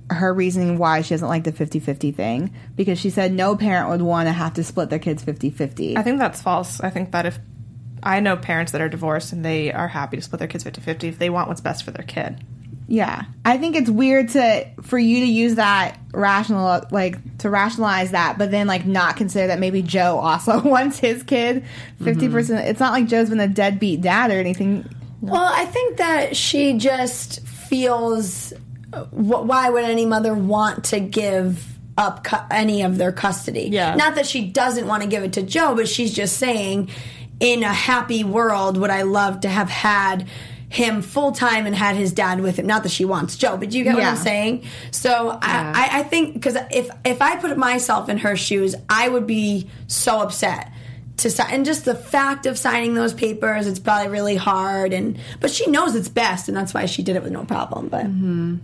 her 0.09 0.33
reasoning 0.33 0.79
why 0.79 1.03
she 1.03 1.15
doesn't 1.15 1.27
like 1.27 1.43
the 1.45 1.53
50-50 1.53 2.15
thing 2.15 2.55
because 2.77 2.99
she 2.99 3.11
said 3.11 3.33
no 3.33 3.57
parent 3.57 3.89
would 3.91 4.03
want 4.03 4.27
to 4.29 4.33
have 4.33 4.55
to 4.55 4.65
split 4.65 4.91
their 4.91 4.99
kids 4.99 5.25
50-50 5.25 5.97
I 5.97 6.03
think 6.03 6.19
that's 6.19 6.41
false. 6.43 6.81
I 6.81 6.91
think 6.91 7.11
that 7.13 7.27
if 7.27 7.39
I 8.03 8.21
know 8.21 8.37
parents 8.37 8.73
that 8.73 8.81
are 8.81 8.89
divorced 8.89 9.33
and 9.33 9.45
they 9.45 9.73
are 9.73 9.89
happy 9.89 10.17
to 10.17 10.23
split 10.23 10.39
their 10.39 10.49
kids 10.49 10.65
50 10.65 10.81
50 10.81 11.09
if 11.09 11.19
they 11.19 11.31
want 11.31 11.49
what's 11.49 11.61
best 11.61 11.85
for 11.85 11.91
their 11.91 12.05
kid. 12.05 12.43
Yeah, 12.89 13.27
I 13.45 13.57
think 13.57 13.77
it's 13.77 13.89
weird 13.89 14.31
to 14.31 14.67
for 14.83 14.99
you 14.99 15.21
to 15.21 15.27
use 15.27 15.55
that 15.55 15.97
rational 16.13 16.83
like 16.91 17.39
to 17.39 17.49
rationalize 17.49 18.11
that, 18.11 18.37
but 18.37 18.51
then 18.51 18.67
like 18.67 18.85
not 18.85 19.17
consider 19.17 19.47
that 19.49 19.61
maybe 19.61 19.81
Jo 19.81 20.19
also 20.23 20.61
wants 20.61 20.99
his 20.99 21.23
kid 21.23 21.65
50 22.03 22.29
percent. 22.31 22.61
Mm-hmm. 22.61 22.69
It's 22.71 22.81
not 22.81 22.93
like 22.93 23.07
Jo's 23.07 23.31
been 23.31 23.39
a 23.41 23.47
deadbeat 23.49 24.01
dad 24.01 24.31
or 24.33 24.41
anything. 24.41 24.89
Well, 25.21 25.51
I 25.55 25.67
think 25.67 25.99
that 25.99 26.37
she 26.37 26.79
just 26.79 27.47
feels. 27.47 28.53
wh- 28.93 29.13
Why 29.47 29.71
would 29.71 29.85
any 29.85 30.07
mother 30.07 30.35
want 30.35 30.87
to 30.87 30.99
give 30.99 31.65
up 31.99 32.25
cu- 32.25 32.37
any 32.51 32.83
of 32.83 32.97
their 32.99 33.13
custody? 33.13 33.69
Yeah. 33.71 33.95
Not 33.95 34.15
that 34.17 34.27
she 34.27 34.47
doesn't 34.49 34.87
want 34.89 35.03
to 35.03 35.09
give 35.09 35.23
it 35.23 35.35
to 35.35 35.43
Jo, 35.43 35.75
but 35.77 35.89
she's 35.89 36.13
just 36.13 36.39
saying, 36.39 36.91
in 37.41 37.63
a 37.63 37.73
happy 37.73 38.23
world, 38.23 38.77
would 38.77 38.91
I 38.91 39.03
love 39.03 39.41
to 39.41 39.49
have 39.49 39.69
had 39.69 40.29
him 40.69 41.03
full 41.03 41.33
time 41.33 41.67
and 41.67 41.75
had 41.75 41.97
his 41.97 42.13
dad 42.13 42.41
with 42.41 42.59
him? 42.59 42.67
Not 42.67 42.85
that 42.85 42.91
she 42.91 43.05
wants 43.05 43.37
Jo, 43.37 43.57
but 43.57 43.73
you 43.73 43.83
get 43.83 43.95
what 43.95 44.05
I'm 44.05 44.17
saying. 44.17 44.65
So 44.93 45.31
I, 45.31 45.39
I, 45.43 45.99
I 46.01 46.03
think 46.05 46.35
because 46.35 46.57
if 46.71 46.91
if 47.05 47.21
I 47.21 47.37
put 47.37 47.57
myself 47.57 48.09
in 48.09 48.19
her 48.19 48.37
shoes, 48.37 48.77
I 48.89 49.09
would 49.09 49.27
be 49.27 49.69
so 49.89 50.21
upset 50.21 50.71
to 51.21 51.31
sign 51.31 51.49
and 51.51 51.65
just 51.65 51.85
the 51.85 51.95
fact 51.95 52.47
of 52.47 52.59
signing 52.59 52.95
those 52.95 53.13
papers 53.13 53.67
it's 53.67 53.79
probably 53.79 54.09
really 54.09 54.37
hard 54.37 54.93
and 54.93 55.19
but 55.39 55.51
she 55.51 55.71
knows 55.71 55.95
it's 55.95 56.09
best 56.09 56.49
and 56.49 56.57
that's 56.57 56.73
why 56.73 56.87
she 56.87 57.03
did 57.03 57.15
it 57.15 57.23
with 57.23 57.33
no 57.33 57.45
problem 57.45 57.89
but 57.89 58.07
mm-hmm. 58.07 58.57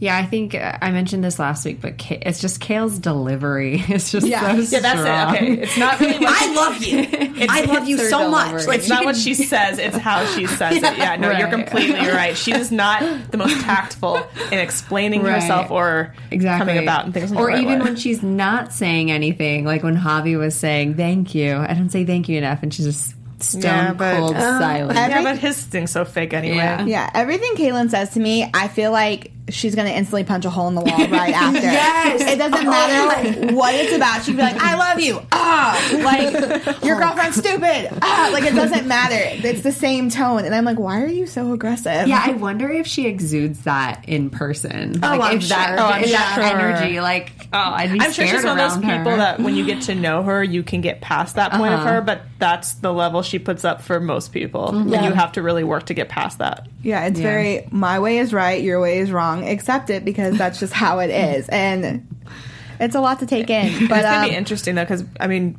Yeah, 0.00 0.16
I 0.16 0.24
think 0.24 0.54
uh, 0.54 0.78
I 0.80 0.92
mentioned 0.92 1.22
this 1.22 1.38
last 1.38 1.62
week, 1.66 1.82
but 1.82 1.98
Ka- 1.98 2.16
it's 2.22 2.40
just 2.40 2.58
Kail's 2.58 2.98
delivery. 2.98 3.84
It's 3.88 4.10
just 4.10 4.26
Yeah. 4.26 4.54
so 4.56 4.76
Yeah, 4.76 4.80
that's 4.80 5.00
strong. 5.00 5.34
it. 5.34 5.42
Okay, 5.42 5.62
it's 5.62 5.76
not 5.76 6.00
really 6.00 6.18
what 6.24 6.42
i 6.42 6.54
love 6.54 6.82
you 6.82 7.46
i 7.50 7.60
love 7.64 7.86
you 7.86 7.98
her 7.98 8.08
so 8.08 8.30
much 8.30 8.66
like 8.66 8.78
It's 8.78 8.88
not 8.88 8.98
can- 9.00 9.06
what 9.06 9.16
she 9.16 9.34
says, 9.34 9.78
it's 9.78 9.96
how 9.98 10.24
she 10.34 10.46
says 10.46 10.76
it. 10.76 10.82
Yeah, 10.96 11.16
no, 11.16 11.30
you're 11.30 11.48
completely 11.50 12.08
right. 12.08 12.34
She 12.36 12.52
is 12.52 12.72
not 12.72 13.02
the 13.30 13.36
most 13.36 13.60
tactful 13.60 14.16
in 14.50 14.58
explaining 14.58 15.22
Right. 15.22 15.34
herself 15.42 15.70
or 15.70 16.14
exactly 16.30 16.66
coming 16.66 16.82
about 16.82 17.04
and 17.04 17.12
things. 17.14 17.30
in 17.30 17.36
the 17.36 17.42
or 17.42 17.48
right 17.48 17.60
even 17.62 17.78
way. 17.80 17.84
when 17.84 17.96
she's 17.96 18.22
not 18.22 18.72
saying 18.72 19.10
anything 19.10 19.64
like 19.66 19.82
when 19.82 19.96
javi 19.96 20.38
was 20.38 20.54
saying 20.54 20.94
thank 20.94 21.34
you 21.34 21.56
i 21.56 21.74
don't 21.74 21.90
say 21.90 22.04
thank 22.06 22.28
you 22.28 22.38
enough 22.38 22.62
and 22.62 22.72
she's 22.72 22.86
just 22.86 23.14
stone 23.42 23.62
Yeah, 23.62 23.92
but- 23.92 24.16
cold 24.16 24.36
silent 24.36 24.98
yeah, 24.98 25.22
but 25.22 25.38
his 25.38 25.60
thing's 25.62 25.90
so 25.90 26.04
fake 26.04 26.32
anyway. 26.34 26.56
Yeah. 26.56 26.84
Yeah, 26.84 27.10
everything 27.14 27.52
Kailyn 27.54 27.88
says 27.90 28.10
to 28.10 28.20
me, 28.20 28.48
I 28.52 28.68
feel 28.68 28.92
like 28.92 29.32
she's 29.50 29.74
gonna 29.74 29.90
instantly 29.90 30.24
punch 30.24 30.44
a 30.44 30.50
hole 30.50 30.68
in 30.68 30.74
the 30.74 30.80
wall 30.80 30.98
right 31.08 31.34
after. 31.34 31.60
Yes. 31.60 32.20
it 32.22 32.38
doesn't 32.38 32.64
matter 32.66 33.06
like, 33.46 33.54
what 33.56 33.74
it's 33.74 33.94
about. 33.94 34.24
She'd 34.24 34.36
be 34.36 34.42
like, 34.42 34.56
"I 34.60 34.76
love 34.76 35.00
you," 35.00 35.20
ah, 35.32 36.00
like 36.04 36.82
your 36.84 36.98
girlfriend's 36.98 37.36
stupid, 37.36 37.90
ah, 38.02 38.30
like 38.32 38.44
it 38.44 38.54
doesn't 38.54 38.86
matter. 38.86 39.16
It's 39.46 39.62
the 39.62 39.72
same 39.72 40.10
tone, 40.10 40.44
and 40.44 40.54
I'm 40.54 40.64
like, 40.64 40.78
why 40.78 41.02
are 41.02 41.06
you 41.06 41.26
so 41.26 41.52
aggressive? 41.52 42.08
yeah 42.08 42.22
i 42.26 42.32
wonder 42.32 42.68
if 42.70 42.86
she 42.86 43.06
exudes 43.06 43.62
that 43.64 44.04
in 44.08 44.30
person 44.30 44.98
Oh, 45.02 45.08
like 45.08 45.20
I'm 45.20 45.36
if 45.38 45.48
that, 45.48 45.68
sure. 45.68 45.78
Oh, 45.80 45.90
I'm 45.90 46.04
if 46.04 46.10
that 46.12 46.34
sure. 46.34 46.44
energy 46.44 47.00
like 47.00 47.32
oh 47.52 47.58
i'd 47.58 47.92
be 47.92 48.00
I'm 48.00 48.12
sure 48.12 48.26
she's 48.26 48.44
one 48.44 48.58
of 48.58 48.70
those 48.70 48.78
people 48.78 49.10
her. 49.12 49.16
that 49.16 49.40
when 49.40 49.54
you 49.56 49.64
get 49.66 49.82
to 49.82 49.94
know 49.94 50.22
her, 50.22 50.42
you 50.42 50.62
can 50.62 50.80
get 50.80 51.00
past 51.00 51.36
that 51.36 51.52
point 51.52 51.74
of 51.74 51.80
Uh-huh. 51.80 51.92
her, 51.94 52.00
but 52.00 52.22
that's 52.38 52.74
the 52.74 52.92
level 52.92 53.22
she 53.22 53.38
puts 53.38 53.64
up 53.64 53.82
for 53.82 54.00
most 54.00 54.32
people. 54.32 54.68
And 54.74 54.90
Yeah. 54.90 55.06
you 55.08 55.12
have 55.12 55.32
to 55.32 55.42
really 55.42 55.64
work 55.64 55.86
to 55.86 55.94
get 55.94 56.08
past 56.08 56.38
that. 56.38 56.66
Yeah, 56.82 57.06
it's 57.06 57.18
Yeah. 57.20 57.26
very 57.26 57.68
my 57.70 57.98
way 57.98 58.18
is 58.18 58.32
right, 58.32 58.62
your 58.62 58.80
way 58.80 58.98
is 58.98 59.10
wrong. 59.12 59.39
Accept 59.44 59.90
it 59.90 60.04
because 60.04 60.36
that's 60.38 60.58
just 60.60 60.72
how 60.72 60.98
it 61.00 61.10
is, 61.36 61.48
and 61.48 62.06
it's 62.78 62.94
a 62.94 63.00
lot 63.00 63.20
to 63.20 63.26
take 63.26 63.50
in. 63.50 63.88
But 63.88 63.98
it's 63.98 64.06
gonna 64.06 64.24
um, 64.24 64.28
be 64.30 64.34
interesting 64.36 64.74
though, 64.74 64.84
because 64.84 65.04
I 65.18 65.26
mean, 65.26 65.58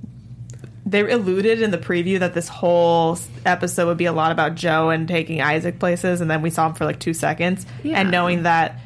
they 0.86 1.02
alluded 1.10 1.62
in 1.62 1.72
the 1.72 1.78
preview 1.78 2.20
that 2.20 2.34
this 2.34 2.48
whole 2.48 3.18
episode 3.46 3.88
would 3.88 3.98
be 3.98 4.06
a 4.06 4.12
lot 4.14 4.32
about 4.32 4.56
Jo 4.56 4.90
and 4.90 5.08
taking 5.08 5.42
Isaac 5.42 5.80
places, 5.80 6.22
and 6.22 6.30
then 6.30 6.42
we 6.42 6.50
saw 6.50 6.68
him 6.68 6.74
for 6.74 6.86
like 6.86 7.00
two 7.00 7.14
seconds, 7.14 7.66
Yeah. 7.84 8.00
and 8.00 8.12
knowing 8.12 8.44
that 8.44 8.80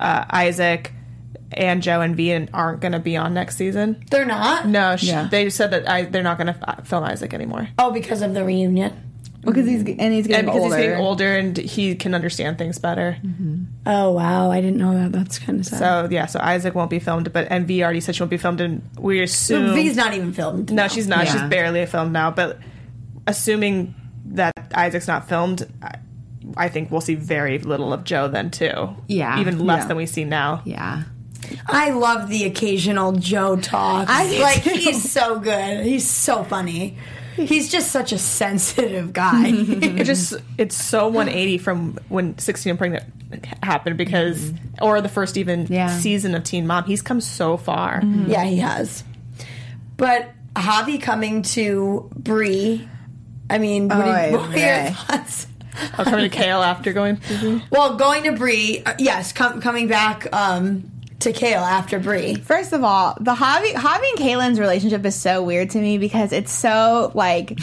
uh, 0.00 0.24
Isaac 0.30 0.92
and 1.52 1.82
Jo 1.82 2.00
and 2.02 2.14
Vian 2.16 2.48
aren't 2.52 2.80
going 2.80 2.92
to 2.92 2.98
be 2.98 3.16
on 3.16 3.32
next 3.32 3.56
season. 3.56 4.04
they're 4.10 4.26
not 4.26 4.66
No, 4.68 4.96
sh- 4.96 5.04
Yeah. 5.04 5.28
they 5.30 5.48
said 5.48 5.70
that 5.70 5.88
I, 5.88 6.02
they're 6.04 6.22
not 6.22 6.36
going 6.36 6.52
to 6.52 6.82
film 6.84 7.04
Isaac 7.04 7.32
anymore. 7.32 7.68
oh 7.78 7.90
because 7.90 8.20
of 8.20 8.34
the 8.34 8.44
reunion 8.44 8.92
because 9.42 9.66
he's 9.66 9.82
and 9.82 10.12
he's 10.12 10.26
And 10.26 10.28
getting 10.28 10.44
because 10.46 10.62
older. 10.62 10.76
he's 10.76 10.84
getting 10.86 11.00
older 11.04 11.36
and 11.36 11.56
he 11.56 11.94
can 11.94 12.14
understand 12.14 12.58
things 12.58 12.78
better. 12.78 13.16
Mm-hmm. 13.24 13.64
oh 13.86 14.12
wow 14.12 14.50
i 14.50 14.60
didn't 14.60 14.76
know 14.78 14.94
that 14.94 15.12
that's 15.12 15.38
kind 15.38 15.60
of 15.60 15.66
sad 15.66 15.78
So 15.78 16.08
yeah, 16.10 16.26
so 16.26 16.40
Isaac 16.42 16.74
won't 16.74 16.90
be 16.90 16.98
filmed, 16.98 17.32
but 17.32 17.46
and 17.50 17.66
Vee 17.66 17.82
already 17.84 18.00
said 18.00 18.16
she 18.16 18.22
won't 18.22 18.30
be 18.30 18.36
filmed, 18.36 18.60
and 18.60 18.82
we 18.98 19.22
assume 19.22 19.74
v's 19.74 19.96
not 19.96 20.12
even 20.14 20.32
filmed 20.32 20.72
No, 20.72 20.88
she's 20.88 21.06
not. 21.08 21.24
Yeah. 21.26 21.32
She's 21.32 21.42
barely 21.50 21.84
filmed 21.86 22.12
now. 22.12 22.30
But 22.30 22.58
assuming 23.26 23.94
that 24.26 24.52
Isaac's 24.74 25.06
not 25.08 25.28
filmed, 25.28 25.66
I, 25.82 25.94
I 26.56 26.68
think 26.68 26.90
we'll 26.90 27.00
see 27.00 27.14
very 27.14 27.58
little 27.58 27.92
of 27.92 28.04
Jo 28.04 28.28
then 28.28 28.50
too. 28.50 28.96
Yeah. 29.06 29.40
even 29.40 29.58
less 29.64 29.82
Yeah. 29.82 29.88
than 29.88 29.96
we 29.96 30.06
see 30.06 30.24
now. 30.24 30.62
yeah 30.64 31.04
I 31.66 31.90
love 31.90 32.28
the 32.28 32.44
occasional 32.44 33.12
Jo 33.12 33.56
talk. 33.56 34.06
I 34.10 34.38
like 34.40 34.64
too. 34.64 34.70
he's 34.70 35.10
so 35.10 35.38
good. 35.38 35.84
He's 35.86 36.08
so 36.08 36.44
funny. 36.44 36.98
He's 37.46 37.70
just 37.70 37.90
such 37.90 38.12
a 38.12 38.18
sensitive 38.18 39.12
guy. 39.12 39.48
It 39.48 40.04
just 40.04 40.34
it's 40.56 40.76
so 40.76 41.06
180 41.06 41.58
from 41.58 41.98
when 42.08 42.36
16 42.38 42.70
and 42.70 42.78
pregnant 42.78 43.04
happened 43.62 43.96
because 43.98 44.52
or 44.80 45.00
the 45.00 45.08
first 45.08 45.36
even 45.36 45.66
Yeah. 45.66 45.88
season 45.98 46.34
of 46.34 46.44
Teen 46.44 46.66
Mom. 46.66 46.84
He's 46.84 47.02
come 47.02 47.20
so 47.20 47.56
far. 47.56 48.02
yeah, 48.26 48.44
he 48.44 48.56
has. 48.58 49.04
But 49.96 50.30
Javi 50.54 51.00
coming 51.00 51.42
to 51.42 52.10
Bree. 52.14 52.88
I 53.50 53.58
mean, 53.58 53.88
what, 53.88 53.96
do 54.04 54.10
Oy 54.10 54.30
what 54.36 54.54
are 54.56 54.58
your 54.84 54.90
thoughts? 54.92 55.46
I'll 55.96 56.04
come 56.04 56.20
to 56.20 56.28
Kail 56.28 56.62
after 56.62 56.92
going. 56.92 57.16
through. 57.16 57.60
Well, 57.70 57.96
going 57.96 58.24
to 58.24 58.32
Bree, 58.32 58.82
uh, 58.84 58.94
yes, 58.98 59.32
com- 59.32 59.60
coming 59.60 59.86
back 59.86 60.26
um, 60.34 60.90
to 61.20 61.32
Kail 61.32 61.60
after 61.60 61.98
Bree. 61.98 62.34
First 62.36 62.72
of 62.72 62.84
all, 62.84 63.16
the 63.20 63.34
Javi, 63.34 63.72
Javi 63.72 64.10
and 64.10 64.18
Kailyn's 64.18 64.60
relationship 64.60 65.04
is 65.04 65.14
so 65.14 65.42
weird 65.42 65.70
to 65.70 65.78
me 65.78 65.98
because 65.98 66.32
it's 66.32 66.52
so 66.52 67.10
like 67.14 67.58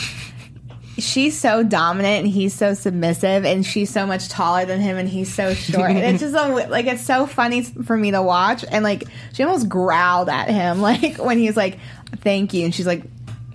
she's 0.97 1.37
so 1.39 1.63
dominant 1.63 2.25
and 2.25 2.27
he's 2.27 2.53
so 2.53 2.73
submissive 2.73 3.45
and 3.45 3.65
she's 3.65 3.89
so 3.89 4.05
much 4.05 4.29
taller 4.29 4.65
than 4.65 4.79
him 4.79 4.97
and 4.97 5.07
he's 5.07 5.33
so 5.33 5.53
short. 5.53 5.91
And 5.91 5.99
it's 5.99 6.19
just 6.21 6.35
a, 6.35 6.67
like 6.67 6.85
it's 6.85 7.05
so 7.05 7.25
funny 7.25 7.63
for 7.63 7.95
me 7.95 8.11
to 8.11 8.21
watch. 8.21 8.65
And 8.69 8.83
like 8.83 9.05
she 9.33 9.43
almost 9.43 9.69
growled 9.69 10.29
at 10.29 10.49
him 10.49 10.81
like 10.81 11.17
when 11.17 11.37
he's 11.37 11.57
like 11.57 11.79
thank 12.17 12.53
you. 12.53 12.65
And 12.65 12.73
she's 12.73 12.87
like 12.87 13.03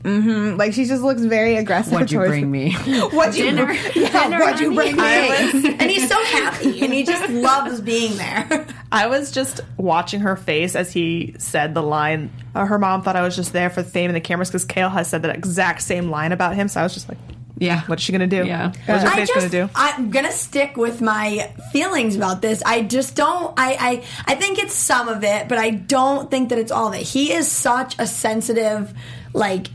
Like 0.03 0.73
she 0.73 0.87
just 0.87 1.03
looks 1.03 1.21
very 1.23 1.57
aggressive. 1.57 1.93
What'd 1.93 2.11
you 2.11 2.19
towards- 2.19 2.31
bring 2.31 2.51
me? 2.51 2.73
What'd 3.13 3.37
you 3.37 3.45
Dinner. 3.45 3.67
bring? 3.67 3.79
Yeah, 3.95 4.25
Dinner, 4.25 4.39
what'd 4.41 4.61
you 4.61 4.75
bring 4.75 4.97
me? 4.97 5.03
and 5.79 5.91
he's 5.91 6.09
so 6.09 6.23
happy 6.25 6.81
and 6.83 6.93
he 6.93 7.05
just 7.05 7.29
loves 7.31 7.81
being 7.83 8.17
there. 8.17 8.67
I 8.91 9.09
was 9.09 9.31
just 9.31 9.61
watching 9.77 10.21
her 10.21 10.37
face 10.37 10.75
as 10.75 10.93
he 10.93 11.35
said 11.39 11.75
the 11.75 11.83
line. 11.83 12.31
Uh, 12.55 12.65
her 12.65 12.79
mom 12.79 13.03
thought 13.03 13.15
I 13.17 13.23
was 13.23 13.37
just 13.37 13.53
there 13.53 13.69
for 13.71 13.83
the 13.83 13.91
fame 13.91 14.09
and 14.09 14.17
the 14.17 14.21
cameras 14.21 14.49
because 14.49 14.65
Kail 14.65 14.89
has 14.89 15.09
said 15.09 15.23
that 15.23 15.37
exact 15.37 15.83
same 15.83 16.11
line 16.11 16.33
about 16.33 16.55
him. 16.55 16.69
So 16.69 16.81
I 16.81 16.83
was 16.83 16.95
just 16.95 17.09
like, 17.09 17.19
Yeah. 17.59 17.83
what's 17.83 18.03
she 18.03 18.11
gonna 18.13 18.27
do? 18.27 18.47
Yeah. 18.47 18.69
What's 18.87 19.03
her 19.03 19.09
I 19.11 19.17
face 19.17 19.29
just, 19.29 19.51
gonna 19.51 19.67
do? 19.67 19.71
I'm 19.75 20.11
gonna 20.11 20.33
stick 20.33 20.79
with 20.79 21.03
my 21.03 21.53
feelings 21.73 22.17
about 22.17 22.41
this. 22.41 22.63
I 22.65 22.83
just 22.83 23.15
don't. 23.17 23.53
I, 23.59 24.03
I 24.27 24.33
I 24.33 24.35
think 24.37 24.59
it's 24.59 24.75
some 24.75 25.09
of 25.09 25.25
it, 25.25 25.47
but 25.47 25.59
I 25.59 25.71
don't 25.71 26.31
think 26.31 26.49
that 26.49 26.59
it's 26.59 26.73
all 26.73 26.89
of 26.89 26.95
it. 26.95 27.03
He 27.03 27.33
is 27.35 27.53
such 27.53 27.97
a 27.99 28.07
sensitive, 28.07 28.95
like 29.35 29.69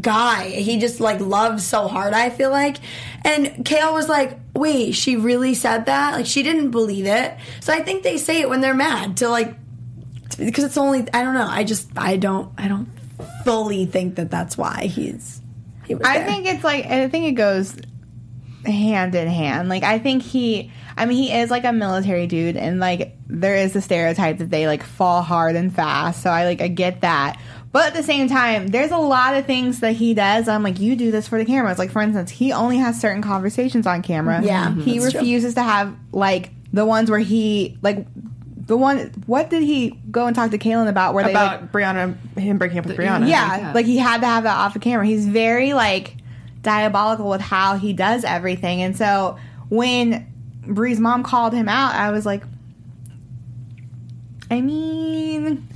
guy. 0.00 0.48
He 0.48 0.78
just 0.78 1.00
like 1.00 1.20
loves 1.20 1.64
so 1.64 1.88
hard. 1.88 2.14
I 2.14 2.30
feel 2.30 2.50
like, 2.50 2.78
and 3.24 3.64
Kail 3.64 3.94
was 3.94 4.08
like, 4.08 4.38
"Wait, 4.54 4.92
she 4.92 5.16
really 5.16 5.54
said 5.54 5.86
that? 5.86 6.14
Like 6.14 6.26
she 6.26 6.42
didn't 6.42 6.70
believe 6.70 7.06
it." 7.06 7.36
So 7.60 7.72
I 7.72 7.82
think 7.82 8.02
they 8.02 8.18
say 8.18 8.40
it 8.40 8.48
when 8.48 8.60
they're 8.60 8.74
mad 8.74 9.18
to 9.18 9.28
like 9.28 9.54
because 10.38 10.64
it's 10.64 10.78
only. 10.78 11.06
I 11.12 11.22
don't 11.22 11.34
know. 11.34 11.48
I 11.48 11.64
just 11.64 11.90
I 11.96 12.16
don't 12.16 12.52
I 12.58 12.68
don't 12.68 12.88
fully 13.44 13.86
think 13.86 14.16
that 14.16 14.30
that's 14.30 14.56
why 14.56 14.84
he's. 14.86 15.40
He 15.86 15.94
was 15.94 16.06
I 16.06 16.18
there. 16.18 16.26
think 16.26 16.46
it's 16.46 16.64
like 16.64 16.86
I 16.86 17.08
think 17.08 17.26
it 17.26 17.32
goes 17.32 17.76
hand 18.64 19.14
in 19.14 19.28
hand. 19.28 19.68
Like 19.68 19.82
I 19.82 19.98
think 19.98 20.22
he 20.22 20.72
I 20.96 21.06
mean 21.06 21.18
he 21.18 21.32
is 21.32 21.50
like 21.50 21.64
a 21.64 21.72
military 21.72 22.26
dude 22.26 22.56
and 22.56 22.78
like 22.78 23.16
there 23.26 23.56
is 23.56 23.72
the 23.72 23.82
stereotype 23.82 24.38
that 24.38 24.50
they 24.50 24.66
like 24.66 24.82
fall 24.82 25.22
hard 25.22 25.56
and 25.56 25.74
fast. 25.74 26.22
So 26.22 26.30
I 26.30 26.44
like 26.44 26.60
I 26.60 26.68
get 26.68 27.00
that. 27.02 27.40
But 27.72 27.86
at 27.86 27.94
the 27.94 28.02
same 28.02 28.28
time, 28.28 28.68
there's 28.68 28.90
a 28.90 28.98
lot 28.98 29.34
of 29.34 29.46
things 29.46 29.80
that 29.80 29.92
he 29.96 30.12
does. 30.12 30.46
I'm 30.46 30.62
like, 30.62 30.78
you 30.78 30.94
do 30.94 31.10
this 31.10 31.26
for 31.26 31.38
the 31.38 31.46
cameras. 31.46 31.78
Like, 31.78 31.90
for 31.90 32.02
instance, 32.02 32.30
he 32.30 32.52
only 32.52 32.76
has 32.76 33.00
certain 33.00 33.22
conversations 33.22 33.86
on 33.86 34.02
camera. 34.02 34.42
Yeah, 34.42 34.66
mm-hmm. 34.68 34.82
He 34.82 34.98
that's 34.98 35.12
true. 35.12 35.20
refuses 35.20 35.54
to 35.54 35.62
have, 35.62 35.96
like, 36.12 36.50
the 36.74 36.84
ones 36.84 37.10
where 37.10 37.18
he, 37.18 37.78
like, 37.80 38.06
the 38.66 38.76
one, 38.76 39.10
what 39.26 39.48
did 39.50 39.62
he 39.62 39.98
go 40.10 40.26
and 40.26 40.36
talk 40.36 40.50
to 40.50 40.58
Kailyn 40.58 40.88
about 40.88 41.14
where 41.14 41.24
they, 41.24 41.32
like, 41.32 41.60
About 41.60 41.72
Briana, 41.72 42.14
him 42.38 42.58
breaking 42.58 42.78
up 42.78 42.86
with 42.86 42.96
Briana. 42.96 43.26
yeah, 43.28 43.56
Yeah. 43.56 43.72
like 43.72 43.86
he 43.86 43.96
had 43.98 44.20
to 44.20 44.26
have 44.26 44.44
that 44.44 44.56
off 44.56 44.74
the 44.74 44.78
camera. 44.78 45.04
He's 45.04 45.26
very 45.26 45.72
like 45.72 46.16
diabolical 46.62 47.28
with 47.28 47.40
how 47.40 47.76
he 47.76 47.92
does 47.92 48.22
everything. 48.22 48.80
And 48.82 48.96
so 48.96 49.36
when 49.68 50.26
Bree's 50.64 51.00
mom 51.00 51.22
called 51.24 51.52
him 51.54 51.68
out, 51.68 51.94
I 51.94 52.10
was 52.12 52.24
like, 52.24 52.44
I 54.50 54.60
mean, 54.60 55.66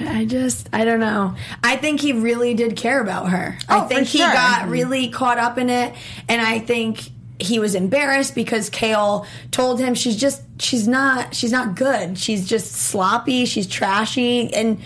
I 0.00 0.24
just, 0.24 0.68
I 0.72 0.84
don't 0.84 1.00
know. 1.00 1.34
I 1.62 1.76
think 1.76 2.00
he 2.00 2.12
really 2.12 2.54
did 2.54 2.76
care 2.76 3.00
about 3.00 3.30
her. 3.30 3.58
Oh, 3.68 3.80
I 3.84 3.86
think 3.86 4.06
he 4.06 4.18
sure. 4.18 4.32
got 4.32 4.62
mm-hmm. 4.62 4.70
really 4.70 5.08
caught 5.08 5.38
up 5.38 5.58
in 5.58 5.70
it. 5.70 5.94
And 6.28 6.40
I 6.40 6.58
think 6.58 7.10
he 7.40 7.58
was 7.58 7.74
embarrassed 7.74 8.34
because 8.34 8.70
Kail 8.70 9.26
told 9.50 9.80
him 9.80 9.94
she's 9.94 10.16
just, 10.16 10.42
she's 10.60 10.86
not, 10.88 11.34
she's 11.34 11.52
not 11.52 11.76
good. 11.76 12.18
She's 12.18 12.48
just 12.48 12.72
sloppy. 12.72 13.44
She's 13.44 13.66
trashy. 13.66 14.52
And 14.52 14.78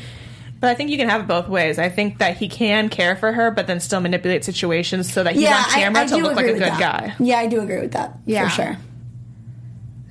But 0.61 0.71
I 0.71 0.75
think 0.75 0.91
you 0.91 0.97
can 0.97 1.09
have 1.09 1.23
it 1.23 1.27
both 1.27 1.49
ways. 1.49 1.79
I 1.79 1.89
think 1.89 2.19
that 2.19 2.37
he 2.37 2.49
can 2.49 2.89
care 2.89 3.17
for 3.17 3.33
her, 3.33 3.51
but 3.51 3.67
then 3.67 3.81
still 3.81 4.01
manipulate 4.01 4.45
situations 4.45 5.13
so 5.13 5.25
that 5.25 5.35
he's 5.35 5.43
yeah, 5.43 5.57
on 5.57 5.71
camera 5.71 6.01
I, 6.01 6.05
I 6.05 6.07
to 6.07 6.17
look 6.19 6.37
like 6.37 6.47
a 6.47 6.53
good 6.53 6.63
that. 6.63 6.79
guy. 6.79 7.15
Yeah, 7.19 7.39
I 7.39 7.49
do 7.49 7.61
agree 7.61 7.81
with 7.81 7.93
that. 7.93 8.19
Yeah. 8.27 8.49
For 8.49 8.55
sure. 8.55 8.77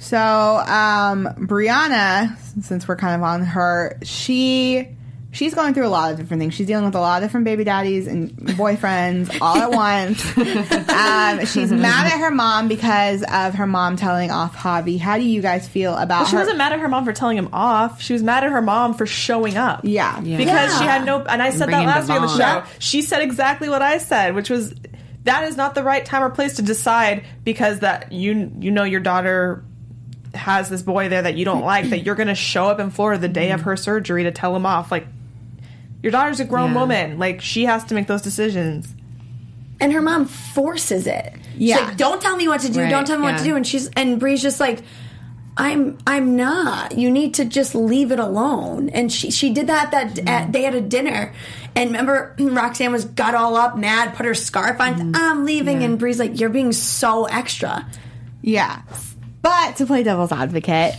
So 0.01 0.17
um 0.17 1.27
Briana, 1.47 2.35
since 2.63 2.87
we're 2.87 2.95
kind 2.95 3.15
of 3.15 3.23
on 3.23 3.43
her, 3.43 3.97
she 4.03 4.87
she's 5.31 5.53
going 5.53 5.73
through 5.73 5.87
a 5.87 5.89
lot 5.89 6.11
of 6.11 6.17
different 6.17 6.41
things. 6.41 6.53
She's 6.55 6.67
dealing 6.67 6.85
with 6.85 6.95
a 6.95 6.99
lot 6.99 7.21
of 7.21 7.29
different 7.29 7.45
baby 7.45 7.63
daddies 7.63 8.07
and 8.07 8.31
boyfriends 8.35 9.37
all 9.41 9.55
at 9.57 9.71
once. 9.71 10.25
um, 10.89 11.45
she's 11.45 11.71
mad 11.71 12.07
at 12.11 12.19
her 12.19 12.31
mom 12.31 12.67
because 12.67 13.23
of 13.23 13.53
her 13.55 13.67
mom 13.67 13.95
telling 13.95 14.31
off 14.31 14.55
Javi. 14.57 14.99
How 14.99 15.17
do 15.17 15.23
you 15.23 15.41
guys 15.41 15.67
feel 15.67 15.95
about 15.95 16.27
She 16.27 16.33
her? 16.33 16.39
wasn't 16.39 16.57
mad 16.57 16.73
at 16.73 16.79
her 16.79 16.87
mom 16.89 17.05
for 17.05 17.13
telling 17.13 17.37
him 17.37 17.49
off. 17.53 18.01
She 18.01 18.13
was 18.13 18.23
mad 18.23 18.43
at 18.43 18.51
her 18.51 18.61
mom 18.61 18.93
for 18.95 19.05
showing 19.05 19.55
up. 19.55 19.81
Yeah. 19.83 20.19
Because 20.19 20.77
she 20.79 20.83
had 20.83 21.05
no, 21.05 21.21
and 21.21 21.41
I 21.41 21.51
said 21.51 21.69
that 21.69 21.85
last 21.85 22.09
week 22.09 22.19
on 22.19 22.27
the 22.27 22.37
Devon. 22.37 22.65
show. 22.65 22.71
She 22.79 23.01
said 23.03 23.21
exactly 23.21 23.69
what 23.69 23.81
I 23.81 23.99
said, 23.99 24.35
which 24.35 24.49
was 24.49 24.73
that 25.23 25.43
is 25.45 25.55
not 25.55 25.75
the 25.75 25.83
right 25.83 26.03
time 26.03 26.23
or 26.23 26.31
place 26.31 26.55
to 26.55 26.63
decide 26.63 27.23
because 27.43 27.79
that 27.81 28.11
you 28.11 28.51
you 28.59 28.71
know 28.71 28.83
your 28.83 28.99
daughter 28.99 29.63
has 30.33 30.69
this 30.69 30.81
boy 30.81 31.09
there 31.09 31.21
that 31.23 31.35
you 31.35 31.43
don't 31.45 31.63
like 31.63 31.89
that 31.89 32.05
you're 32.05 32.15
going 32.15 32.27
to 32.29 32.35
show 32.35 32.65
up 32.67 32.79
in 32.79 32.89
Florida 32.89 33.19
the 33.19 33.27
day 33.27 33.51
of 33.51 33.61
her 33.61 33.75
surgery 33.75 34.23
to 34.23 34.31
tell 34.31 34.55
him 34.55 34.65
off. 34.65 34.91
Like 34.91 35.05
your 36.01 36.11
daughter's 36.11 36.39
a 36.39 36.45
grown 36.45 36.71
Yeah. 36.73 36.79
woman. 36.79 37.19
Like 37.19 37.41
she 37.41 37.65
has 37.65 37.83
to 37.85 37.93
make 37.95 38.07
those 38.07 38.21
decisions. 38.21 38.93
and 39.79 39.91
her 39.93 40.01
mom 40.01 40.25
forces 40.27 41.07
it. 41.07 41.33
She's 41.53 41.69
Yeah. 41.69 41.77
like, 41.77 41.97
"Don't 41.97 42.21
tell 42.21 42.37
me 42.37 42.47
what 42.47 42.61
to 42.61 42.71
do. 42.71 42.81
Right, 42.81 42.89
don't 42.91 43.07
tell 43.07 43.17
me 43.17 43.23
what 43.23 43.39
to 43.39 43.43
do." 43.43 43.55
And 43.55 43.65
she's 43.65 43.87
and 43.97 44.19
Bree's 44.19 44.39
just 44.43 44.59
like, 44.59 44.83
"I'm 45.57 45.97
I'm 46.05 46.35
not. 46.37 46.97
You 46.99 47.09
need 47.09 47.33
to 47.35 47.45
just 47.45 47.73
leave 47.73 48.11
it 48.11 48.19
alone." 48.19 48.89
And 48.89 49.11
she 49.11 49.31
she 49.31 49.51
did 49.51 49.65
that 49.67 49.89
that 49.89 50.19
at, 50.29 50.51
they 50.53 50.61
had 50.61 50.75
a 50.75 50.81
dinner, 50.81 51.33
and 51.75 51.89
remember 51.89 52.35
Roxanne 52.39 52.91
was 52.91 53.05
got 53.05 53.33
all 53.33 53.55
up, 53.57 53.75
mad, 53.75 54.13
put 54.13 54.25
her 54.27 54.35
scarf 54.35 54.79
on. 54.79 54.93
Mm-hmm. 54.95 55.11
I'm 55.15 55.45
leaving, 55.45 55.83
and 55.83 55.97
Bree's 55.97 56.19
like, 56.19 56.39
"You're 56.39 56.49
being 56.49 56.73
so 56.73 57.25
extra." 57.25 57.87
Yeah. 58.43 58.81
But 59.41 59.77
to 59.77 59.85
play 59.85 60.03
devil's 60.03 60.31
advocate, 60.31 60.95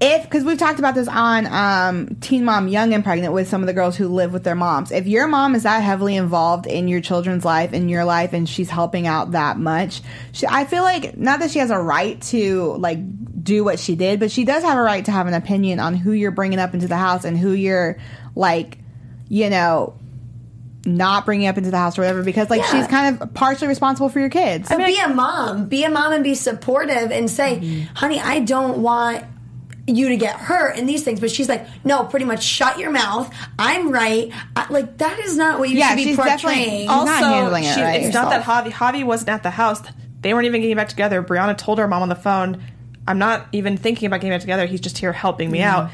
if 0.00 0.22
because 0.22 0.44
we've 0.44 0.58
talked 0.58 0.78
about 0.78 0.94
this 0.94 1.08
on 1.08 1.46
um, 1.46 2.16
Teen 2.20 2.44
Mom 2.44 2.68
Young 2.68 2.94
and 2.94 3.02
Pregnant 3.02 3.32
with 3.32 3.48
some 3.48 3.62
of 3.62 3.66
the 3.66 3.72
girls 3.72 3.96
who 3.96 4.08
live 4.08 4.32
with 4.32 4.44
their 4.44 4.54
moms. 4.54 4.92
If 4.92 5.06
your 5.06 5.26
mom 5.26 5.54
is 5.54 5.64
that 5.64 5.82
heavily 5.82 6.14
involved 6.14 6.66
in 6.66 6.86
your 6.86 7.00
children's 7.00 7.44
life, 7.44 7.72
in 7.72 7.88
your 7.88 8.04
life, 8.04 8.32
and 8.32 8.48
she's 8.48 8.70
helping 8.70 9.06
out 9.06 9.32
that 9.32 9.58
much, 9.58 10.02
she, 10.32 10.46
I 10.46 10.66
feel 10.66 10.84
like 10.84 11.16
not 11.16 11.40
that 11.40 11.50
she 11.50 11.58
has 11.58 11.70
a 11.70 11.78
right 11.78 12.20
to 12.22 12.74
like 12.74 12.98
do 13.42 13.64
what 13.64 13.80
she 13.80 13.96
did, 13.96 14.20
but 14.20 14.30
she 14.30 14.44
does 14.44 14.62
have 14.62 14.78
a 14.78 14.82
right 14.82 15.04
to 15.04 15.10
have 15.10 15.26
an 15.26 15.34
opinion 15.34 15.80
on 15.80 15.94
who 15.94 16.12
you're 16.12 16.30
bringing 16.30 16.60
up 16.60 16.74
into 16.74 16.86
the 16.86 16.96
house 16.96 17.24
and 17.24 17.36
who 17.36 17.52
you're 17.52 17.98
like, 18.34 18.78
you 19.28 19.50
know. 19.50 19.94
Not 20.96 21.24
bringing 21.26 21.46
up 21.48 21.58
into 21.58 21.70
the 21.70 21.76
house 21.78 21.98
or 21.98 22.02
whatever, 22.02 22.22
because 22.22 22.48
like 22.50 22.60
Yeah. 22.62 22.70
she's 22.72 22.86
kind 22.86 23.20
of 23.20 23.34
partially 23.34 23.68
responsible 23.68 24.08
for 24.08 24.20
your 24.20 24.30
kids. 24.30 24.68
But 24.68 24.78
be 24.86 24.98
a 24.98 25.08
mom. 25.08 25.66
Be 25.66 25.84
a 25.84 25.90
mom 25.90 26.12
and 26.12 26.24
be 26.24 26.34
supportive 26.34 27.10
and 27.12 27.30
say, 27.30 27.86
honey, 27.94 28.18
I 28.20 28.40
don't 28.40 28.78
want 28.78 29.24
you 29.86 30.08
to 30.10 30.16
get 30.16 30.36
hurt 30.36 30.76
in 30.76 30.86
these 30.86 31.02
things. 31.02 31.18
But 31.20 31.30
she's 31.30 31.48
like, 31.48 31.66
no, 31.84 32.04
pretty 32.04 32.26
much 32.26 32.42
shut 32.42 32.78
your 32.78 32.90
mouth. 32.90 33.32
I'm 33.58 33.90
right. 33.90 34.30
I, 34.54 34.70
like, 34.70 34.98
that 34.98 35.18
is 35.20 35.36
not 35.36 35.58
what 35.58 35.70
you 35.70 35.78
Yeah, 35.78 35.90
should 35.90 35.96
be 35.96 36.04
she's 36.04 36.16
definitely- 36.16 36.54
portraying. 36.56 36.88
Also, 36.88 37.12
not 37.12 37.22
handling 37.22 37.64
it 37.64 37.76
right 37.76 38.02
it's 38.02 38.14
not 38.14 38.30
that 38.30 38.42
herself. 38.44 38.66
Javi 38.66 38.72
Javi 38.72 39.04
wasn't 39.04 39.30
at 39.30 39.42
the 39.42 39.50
house. 39.50 39.80
They 40.20 40.34
weren't 40.34 40.46
even 40.46 40.60
getting 40.60 40.76
back 40.76 40.88
together. 40.88 41.22
Briana 41.22 41.56
told 41.56 41.78
her 41.78 41.86
mom 41.88 42.02
on 42.02 42.08
the 42.08 42.14
phone, 42.16 42.62
"I'm 43.06 43.18
not 43.18 43.46
even 43.52 43.76
thinking 43.76 44.06
about 44.06 44.20
getting 44.20 44.32
back 44.32 44.40
together. 44.40 44.66
He's 44.66 44.80
just 44.80 44.98
here 44.98 45.12
helping 45.12 45.50
me 45.50 45.62
out." 45.62 45.90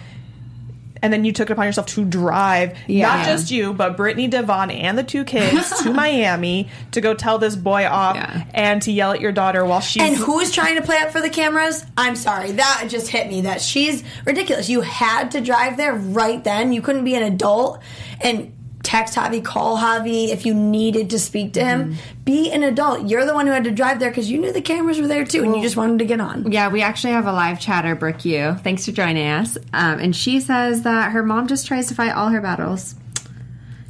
And 1.05 1.13
then 1.13 1.27
you 1.27 1.33
took 1.33 1.51
it 1.51 1.53
upon 1.53 1.67
yourself 1.67 1.87
to 1.89 2.05
drive, 2.07 2.79
Yeah. 2.87 3.09
not 3.09 3.27
just 3.27 3.51
you, 3.51 3.75
but 3.75 3.95
Brittany, 3.95 4.27
Devon, 4.27 4.71
and 4.71 4.97
the 4.97 5.03
two 5.03 5.23
kids 5.25 5.83
to 5.83 5.93
Miami 5.93 6.71
to 6.93 7.03
go 7.03 7.13
tell 7.13 7.37
this 7.39 7.57
boy 7.57 7.85
off 7.87 8.17
Yeah. 8.17 8.45
and 8.55 8.81
to 8.81 8.91
yell 8.91 9.13
at 9.13 9.21
your 9.21 9.31
daughter 9.31 9.67
while 9.67 9.81
she's 9.83 10.03
and 10.03 10.17
who's 10.17 10.51
trying 10.51 10.77
to 10.77 10.83
play 10.83 10.97
up 10.97 11.11
for 11.13 11.21
the 11.21 11.29
cameras? 11.29 11.85
I'm 11.99 12.17
sorry. 12.17 12.53
That 12.53 12.87
just 12.89 13.09
hit 13.09 13.29
me. 13.29 13.43
That 13.43 13.61
she's 13.61 14.03
ridiculous. 14.25 14.71
You 14.71 14.81
had 14.81 15.33
to 15.33 15.43
drive 15.43 15.77
there 15.77 15.93
right 15.95 16.43
then. 16.43 16.73
You 16.73 16.81
couldn't 16.81 17.05
be 17.05 17.17
an 17.17 17.23
adult 17.23 17.83
and 18.23 18.54
text 18.85 19.17
Javi, 19.17 19.45
call 19.45 19.77
Javi 19.79 20.29
if 20.29 20.47
you 20.47 20.55
needed 20.55 21.11
to 21.11 21.19
speak 21.19 21.55
to 21.55 21.65
him. 21.65 21.97
Be 22.25 22.53
an 22.53 22.63
adult. 22.63 23.09
You're 23.09 23.25
the 23.27 23.35
one 23.35 23.47
who 23.49 23.53
had 23.53 23.65
to 23.65 23.73
drive 23.73 23.99
there 23.99 24.11
because 24.11 24.31
you 24.31 24.39
knew 24.39 24.53
the 24.53 24.63
cameras 24.63 25.01
were 25.01 25.09
there 25.09 25.25
too 25.25 25.43
and 25.43 25.57
you 25.57 25.63
just 25.63 25.77
wanted 25.77 25.99
to 25.99 26.05
get 26.05 26.21
on. 26.21 26.53
Yeah, 26.53 26.69
we 26.69 26.83
actually 26.83 27.15
have 27.15 27.27
a 27.27 27.33
live 27.33 27.59
chatter, 27.59 27.95
Brooke 27.97 28.25
Yu. 28.25 28.55
Thanks 28.63 28.85
for 28.87 28.93
joining 28.93 29.27
us. 29.27 29.57
Um, 29.73 29.99
and 29.99 30.15
she 30.15 30.39
says 30.41 30.83
that 30.83 31.11
her 31.13 31.23
mom 31.25 31.49
just 31.49 31.67
tries 31.67 31.89
to 31.89 31.95
fight 31.95 32.13
all 32.13 32.29
her 32.29 32.41
battles. 32.41 32.95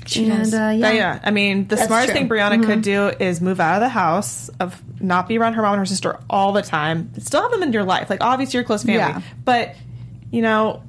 She 0.06 0.28
and 0.28 0.40
does. 0.44 0.52
uh, 0.54 0.58
yeah, 0.76 0.90
Yeah, 0.90 0.92
yeah. 0.92 1.20
I 1.24 1.30
mean, 1.30 1.66
the 1.66 1.76
That's 1.76 1.86
smartest 1.88 2.12
true. 2.12 2.20
thing 2.20 2.28
Briana 2.28 2.54
Mm-hmm. 2.58 2.64
could 2.70 2.82
do 2.82 3.08
is 3.08 3.40
move 3.40 3.58
out 3.58 3.76
of 3.76 3.80
the 3.80 3.88
house, 3.88 4.48
of 4.60 4.80
not 5.00 5.28
be 5.28 5.38
around 5.38 5.54
her 5.54 5.62
mom 5.62 5.72
and 5.72 5.78
her 5.80 5.86
sister 5.86 6.18
all 6.28 6.52
the 6.52 6.62
time. 6.62 7.10
Still 7.18 7.42
have 7.42 7.50
them 7.50 7.62
in 7.62 7.72
your 7.72 7.84
life. 7.84 8.10
Like, 8.10 8.22
obviously, 8.22 8.58
you're 8.58 8.64
a 8.64 8.66
close 8.66 8.82
family. 8.84 8.98
Yeah. 8.98 9.22
But, 9.44 9.76
you 10.30 10.42
know, 10.42 10.82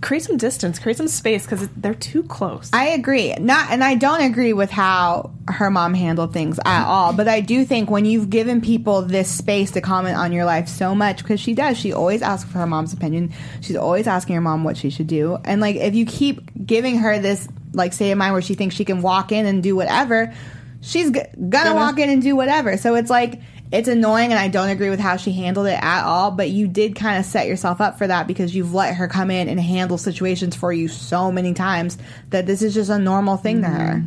create 0.00 0.22
some 0.22 0.36
distance, 0.36 0.78
create 0.78 0.96
some 0.96 1.08
space 1.08 1.44
because 1.44 1.68
they're 1.76 1.94
too 1.94 2.22
close. 2.24 2.70
I 2.72 2.88
agree. 2.88 3.32
Not, 3.34 3.70
and 3.70 3.82
I 3.82 3.94
don't 3.94 4.22
agree 4.22 4.52
with 4.52 4.70
how 4.70 5.30
her 5.48 5.70
mom 5.70 5.94
handled 5.94 6.32
things 6.32 6.58
at 6.64 6.86
all. 6.86 7.12
But 7.12 7.28
I 7.28 7.40
do 7.40 7.64
think 7.64 7.90
when 7.90 8.04
you've 8.04 8.30
given 8.30 8.60
people 8.60 9.02
this 9.02 9.28
space 9.28 9.70
to 9.72 9.80
comment 9.80 10.16
on 10.16 10.32
your 10.32 10.44
life 10.44 10.68
so 10.68 10.94
much, 10.94 11.18
because 11.18 11.40
she 11.40 11.54
does, 11.54 11.78
she 11.78 11.92
always 11.92 12.22
asks 12.22 12.50
for 12.50 12.58
her 12.58 12.66
mom's 12.66 12.92
opinion. 12.92 13.32
She's 13.60 13.76
always 13.76 14.06
asking 14.06 14.34
her 14.34 14.40
mom 14.40 14.64
what 14.64 14.76
she 14.76 14.90
should 14.90 15.06
do. 15.06 15.38
And 15.44 15.60
like, 15.60 15.76
if 15.76 15.94
you 15.94 16.06
keep 16.06 16.66
giving 16.66 16.98
her 16.98 17.18
this 17.18 17.48
like 17.72 17.92
state 17.92 18.10
of 18.10 18.18
mind 18.18 18.32
where 18.32 18.42
she 18.42 18.54
thinks 18.54 18.74
she 18.74 18.84
can 18.84 19.02
walk 19.02 19.32
in 19.32 19.46
and 19.46 19.62
do 19.62 19.76
whatever, 19.76 20.34
she's 20.80 21.10
g- 21.10 21.20
gonna 21.48 21.74
walk 21.74 21.98
in 21.98 22.10
and 22.10 22.22
do 22.22 22.36
whatever. 22.36 22.76
So 22.76 22.94
it's 22.94 23.10
like. 23.10 23.40
It's 23.70 23.88
annoying, 23.88 24.30
and 24.30 24.38
I 24.38 24.48
don't 24.48 24.70
agree 24.70 24.88
with 24.88 25.00
how 25.00 25.16
she 25.16 25.32
handled 25.32 25.66
it 25.66 25.78
at 25.82 26.04
all. 26.04 26.30
But 26.30 26.50
you 26.50 26.66
did 26.66 26.96
kind 26.96 27.18
of 27.18 27.24
set 27.26 27.46
yourself 27.46 27.80
up 27.80 27.98
for 27.98 28.06
that 28.06 28.26
because 28.26 28.54
you've 28.54 28.72
let 28.72 28.94
her 28.94 29.08
come 29.08 29.30
in 29.30 29.48
and 29.48 29.60
handle 29.60 29.98
situations 29.98 30.56
for 30.56 30.72
you 30.72 30.88
so 30.88 31.30
many 31.30 31.52
times 31.52 31.98
that 32.30 32.46
this 32.46 32.62
is 32.62 32.72
just 32.72 32.88
a 32.90 32.98
normal 32.98 33.36
thing 33.36 33.62
to 33.62 33.68
her. 33.68 34.04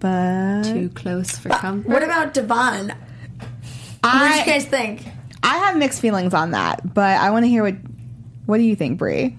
but 0.00 0.62
Too 0.64 0.88
close 0.94 1.32
for 1.38 1.50
comfort. 1.50 1.90
What 1.90 2.02
about 2.02 2.32
Devon? 2.32 2.94
I, 4.02 4.22
what 4.22 4.32
I 4.32 4.38
did 4.38 4.46
you 4.46 4.52
guys 4.52 4.64
think? 4.64 5.06
I 5.42 5.58
have 5.58 5.76
mixed 5.76 6.00
feelings 6.00 6.32
on 6.32 6.52
that, 6.52 6.94
but 6.94 7.18
I 7.20 7.30
want 7.30 7.44
to 7.44 7.48
hear 7.48 7.62
what 7.62 7.76
what 8.46 8.58
do 8.58 8.62
you 8.62 8.76
think, 8.76 8.98
Brie? 8.98 9.36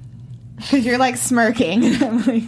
Because 0.56 0.86
you're 0.86 0.98
like 0.98 1.18
smirking. 1.18 1.84
I'm 2.02 2.22
like, 2.26 2.44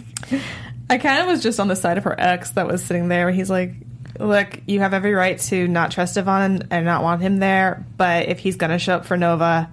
I 0.90 0.98
kind 0.98 1.22
of 1.22 1.26
was 1.26 1.42
just 1.42 1.60
on 1.60 1.68
the 1.68 1.76
side 1.76 1.98
of 1.98 2.04
her 2.04 2.18
ex 2.18 2.50
that 2.52 2.66
was 2.66 2.84
sitting 2.84 3.08
there. 3.08 3.30
He's 3.30 3.50
like, 3.50 3.74
"Look, 4.18 4.60
you 4.66 4.80
have 4.80 4.94
every 4.94 5.14
right 5.14 5.38
to 5.38 5.68
not 5.68 5.90
trust 5.90 6.14
Devon 6.14 6.68
and 6.70 6.84
not 6.84 7.02
want 7.02 7.22
him 7.22 7.38
there, 7.38 7.84
but 7.96 8.28
if 8.28 8.38
he's 8.38 8.56
going 8.56 8.70
to 8.70 8.78
show 8.78 8.96
up 8.96 9.06
for 9.06 9.16
Nova, 9.16 9.70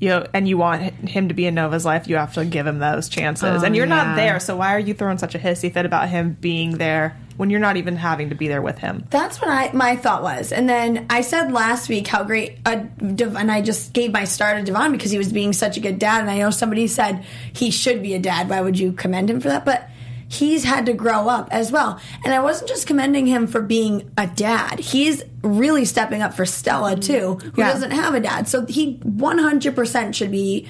you 0.00 0.08
know, 0.08 0.26
and 0.34 0.46
you 0.48 0.58
want 0.58 0.82
him 0.82 1.28
to 1.28 1.34
be 1.34 1.46
in 1.46 1.54
Nova's 1.54 1.84
life, 1.84 2.08
you 2.08 2.16
have 2.16 2.34
to 2.34 2.44
give 2.44 2.66
him 2.66 2.78
those 2.78 3.08
chances. 3.08 3.62
Oh, 3.62 3.66
and 3.66 3.74
you're 3.74 3.86
yeah. 3.86 4.04
not 4.04 4.16
there, 4.16 4.40
so 4.40 4.56
why 4.56 4.74
are 4.74 4.78
you 4.78 4.94
throwing 4.94 5.18
such 5.18 5.34
a 5.34 5.38
hissy 5.38 5.72
fit 5.72 5.86
about 5.86 6.08
him 6.08 6.36
being 6.40 6.78
there 6.78 7.16
when 7.36 7.50
you're 7.50 7.60
not 7.60 7.76
even 7.76 7.96
having 7.96 8.28
to 8.28 8.34
be 8.34 8.48
there 8.48 8.60
with 8.60 8.78
him? 8.78 9.06
That's 9.10 9.40
what 9.40 9.50
I 9.50 9.72
my 9.72 9.96
thought 9.96 10.22
was. 10.22 10.52
And 10.52 10.68
then 10.68 11.06
I 11.08 11.22
said 11.22 11.52
last 11.52 11.88
week 11.88 12.06
how 12.06 12.24
great 12.24 12.58
uh, 12.66 12.84
Dev- 13.14 13.36
and 13.36 13.50
I 13.50 13.62
just 13.62 13.92
gave 13.92 14.12
my 14.12 14.24
star 14.24 14.54
to 14.54 14.62
Devon 14.62 14.92
because 14.92 15.10
he 15.10 15.18
was 15.18 15.32
being 15.32 15.52
such 15.52 15.76
a 15.76 15.80
good 15.80 15.98
dad. 15.98 16.20
And 16.20 16.30
I 16.30 16.38
know 16.38 16.50
somebody 16.50 16.86
said 16.86 17.24
he 17.52 17.70
should 17.70 18.02
be 18.02 18.14
a 18.14 18.18
dad. 18.18 18.48
Why 18.50 18.60
would 18.60 18.78
you 18.78 18.92
commend 18.92 19.30
him 19.30 19.40
for 19.40 19.48
that? 19.48 19.64
But 19.64 19.88
he's 20.34 20.64
had 20.64 20.86
to 20.86 20.92
grow 20.92 21.28
up 21.28 21.48
as 21.50 21.72
well. 21.72 21.98
And 22.24 22.34
I 22.34 22.40
wasn't 22.40 22.68
just 22.68 22.86
commending 22.86 23.26
him 23.26 23.46
for 23.46 23.62
being 23.62 24.10
a 24.18 24.26
dad. 24.26 24.78
He's 24.80 25.22
really 25.42 25.84
stepping 25.84 26.22
up 26.22 26.34
for 26.34 26.44
Stella 26.46 26.96
too, 26.96 27.36
who 27.36 27.52
Yeah. 27.62 27.72
doesn't 27.72 27.92
have 27.92 28.14
a 28.14 28.20
dad. 28.20 28.48
So 28.48 28.66
he 28.66 28.98
100% 29.04 30.14
should 30.14 30.30
be 30.30 30.66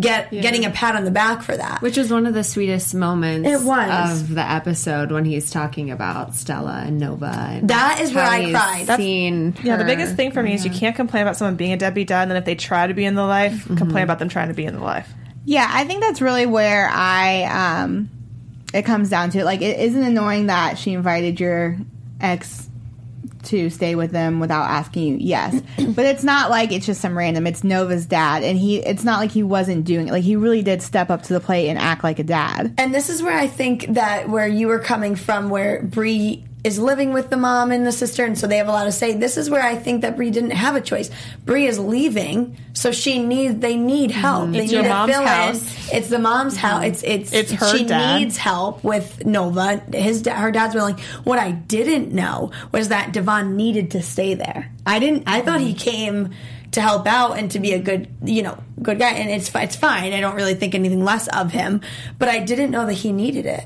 get 0.00 0.30
getting 0.30 0.64
a 0.64 0.70
pat 0.70 0.96
on 0.96 1.04
the 1.04 1.10
back 1.10 1.42
for 1.42 1.54
that. 1.54 1.82
Which 1.82 1.98
was 1.98 2.10
one 2.10 2.24
of 2.26 2.32
the 2.32 2.42
sweetest 2.42 2.94
moments 2.94 3.46
It 3.46 3.60
was. 3.62 4.22
of 4.22 4.34
the 4.34 4.40
episode 4.50 5.12
when 5.12 5.26
he's 5.26 5.50
talking 5.50 5.90
about 5.90 6.34
Stella 6.34 6.84
and 6.86 6.98
Nova. 6.98 7.26
And 7.26 7.68
That 7.68 8.00
is 8.00 8.14
where 8.14 8.24
I 8.24 8.40
he's 8.40 8.52
cried. 8.56 8.80
That's- 8.86 8.96
Seen 8.96 9.54
Yeah, 9.62 9.76
the 9.76 9.84
biggest 9.84 10.16
thing 10.16 10.32
for 10.32 10.42
me 10.42 10.54
is 10.54 10.64
you 10.64 10.70
can't 10.70 10.96
complain 10.96 11.22
about 11.24 11.36
someone 11.36 11.56
being 11.56 11.74
a 11.74 11.76
deadbeat 11.76 12.08
dad, 12.08 12.22
and 12.22 12.30
then 12.30 12.38
if 12.38 12.46
they 12.46 12.54
try 12.54 12.86
to 12.86 12.94
be 12.94 13.04
in 13.04 13.14
the 13.16 13.24
life, 13.24 13.52
Mm-hmm. 13.64 13.76
complain 13.76 14.04
about 14.04 14.18
them 14.18 14.30
trying 14.30 14.48
to 14.48 14.54
be 14.54 14.64
in 14.64 14.74
the 14.74 14.80
life. 14.82 15.12
yeah, 15.44 15.68
I 15.70 15.84
think 15.84 16.00
that's 16.02 16.22
really 16.22 16.46
where 16.46 16.88
I 16.90 17.42
um 17.84 18.08
it 18.72 18.82
comes 18.82 19.10
down 19.10 19.30
to. 19.30 19.44
Like, 19.44 19.62
it 19.62 19.78
isn't 19.80 20.02
annoying 20.02 20.46
that 20.46 20.78
she 20.78 20.92
invited 20.92 21.40
your 21.40 21.78
ex 22.20 22.68
to 23.44 23.70
stay 23.70 23.96
with 23.96 24.12
them 24.12 24.40
without 24.40 24.70
asking 24.70 25.04
you. 25.04 25.16
Yes, 25.20 25.60
but 25.76 26.04
it's 26.04 26.24
not 26.24 26.50
like 26.50 26.72
it's 26.72 26.86
just 26.86 27.00
some 27.00 27.16
random. 27.16 27.46
It's 27.46 27.64
Nova's 27.64 28.06
dad, 28.06 28.42
and 28.42 28.58
he. 28.58 28.78
It's 28.78 29.04
not 29.04 29.20
like 29.20 29.30
he 29.30 29.42
wasn't 29.42 29.84
doing 29.84 30.08
it. 30.08 30.12
Like 30.12 30.24
he 30.24 30.36
really 30.36 30.62
did 30.62 30.82
step 30.82 31.10
up 31.10 31.22
to 31.24 31.32
the 31.32 31.40
plate 31.40 31.68
and 31.68 31.78
act 31.78 32.04
like 32.04 32.18
a 32.18 32.24
dad. 32.24 32.74
And 32.78 32.94
this 32.94 33.08
is 33.08 33.22
where 33.22 33.36
I 33.36 33.46
think 33.46 33.86
that 33.94 34.28
where 34.28 34.46
you 34.46 34.68
were 34.68 34.78
coming 34.78 35.16
from, 35.16 35.50
where 35.50 35.82
Bree 35.82 36.44
is 36.64 36.78
living 36.78 37.12
with 37.12 37.28
the 37.28 37.36
mom 37.36 37.72
and 37.72 37.86
the 37.86 37.92
sister, 37.92 38.24
and 38.24 38.38
so 38.38 38.46
they 38.46 38.58
have 38.58 38.68
a 38.68 38.72
lot 38.72 38.84
to 38.84 38.92
say. 38.92 39.14
This 39.14 39.36
is 39.36 39.50
where 39.50 39.62
I 39.62 39.74
think 39.74 40.02
that 40.02 40.16
Bree 40.16 40.30
didn't 40.30 40.50
have 40.52 40.76
a 40.76 40.80
choice. 40.80 41.10
Bree 41.44 41.66
is 41.66 41.78
leaving, 41.78 42.56
so 42.72 42.92
she 42.92 43.22
needs. 43.22 43.56
They 43.56 43.76
need 43.76 44.10
help. 44.10 44.44
Mm-hmm. 44.44 44.52
They 44.52 44.64
It's 44.64 44.72
need 44.72 44.88
mom's 44.88 45.12
fill 45.12 45.26
house. 45.26 45.90
in. 45.90 45.96
It's 45.96 46.08
the 46.08 46.18
mom's 46.18 46.56
house. 46.56 46.84
Mm-hmm. 46.84 46.90
It's 46.90 47.02
it's 47.02 47.32
It's 47.32 47.52
her 47.52 47.76
She 47.76 47.84
dad. 47.84 48.18
needs 48.20 48.36
help 48.36 48.84
with 48.84 49.26
Nova. 49.26 49.78
His 49.92 50.26
her 50.26 50.52
dad's 50.52 50.74
willing. 50.74 50.98
What 51.24 51.38
I 51.38 51.50
didn't 51.50 52.12
know 52.12 52.52
was 52.70 52.88
that 52.88 53.12
Devon 53.12 53.56
needed 53.56 53.92
to 53.92 54.02
stay 54.02 54.34
there. 54.34 54.70
I 54.86 54.98
didn't. 54.98 55.24
I 55.26 55.42
thought 55.42 55.60
he 55.60 55.74
mm-hmm. 55.74 55.90
came 55.90 56.30
to 56.72 56.80
help 56.80 57.06
out 57.06 57.38
and 57.38 57.50
to 57.50 57.58
be 57.58 57.72
a 57.72 57.78
good, 57.78 58.08
you 58.24 58.42
know, 58.42 58.56
good 58.80 58.98
guy. 58.98 59.10
And 59.10 59.30
it's 59.30 59.54
it's 59.54 59.76
fine. 59.76 60.12
I 60.12 60.20
don't 60.20 60.36
really 60.36 60.54
think 60.54 60.74
anything 60.74 61.04
less 61.04 61.28
of 61.28 61.50
him. 61.50 61.80
But 62.18 62.28
I 62.28 62.38
didn't 62.38 62.70
know 62.70 62.86
that 62.86 62.94
he 62.94 63.12
needed 63.12 63.46
it. 63.46 63.64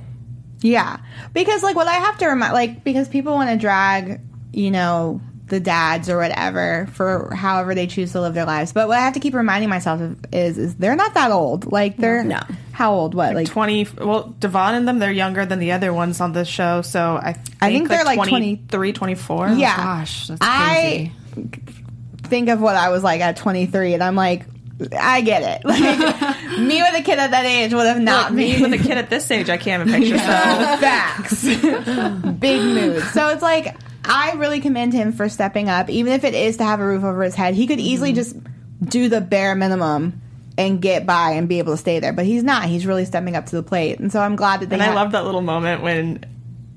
Yeah, 0.66 0.98
because 1.32 1.62
like 1.62 1.76
what 1.76 1.86
I 1.86 1.94
have 1.94 2.18
to 2.18 2.26
remind, 2.26 2.52
like 2.52 2.84
because 2.84 3.08
people 3.08 3.34
want 3.34 3.50
to 3.50 3.56
drag, 3.56 4.20
you 4.52 4.70
know, 4.70 5.20
the 5.46 5.60
dads 5.60 6.10
or 6.10 6.16
whatever 6.16 6.88
for 6.92 7.32
however 7.34 7.74
they 7.74 7.86
choose 7.86 8.12
to 8.12 8.20
live 8.20 8.34
their 8.34 8.44
lives. 8.46 8.72
But 8.72 8.88
what 8.88 8.98
I 8.98 9.02
have 9.02 9.14
to 9.14 9.20
keep 9.20 9.34
reminding 9.34 9.68
myself 9.68 10.00
of 10.00 10.18
is, 10.32 10.58
is 10.58 10.74
they're 10.74 10.96
not 10.96 11.14
that 11.14 11.30
old. 11.30 11.70
Like 11.70 11.96
they're 11.96 12.24
No. 12.24 12.40
how 12.72 12.92
old? 12.94 13.14
What 13.14 13.34
like 13.34 13.46
20 13.46 13.86
well 13.98 14.34
devon 14.40 14.74
and 14.74 14.88
them 14.88 14.98
they're 14.98 15.12
younger 15.12 15.46
than 15.46 15.60
the 15.60 15.70
other 15.72 15.92
ones 15.92 16.20
on 16.20 16.32
this 16.32 16.48
show 16.48 16.82
so 16.82 17.18
i 17.22 17.32
think, 17.32 17.56
I 17.60 17.70
think 17.70 17.88
they're 17.88 18.04
like 18.04 18.18
20 18.18 18.56
23 18.56 18.92
24 18.92 19.48
yeah. 19.50 19.76
Gosh, 19.76 20.26
that's 20.26 20.40
I 20.42 21.12
think 22.26 22.48
of 22.48 22.60
what 22.60 22.76
I 22.76 22.90
was 22.90 23.02
like 23.02 23.20
at 23.20 23.36
23, 23.36 23.94
and 23.94 24.02
I'm 24.02 24.16
like, 24.16 24.44
I 24.98 25.20
get 25.22 25.42
it. 25.42 25.64
Like 25.64 26.58
me 26.58 26.82
with 26.82 26.94
a 27.00 27.02
kid 27.02 27.18
at 27.18 27.30
that 27.30 27.44
age 27.44 27.72
would 27.72 27.86
have 27.86 28.00
not 28.00 28.30
Look, 28.32 28.38
me 28.38 28.60
with 28.60 28.72
a 28.72 28.78
kid 28.78 28.98
at 28.98 29.08
this 29.10 29.30
age 29.30 29.48
i 29.50 29.56
can't 29.56 29.86
even 29.88 30.00
picture 30.00 30.18
so 30.18 30.24
facts. 30.80 31.42
Big 32.38 32.60
mood. 32.62 33.02
So 33.12 33.28
it's 33.28 33.42
like 33.42 33.76
I 34.04 34.32
really 34.34 34.60
commend 34.60 34.92
him 34.92 35.12
for 35.12 35.28
stepping 35.28 35.68
up, 35.68 35.90
even 35.90 36.12
if 36.12 36.24
it 36.24 36.34
is 36.34 36.58
to 36.58 36.64
have 36.64 36.80
a 36.80 36.86
roof 36.86 37.04
over 37.04 37.22
his 37.22 37.34
head. 37.34 37.54
He 37.54 37.66
could 37.66 37.80
easily 37.80 38.10
Mm-hmm. 38.12 38.16
just 38.16 38.36
do 38.90 39.08
the 39.08 39.20
bare 39.20 39.54
minimum 39.54 40.20
and 40.58 40.80
get 40.80 41.06
by 41.06 41.32
and 41.32 41.48
be 41.48 41.58
able 41.58 41.72
to 41.72 41.76
stay 41.78 41.98
there, 41.98 42.12
but 42.12 42.24
he's 42.24 42.42
not. 42.44 42.64
He's 42.66 42.86
really 42.86 43.04
stepping 43.04 43.34
up 43.36 43.46
to 43.46 43.56
the 43.56 43.62
plate, 43.62 43.98
and 43.98 44.12
so 44.12 44.20
I'm 44.20 44.36
glad 44.36 44.60
that 44.60 44.68
they. 44.68 44.76
and 44.76 44.82
i 44.82 44.86
ha- 44.86 44.94
love 44.94 45.12
that 45.12 45.24
little 45.24 45.40
moment 45.42 45.82
when 45.82 46.24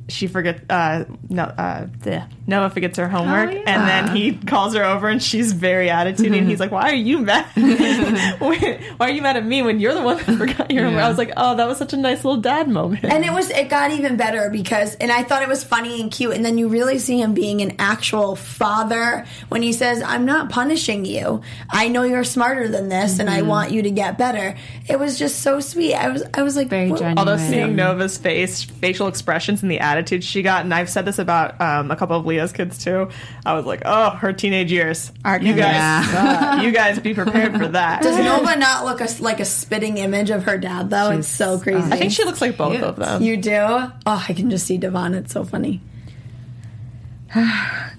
she 0.10 0.26
forgets 0.28 0.62
uh 0.72 1.06
no 1.30 1.44
uh 1.44 1.86
the 2.00 2.24
Noah 2.50 2.70
forgets 2.70 2.98
her 2.98 3.08
homework 3.08 3.54
yeah. 3.54 3.64
and 3.66 3.88
then 3.88 4.16
he 4.16 4.34
calls 4.34 4.76
her 4.76 4.84
over 4.84 5.08
and 5.08 5.22
she's 5.22 5.54
very 5.54 5.90
attitude 5.90 6.34
and 6.34 6.48
he's 6.48 6.60
like 6.60 6.72
why 6.72 6.90
are 6.90 6.96
you 6.96 7.20
mad 7.20 7.46
why 8.40 9.08
are 9.08 9.12
you 9.12 9.22
mad 9.22 9.38
at 9.38 9.46
me 9.46 9.62
when 9.62 9.80
you're 9.80 9.94
the 9.94 10.02
one 10.02 10.18
that 10.18 10.38
forgot 10.38 10.72
your 10.72 10.86
homework 10.86 11.04
I 11.04 11.10
was 11.10 11.18
like 11.18 11.32
oh 11.38 11.56
that 11.56 11.68
was 11.68 11.78
such 11.78 11.94
a 11.94 11.98
nice 11.98 12.26
little 12.26 12.42
dad 12.42 12.68
moment 12.68 13.06
And 13.06 13.24
it 13.24 13.32
was 13.32 13.50
it 13.50 13.70
got 13.70 13.92
even 13.92 14.18
better 14.18 14.50
because 14.50 14.96
and 14.96 15.12
I 15.12 15.24
thought 15.24 15.44
it 15.44 15.50
was 15.50 15.64
funny 15.64 16.02
and 16.02 16.12
cute 16.12 16.34
and 16.34 16.44
then 16.44 16.58
you 16.58 16.68
really 16.68 17.00
see 17.00 17.22
him 17.22 17.34
being 17.34 17.62
an 17.62 17.76
actual 17.80 18.36
father 18.36 19.26
when 19.50 19.62
he 19.62 19.74
says 19.74 20.02
I'm 20.02 20.26
not 20.26 20.50
punishing 20.50 21.06
you. 21.06 21.42
I 21.70 21.88
know 21.88 22.04
you're 22.04 22.24
smarter 22.24 22.68
than 22.68 22.90
this 22.90 23.20
and 23.20 23.30
I 23.30 23.44
want 23.44 23.72
you 23.72 23.84
to 23.84 23.92
get 23.92 24.18
better. 24.18 24.56
It 24.88 25.00
was 25.00 25.18
just 25.20 25.42
so 25.42 25.60
sweet. 25.60 25.94
I 25.94 26.10
was 26.10 26.24
I 26.34 26.42
was 26.42 26.56
like 26.56 26.70
Very 26.70 26.90
"Whoa." 26.90 26.98
genuine. 26.98 27.20
Although 27.20 27.38
seeing 27.38 27.76
Nova's 27.76 28.18
face, 28.18 28.64
facial 28.64 29.08
expressions, 29.08 29.62
and 29.62 29.72
the 29.72 29.80
attitude 29.80 30.24
she 30.24 30.42
got, 30.42 30.64
and 30.64 30.74
I've 30.74 30.90
said 30.90 31.06
this 31.06 31.20
about 31.20 31.60
um, 31.62 31.92
a 31.92 31.96
couple 31.96 32.18
of 32.18 32.26
Leah's 32.40 32.52
kids 32.54 32.84
too. 32.84 33.10
I 33.46 33.54
was 33.54 33.66
like, 33.66 33.82
oh, 33.86 34.12
her 34.12 34.32
teenage 34.34 34.72
years. 34.72 35.12
Are 35.26 35.40
you 35.40 35.54
guys, 35.54 35.74
Yeah. 36.14 36.62
you 36.62 36.72
guys, 36.72 37.00
be 37.00 37.14
prepared 37.14 37.58
for 37.58 37.68
that. 37.70 38.02
Does 38.02 38.18
Nova 38.18 38.58
not 38.58 38.86
look 38.86 39.02
a, 39.02 39.08
like 39.22 39.40
a 39.40 39.46
spitting 39.46 39.98
image 39.98 40.30
of 40.30 40.44
her 40.46 40.58
dad 40.58 40.90
though? 40.90 41.12
it's 41.12 41.28
so 41.28 41.60
crazy. 41.60 41.92
I 41.92 41.98
think 41.98 42.12
she 42.12 42.24
looks 42.24 42.42
like 42.42 42.58
both 42.58 42.82
of 42.82 42.96
them. 42.96 43.22
you 43.22 43.38
do? 43.38 43.52
Oh, 43.60 43.92
I 44.30 44.34
can 44.34 44.50
just 44.50 44.66
see 44.66 44.78
Devon. 44.78 45.14
It's 45.14 45.34
so 45.34 45.44
funny. 45.44 45.82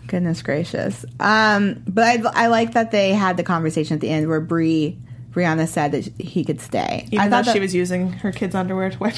Goodness 0.07 0.43
gracious. 0.43 1.05
Um, 1.21 1.83
but 1.87 2.05
I, 2.05 2.45
I 2.45 2.47
like 2.49 2.73
that 2.73 2.91
they 2.91 3.13
had 3.13 3.37
the 3.37 3.43
conversation 3.45 3.95
at 3.95 4.01
the 4.01 4.09
end 4.09 4.29
where 4.29 4.41
Bree, 4.41 4.99
Briana 5.33 5.69
said 5.69 5.93
that 5.93 6.05
he 6.21 6.45
could 6.45 6.61
stay. 6.61 7.07
Even 7.07 7.21
I 7.21 7.29
though 7.29 7.43
thought 7.43 7.53
she 7.53 7.61
was 7.61 7.73
using 7.73 8.11
her 8.13 8.33
kids' 8.33 8.55
underwear 8.55 8.91
to 8.91 8.99
wipe. 8.99 9.15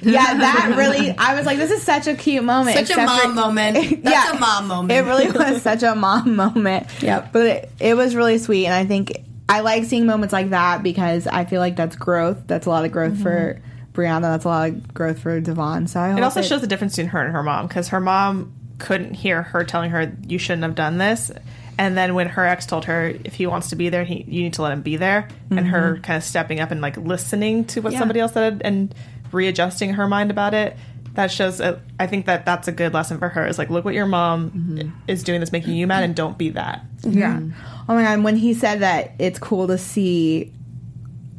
Yeah, 0.00 0.34
that 0.38 0.74
really. 0.76 1.14
I 1.16 1.34
was 1.36 1.46
like, 1.46 1.58
this 1.58 1.70
is 1.70 1.82
such 1.82 2.08
a 2.08 2.14
cute 2.14 2.42
moment. 2.42 2.76
Such 2.76 2.90
a 2.90 3.00
except 3.00 3.06
mom 3.06 3.34
moment. 3.36 4.02
That's 4.02 4.36
a 4.36 4.40
mom 4.40 4.66
moment. 4.66 4.92
It 4.92 5.02
really 5.02 5.30
was 5.30 5.62
such 5.62 5.84
a 5.84 5.94
mom 5.94 6.34
moment. 6.34 6.88
Yep. 7.00 7.32
But 7.32 7.46
it, 7.46 7.70
it 7.78 7.94
was 7.94 8.16
really 8.16 8.38
sweet, 8.38 8.66
and 8.66 8.74
I 8.74 8.84
think 8.84 9.12
I 9.48 9.60
like 9.60 9.84
seeing 9.84 10.06
moments 10.06 10.32
like 10.32 10.50
that 10.50 10.82
because 10.82 11.28
I 11.28 11.44
feel 11.44 11.60
like 11.60 11.76
that's 11.76 11.94
growth. 11.94 12.46
That's 12.46 12.66
a 12.66 12.70
lot 12.70 12.84
of 12.84 12.90
growth 12.90 13.20
for 13.22 13.60
mm-hmm. 13.60 14.00
Briana. 14.00 14.22
That's 14.22 14.44
a 14.44 14.48
lot 14.48 14.68
of 14.68 14.94
growth 14.94 15.20
for 15.20 15.40
Devon. 15.40 15.86
So 15.86 16.00
I 16.00 16.16
It 16.16 16.22
also 16.22 16.40
it- 16.40 16.46
shows 16.46 16.60
the 16.60 16.66
difference 16.66 16.96
between 16.96 17.10
her 17.10 17.22
and 17.22 17.32
her 17.32 17.42
mom 17.42 17.68
because 17.68 17.88
her 17.88 18.00
mom 18.00 18.52
couldn't 18.78 19.14
hear 19.14 19.42
her 19.42 19.62
telling 19.62 19.90
her 19.90 20.12
you 20.26 20.38
shouldn't 20.38 20.62
have 20.64 20.74
done 20.74 20.98
this. 20.98 21.30
And 21.78 21.96
then 21.96 22.14
when 22.14 22.28
her 22.28 22.44
ex 22.46 22.66
told 22.66 22.84
her 22.84 23.14
if 23.24 23.34
he 23.34 23.46
wants 23.46 23.70
to 23.70 23.76
be 23.76 23.88
there, 23.88 24.04
he 24.04 24.24
you 24.28 24.42
need 24.42 24.54
to 24.54 24.62
let 24.62 24.72
him 24.72 24.82
be 24.82 24.96
there, 24.96 25.28
and 25.50 25.66
her 25.66 25.94
mm-hmm. 25.94 26.02
kind 26.02 26.16
of 26.16 26.24
stepping 26.24 26.60
up 26.60 26.70
and 26.70 26.80
like 26.80 26.96
listening 26.96 27.64
to 27.66 27.80
what 27.80 27.92
Yeah. 27.92 27.98
somebody 28.00 28.20
else 28.20 28.34
said 28.34 28.60
and 28.64 28.94
readjusting 29.32 29.94
her 29.94 30.06
mind 30.06 30.30
about 30.30 30.52
it, 30.52 30.76
that 31.14 31.30
shows. 31.30 31.60
A, 31.60 31.80
I 31.98 32.06
think 32.06 32.26
that 32.26 32.44
that's 32.44 32.68
a 32.68 32.72
good 32.72 32.92
lesson 32.92 33.18
for 33.18 33.28
her. 33.28 33.46
Is 33.46 33.58
like 33.58 33.70
look 33.70 33.84
what 33.84 33.94
your 33.94 34.06
mom 34.06 34.50
mm-hmm. 34.50 34.90
is 35.08 35.22
doing 35.22 35.40
that's 35.40 35.52
making 35.52 35.74
you 35.74 35.86
mad, 35.86 36.04
and 36.04 36.14
don't 36.14 36.36
be 36.36 36.50
that. 36.50 36.84
Mm-hmm. 37.00 37.18
Yeah. 37.18 37.40
Oh 37.88 37.94
my 37.94 38.02
god, 38.02 38.22
when 38.22 38.36
he 38.36 38.54
said 38.54 38.80
that 38.80 39.12
it's 39.18 39.38
cool 39.38 39.66
to 39.68 39.78
see 39.78 40.52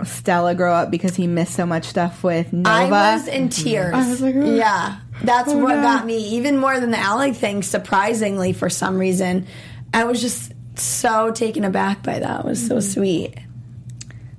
Stella 0.04 0.56
grow 0.56 0.74
up 0.74 0.92
because 0.92 1.16
he 1.16 1.28
missed 1.28 1.54
so 1.54 1.66
much 1.66 1.86
stuff 1.86 2.24
with 2.24 2.52
Nova. 2.52 2.70
I 2.70 3.16
was 3.16 3.28
in 3.28 3.50
tears. 3.50 3.94
I 3.94 4.10
was 4.10 4.22
like, 4.22 4.36
oh. 4.36 4.56
yeah, 4.56 5.00
that's 5.24 5.50
Oh, 5.52 5.58
what 5.58 5.76
God. 5.76 5.84
got 5.84 6.06
me 6.06 6.18
even 6.36 6.58
more 6.58 6.80
than 6.80 6.92
the 6.92 6.98
Alec 7.00 7.36
thing. 7.36 7.64
Surprisingly, 7.64 8.54
for 8.54 8.70
some 8.70 8.98
reason, 8.98 9.48
I 9.94 10.06
was 10.06 10.22
just 10.22 10.52
so 10.76 11.32
taken 11.32 11.64
aback 11.64 12.04
by 12.04 12.20
that. 12.20 12.40
It 12.42 12.46
was 12.46 12.66
so 12.66 12.78
mm-hmm. 12.78 12.92
sweet. 12.92 13.36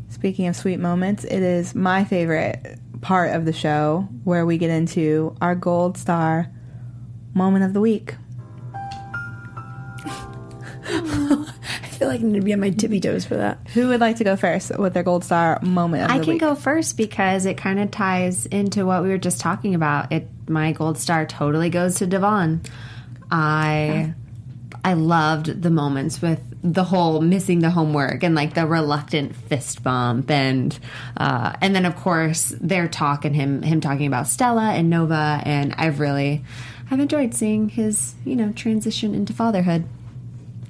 Speaking 0.09 0.49
of 0.49 0.57
sweet 0.57 0.81
moments, 0.81 1.25
it 1.25 1.43
is 1.43 1.75
my 1.75 2.05
favorite 2.05 2.79
part 3.01 3.35
of 3.35 3.45
the 3.45 3.53
show 3.53 4.09
where 4.25 4.47
we 4.47 4.59
get 4.59 4.71
into 4.71 5.37
our 5.41 5.55
gold 5.55 5.97
star 5.97 6.51
moment 7.35 7.65
of 7.65 7.73
the 7.73 7.81
week. 7.81 8.15
I 10.87 11.89
feel 11.91 12.09
like 12.09 12.21
I 12.21 12.25
need 12.25 12.41
to 12.41 12.45
be 12.45 12.53
on 12.53 12.61
my 12.61 12.71
tippy 12.71 13.01
toes 13.01 13.25
for 13.25 13.37
that. 13.37 13.59
Who 13.75 13.89
would 13.89 14.01
like 14.01 14.17
to 14.17 14.25
go 14.25 14.37
first 14.37 14.77
with 14.79 14.95
their 14.95 15.03
gold 15.03 15.25
star 15.25 15.61
moment 15.63 16.05
of 16.05 16.11
I 16.11 16.19
the 16.19 16.25
can 16.25 16.33
week? 16.35 16.41
go 16.41 16.55
first 16.55 16.97
because 16.97 17.47
it 17.47 17.57
kind 17.57 17.79
of 17.79 17.91
ties 17.91 18.47
into 18.47 18.87
what 18.87 19.03
we 19.03 19.11
were 19.11 19.19
just 19.19 19.41
talking 19.41 19.75
about. 19.75 20.11
It 20.11 20.29
my 20.49 20.73
gold 20.73 20.99
star 20.99 21.27
totally 21.27 21.71
goes 21.71 21.97
to 21.97 22.07
Devon. 22.07 22.63
I 23.31 24.15
I 24.85 24.93
loved 24.93 25.63
the 25.63 25.71
moments 25.71 26.21
with 26.21 26.41
the 26.63 26.85
whole 26.85 27.23
missing 27.23 27.61
the 27.61 27.71
homework 27.71 28.23
and 28.23 28.35
like 28.35 28.55
the 28.55 28.67
reluctant 28.67 29.35
fist 29.35 29.83
bump 29.83 30.31
and 30.31 30.79
uh, 31.17 31.55
and 31.63 31.75
then 31.75 31.87
of 31.87 31.97
course 31.97 32.55
their 32.61 32.87
talk 32.87 33.25
and 33.25 33.35
him 33.35 33.63
him 33.63 33.81
talking 33.81 34.07
about 34.07 34.27
Stella 34.27 34.73
and 34.73 34.91
Nova 34.91 35.41
and 35.45 35.75
I've 35.79 36.01
really 36.01 36.45
I've 36.91 37.01
enjoyed 37.01 37.35
seeing 37.35 37.71
his 37.71 38.15
you 38.27 38.37
know 38.37 38.53
transition 38.53 39.15
into 39.15 39.33
fatherhood. 39.33 39.87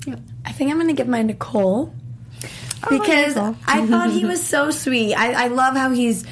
Yep. 0.07 0.21
I 0.45 0.53
think 0.53 0.71
I'm 0.71 0.77
going 0.77 0.89
to 0.89 0.95
give 0.95 1.09
mine 1.09 1.29
to 1.29 1.35
Cole 1.35 1.93
because 2.89 3.37
I 3.37 3.87
thought 3.87 4.11
he 4.11 4.25
was 4.25 4.45
so 4.47 4.71
sweet. 4.71 5.15
I, 5.15 5.45
I 5.45 5.47
love 5.49 5.75
how 5.75 5.91
he's 5.91 6.25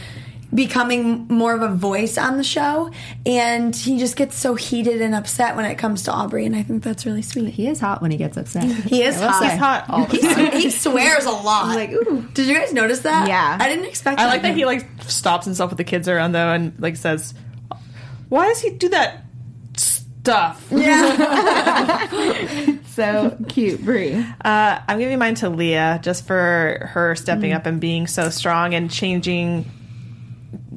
becoming 0.55 1.27
more 1.29 1.55
of 1.55 1.63
a 1.63 1.69
voice 1.75 2.19
on 2.19 2.37
the 2.37 2.45
show, 2.45 2.91
and 3.25 3.75
he 3.75 3.99
just 3.99 4.17
gets 4.17 4.37
so 4.37 4.55
heated 4.55 5.01
and 5.01 5.15
upset 5.15 5.57
when 5.57 5.65
it 5.65 5.77
comes 5.77 6.03
to 6.05 6.11
Aubree, 6.11 6.45
and 6.47 6.55
I 6.55 6.63
think 6.63 6.83
that's 6.83 7.07
really 7.07 7.23
sweet. 7.23 7.51
He 7.55 7.69
is 7.69 7.81
hot 7.81 8.03
when 8.03 8.11
he 8.11 8.17
gets 8.19 8.37
upset. 8.37 8.65
He 8.65 9.03
is 9.03 9.19
hot. 9.19 9.43
He's 9.43 9.59
hot 9.59 9.87
all 9.89 10.05
the 10.07 10.17
He, 10.17 10.23
time. 10.23 10.53
he 10.53 10.71
swears 10.71 11.25
a 11.25 11.31
lot. 11.31 11.75
like, 11.75 11.91
ooh. 11.93 12.23
Did 12.35 12.47
you 12.47 12.55
guys 12.55 12.73
notice 12.73 13.01
that? 13.01 13.29
Yeah. 13.29 13.57
I 13.61 13.69
didn't 13.69 13.87
expect. 13.87 14.21
I 14.21 14.27
like 14.27 14.43
that 14.43 14.55
he 14.55 14.65
like 14.67 14.87
stops 15.07 15.47
himself 15.47 15.71
with 15.71 15.79
the 15.79 15.85
kids 15.85 16.09
around 16.09 16.33
though 16.33 16.51
and 16.53 16.75
like 16.79 16.97
says, 16.97 17.33
"Why 18.29 18.49
does 18.49 18.61
he 18.61 18.71
do 18.71 18.89
that 18.91 19.25
stuff?" 19.77 20.67
Yeah. 20.71 22.77
so 22.89 23.37
cute, 23.49 23.85
Brie. 23.85 24.15
Uh, 24.45 24.79
I'm 24.87 24.99
giving 24.99 25.19
mine 25.19 25.35
to 25.37 25.49
Leah 25.49 26.01
just 26.03 26.27
for 26.27 26.91
her 26.93 27.15
stepping 27.17 27.53
up 27.53 27.67
and 27.67 27.81
being 27.81 28.07
so 28.07 28.29
strong 28.31 28.75
and 28.75 28.91
changing, 28.91 29.71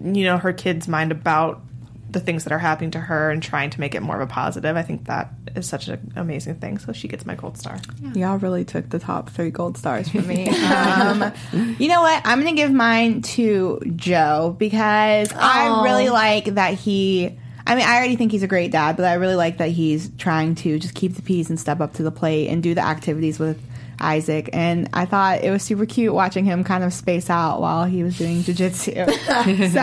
you 0.05 0.23
know, 0.23 0.37
her 0.37 0.53
kid's 0.53 0.87
mind 0.87 1.11
about 1.11 1.61
the 2.15 2.19
things 2.21 2.45
that 2.45 2.53
are 2.53 2.59
happening 2.59 2.91
to 2.91 2.99
her 2.99 3.29
and 3.29 3.43
trying 3.43 3.69
to 3.69 3.79
make 3.79 3.93
it 3.93 3.99
more 3.99 4.15
of 4.15 4.21
a 4.21 4.31
positive. 4.31 4.77
I 4.77 4.83
think 4.83 5.05
that 5.07 5.33
is 5.53 5.67
such 5.67 5.89
an 5.89 6.13
amazing 6.15 6.55
thing. 6.55 6.77
So 6.77 6.93
she 6.93 7.09
gets 7.09 7.25
my 7.25 7.35
gold 7.35 7.57
star. 7.57 7.77
Y'all 8.13 8.37
really 8.37 8.63
took 8.63 8.89
the 8.89 8.99
top 8.99 9.29
three 9.29 9.51
gold 9.51 9.77
stars 9.77 10.07
for 10.07 10.21
me. 10.21 10.47
um, 10.71 11.33
you 11.77 11.89
know 11.89 12.01
what? 12.01 12.21
I'm 12.25 12.41
going 12.41 12.55
to 12.55 12.61
give 12.61 12.71
mine 12.71 13.21
to 13.23 13.81
Jo 13.97 14.55
because 14.57 15.33
I 15.33 15.83
really 15.83 16.09
like 16.09 16.45
that 16.55 16.75
he. 16.75 17.37
I 17.67 17.75
mean, 17.75 17.85
I 17.85 17.97
already 17.97 18.15
think 18.15 18.31
he's 18.31 18.43
a 18.43 18.47
great 18.47 18.71
dad, 18.71 18.95
but 18.95 19.05
I 19.05 19.15
really 19.15 19.35
like 19.35 19.57
that 19.57 19.69
he's 19.69 20.11
trying 20.17 20.53
to 20.55 20.77
just 20.77 20.93
keep 20.93 21.15
the 21.15 21.23
peace 21.23 21.49
and 21.49 21.59
step 21.59 21.81
up 21.81 21.93
to 21.95 22.03
the 22.03 22.11
plate 22.11 22.47
and 22.47 22.61
do 22.61 22.75
the 22.75 22.85
activities 22.85 23.39
with 23.39 23.59
Isaac. 23.99 24.49
And 24.53 24.89
I 24.93 25.05
thought 25.05 25.43
it 25.43 25.51
was 25.51 25.63
super 25.63 25.85
cute 25.85 26.13
watching 26.13 26.45
him 26.45 26.63
kind 26.63 26.83
of 26.83 26.93
space 26.93 27.29
out 27.29 27.61
while 27.61 27.85
he 27.85 28.03
was 28.03 28.17
doing 28.17 28.43
jujitsu. 28.43 29.05
so 29.73 29.79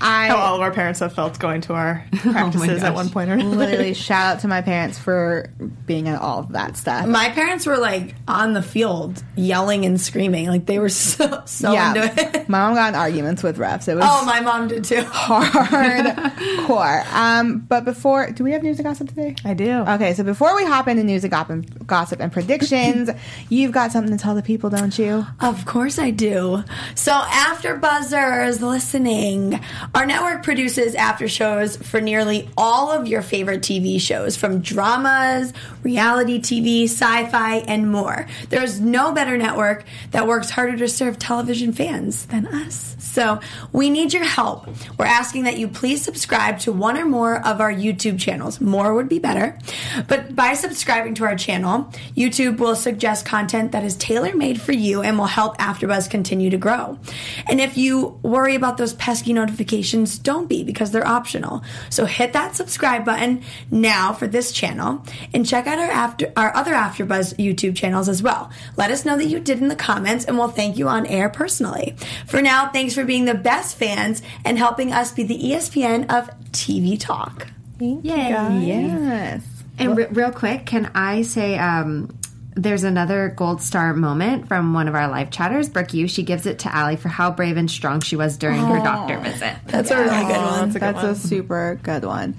I 0.00 0.28
How 0.28 0.36
all 0.36 0.54
of 0.56 0.60
our 0.60 0.72
parents 0.72 1.00
have 1.00 1.12
felt 1.14 1.38
going 1.38 1.60
to 1.62 1.74
our 1.74 2.04
practices 2.16 2.82
at 2.82 2.94
one 2.94 3.10
point 3.10 3.30
or 3.30 3.34
another. 3.34 3.56
literally 3.56 3.94
shout 4.10 4.34
out 4.36 4.40
to 4.40 4.48
my 4.48 4.60
parents 4.62 4.98
for 4.98 5.50
being 5.86 6.08
at 6.08 6.20
all 6.20 6.40
of 6.40 6.52
that 6.52 6.76
stuff. 6.76 7.06
My 7.06 7.30
parents 7.30 7.66
were 7.66 7.78
like 7.78 8.14
on 8.28 8.52
the 8.52 8.62
field 8.62 9.22
yelling 9.36 9.84
and 9.84 10.00
screaming, 10.00 10.46
like 10.48 10.66
they 10.66 10.78
were 10.78 10.88
so 10.88 11.42
so 11.46 11.72
into 11.72 12.02
it. 12.04 12.48
my 12.48 12.58
mom 12.60 12.74
got 12.74 12.90
in 12.90 12.94
arguments 12.94 13.42
with 13.42 13.58
refs. 13.58 13.88
It 13.88 13.94
was 13.96 14.04
Oh, 14.06 14.24
my 14.24 14.40
mom 14.40 14.68
did 14.68 14.84
too. 14.84 15.02
hardcore. 15.02 17.06
Um, 17.12 17.58
but 17.68 17.84
before, 17.84 18.30
do 18.30 18.44
we 18.44 18.52
have 18.52 18.62
news 18.62 18.78
and 18.78 18.86
gossip 18.86 19.08
today? 19.08 19.34
I 19.44 19.54
do. 19.54 19.70
Okay, 19.80 20.14
so 20.14 20.24
before 20.24 20.54
we 20.56 20.64
hop 20.64 20.88
into 20.88 21.04
news 21.04 21.24
and 21.24 21.30
gossip, 21.30 21.86
gossip 21.86 22.20
and 22.20 22.32
predictions, 22.32 23.10
you've 23.48 23.72
got 23.72 23.92
something 23.92 24.16
to 24.16 24.22
tell 24.22 24.34
the 24.34 24.42
people, 24.42 24.70
don't 24.70 24.98
you? 24.98 25.26
Of 25.40 25.64
course 25.66 25.98
I 25.98 26.10
do. 26.10 26.64
So 26.94 27.12
after 27.12 27.76
buzzers 27.76 28.62
listening, 28.62 29.60
our 29.94 30.06
network 30.06 30.42
produces 30.42 30.94
after 30.94 31.28
shows 31.28 31.76
for 31.76 32.00
nearly 32.00 32.48
all 32.56 32.90
of 32.90 33.06
your 33.06 33.22
favorite 33.22 33.62
TV 33.62 34.00
shows 34.00 34.36
from 34.36 34.60
dramas, 34.60 35.52
reality 35.82 36.40
TV, 36.40 36.84
sci-fi, 36.84 37.56
and 37.58 37.90
more. 37.90 38.26
There's 38.48 38.80
no 38.80 39.12
better 39.12 39.36
network 39.36 39.84
that 40.10 40.26
works 40.26 40.50
harder 40.50 40.76
to 40.78 40.88
serve 40.88 41.18
television 41.18 41.72
fans 41.72 42.26
than 42.26 42.46
us. 42.46 42.96
So 42.98 43.40
we 43.72 43.90
need 43.90 44.12
your 44.12 44.24
help. 44.24 44.68
We're 44.98 45.06
asking 45.06 45.44
that 45.44 45.58
you 45.58 45.68
please 45.68 46.02
subscribe 46.02 46.60
to 46.60 46.72
one 46.72 46.96
or 46.96 47.06
more 47.06 47.44
of 47.44 47.60
our 47.60 47.72
YouTube 47.72 48.20
channels. 48.20 48.60
More 48.60 48.94
would 48.94 49.08
be 49.08 49.18
better. 49.18 49.58
But 50.06 50.36
by 50.36 50.54
subscribing 50.54 51.14
to 51.14 51.24
our 51.24 51.36
channel, 51.36 51.90
YouTube 52.16 52.58
will 52.58 52.76
suggest 52.76 53.19
content 53.22 53.72
that 53.72 53.84
is 53.84 53.96
tailor 53.96 54.34
made 54.34 54.60
for 54.60 54.72
you 54.72 55.02
and 55.02 55.18
will 55.18 55.26
help 55.26 55.58
AfterBuzz 55.58 56.10
continue 56.10 56.50
to 56.50 56.56
grow. 56.56 56.98
And 57.46 57.60
if 57.60 57.76
you 57.76 58.18
worry 58.22 58.54
about 58.54 58.76
those 58.76 58.94
pesky 58.94 59.32
notifications, 59.32 60.18
don't 60.18 60.48
be 60.48 60.64
because 60.64 60.90
they're 60.90 61.06
optional. 61.06 61.62
So 61.88 62.04
hit 62.04 62.32
that 62.32 62.56
subscribe 62.56 63.04
button 63.04 63.42
now 63.70 64.12
for 64.12 64.26
this 64.26 64.52
channel 64.52 65.04
and 65.34 65.46
check 65.46 65.66
out 65.66 65.78
our 65.78 65.90
after 65.90 66.32
our 66.36 66.54
other 66.54 66.72
AfterBuzz 66.72 67.36
YouTube 67.36 67.76
channels 67.76 68.08
as 68.08 68.22
well. 68.22 68.50
Let 68.76 68.90
us 68.90 69.04
know 69.04 69.16
that 69.16 69.26
you 69.26 69.40
did 69.40 69.60
in 69.60 69.68
the 69.68 69.76
comments 69.76 70.24
and 70.24 70.38
we'll 70.38 70.48
thank 70.48 70.76
you 70.76 70.88
on 70.88 71.06
air 71.06 71.28
personally. 71.28 71.96
For 72.26 72.40
now, 72.42 72.70
thanks 72.70 72.94
for 72.94 73.04
being 73.04 73.24
the 73.24 73.34
best 73.34 73.76
fans 73.76 74.22
and 74.44 74.58
helping 74.58 74.92
us 74.92 75.12
be 75.12 75.22
the 75.22 75.38
ESPN 75.38 76.10
of 76.10 76.30
TV 76.52 76.98
talk. 76.98 77.48
Thank 77.78 78.04
Yay. 78.04 78.28
Yes. 78.60 79.42
And 79.78 79.96
re- 79.96 80.06
real 80.10 80.30
quick, 80.30 80.66
can 80.66 80.90
I 80.94 81.22
say 81.22 81.56
um, 81.56 82.14
there's 82.62 82.84
another 82.84 83.28
gold 83.30 83.62
star 83.62 83.94
moment 83.94 84.46
from 84.46 84.74
one 84.74 84.86
of 84.86 84.94
our 84.94 85.08
live 85.08 85.30
chatters, 85.30 85.68
Brooke 85.68 85.94
Yu. 85.94 86.06
She 86.08 86.22
gives 86.22 86.44
it 86.46 86.58
to 86.60 86.78
Ali 86.78 86.96
for 86.96 87.08
how 87.08 87.30
brave 87.30 87.56
and 87.56 87.70
strong 87.70 88.00
she 88.00 88.16
was 88.16 88.36
during 88.36 88.60
her 88.60 88.78
doctor 88.78 89.18
visit. 89.18 89.56
That's 89.66 89.90
a 89.90 89.96
really 89.96 90.26
good 90.26 90.36
one. 90.36 90.70
That's 90.70 91.02
a 91.02 91.14
super 91.14 91.80
good 91.82 92.04
one. 92.04 92.38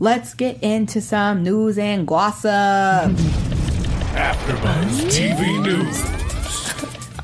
Let's 0.00 0.34
get 0.34 0.62
into 0.62 1.00
some 1.00 1.42
news 1.42 1.78
and 1.78 2.06
gossip. 2.06 2.50
AfterBuzz 4.14 5.10
TV 5.10 5.62
News. 5.62 6.04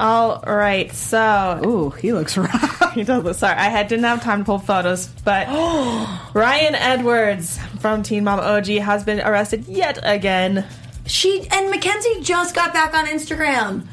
All 0.01 0.43
right, 0.47 0.93
so 0.93 1.61
Ooh, 1.65 1.91
he 1.91 2.13
looks 2.13 2.37
rough. 2.39 2.95
he 2.95 3.05
does 3.05 3.23
look 3.23 3.37
sorry. 3.37 3.57
I 3.57 3.69
had 3.69 3.87
didn't 3.89 4.05
have 4.07 4.23
time 4.23 4.41
to 4.41 4.45
pull 4.45 4.59
photos, 4.59 5.07
but 5.25 5.47
Ryan 6.35 6.75
Edwards 6.75 7.59
from 7.81 8.03
Teen 8.03 8.25
Mom 8.25 8.41
OG 8.41 8.67
has 8.67 9.05
been 9.05 9.21
arrested 9.21 9.67
yet 9.69 9.99
again. 10.03 10.65
She 11.07 11.47
and 11.51 11.71
Mackenzie 11.71 12.21
just 12.23 12.55
got 12.55 12.73
back 12.73 12.95
on 12.95 13.07
Instagram. 13.07 13.87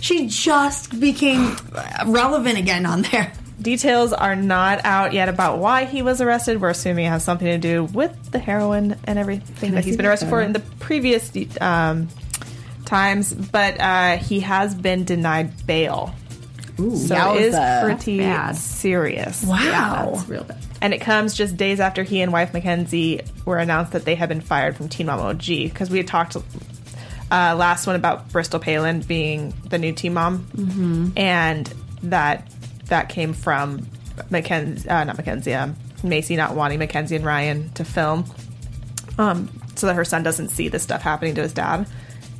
She 0.00 0.28
just 0.28 0.98
became 1.00 1.56
relevant 2.06 2.58
again 2.58 2.86
on 2.86 3.02
there. 3.02 3.32
Details 3.60 4.12
are 4.12 4.36
not 4.36 4.84
out 4.84 5.12
yet 5.12 5.28
about 5.28 5.58
why 5.58 5.84
he 5.84 6.00
was 6.00 6.20
arrested. 6.20 6.60
We're 6.60 6.70
assuming 6.70 7.06
it 7.06 7.08
has 7.08 7.24
something 7.24 7.46
to 7.46 7.58
do 7.58 7.84
with 7.84 8.30
the 8.30 8.38
heroin 8.38 8.96
and 9.04 9.18
everything 9.18 9.74
that 9.74 9.84
he's 9.84 9.96
been 9.96 10.06
arrested 10.06 10.28
for 10.28 10.40
in 10.40 10.52
the 10.52 10.60
previous 10.60 11.32
um, 11.60 12.08
times, 12.84 13.34
but 13.34 13.80
uh, 13.80 14.16
he 14.16 14.40
has 14.40 14.74
been 14.74 15.04
denied 15.04 15.66
bail. 15.66 16.14
So 16.78 17.34
it 17.34 17.42
is 17.42 17.56
pretty 17.82 18.18
bad. 18.18 18.54
serious. 18.56 19.42
Wow. 19.42 20.12
That's 20.14 20.28
real 20.28 20.44
bad. 20.44 20.58
And 20.80 20.94
it 20.94 21.00
comes 21.00 21.34
just 21.34 21.56
days 21.56 21.80
after 21.80 22.04
he 22.04 22.20
and 22.20 22.32
wife 22.32 22.52
Mackenzie 22.52 23.22
were 23.44 23.58
announced 23.58 23.92
that 23.92 24.04
they 24.04 24.14
had 24.14 24.28
been 24.28 24.40
fired 24.40 24.76
from 24.76 24.88
Teen 24.88 25.06
Mom 25.06 25.18
OG 25.18 25.44
because 25.44 25.90
we 25.90 25.98
had 25.98 26.06
talked 26.06 26.36
uh, 26.36 26.40
last 27.30 27.86
one 27.88 27.96
about 27.96 28.30
Bristol 28.30 28.60
Palin 28.60 29.00
being 29.00 29.52
the 29.68 29.78
new 29.78 29.92
Teen 29.92 30.14
Mom, 30.14 30.46
mm-hmm. 30.54 31.08
and 31.18 31.66
that 32.04 32.48
that 32.86 33.08
came 33.08 33.32
from 33.32 33.86
Mackenzie, 34.30 34.88
uh, 34.88 35.04
not 35.04 35.16
Mackenzie, 35.16 35.54
um, 35.54 35.76
Maci 36.02 36.36
not 36.36 36.54
wanting 36.54 36.78
Mackenzie 36.78 37.16
and 37.16 37.24
Ryan 37.24 37.70
to 37.72 37.84
film, 37.84 38.24
um, 39.18 39.50
so 39.74 39.88
that 39.88 39.94
her 39.94 40.04
son 40.04 40.22
doesn't 40.22 40.48
see 40.48 40.68
this 40.68 40.84
stuff 40.84 41.02
happening 41.02 41.34
to 41.34 41.42
his 41.42 41.52
dad. 41.52 41.86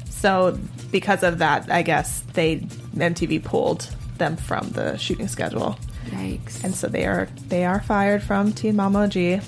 So 0.09 0.59
because 0.91 1.23
of 1.23 1.39
that, 1.39 1.71
I 1.71 1.83
guess 1.83 2.21
they 2.33 2.61
MTV 2.95 3.45
pulled 3.45 3.91
them 4.19 4.37
from 4.37 4.69
the 4.71 4.97
shooting 4.97 5.29
schedule 5.29 5.79
Yikes. 6.07 6.65
and 6.65 6.75
so 6.75 6.87
they 6.89 7.07
are 7.07 7.29
they 7.49 7.65
are 7.65 7.81
fired 7.81 8.23
from 8.23 8.53
Teen 8.53 8.77
Mom 8.77 8.97
OG. 8.97 9.43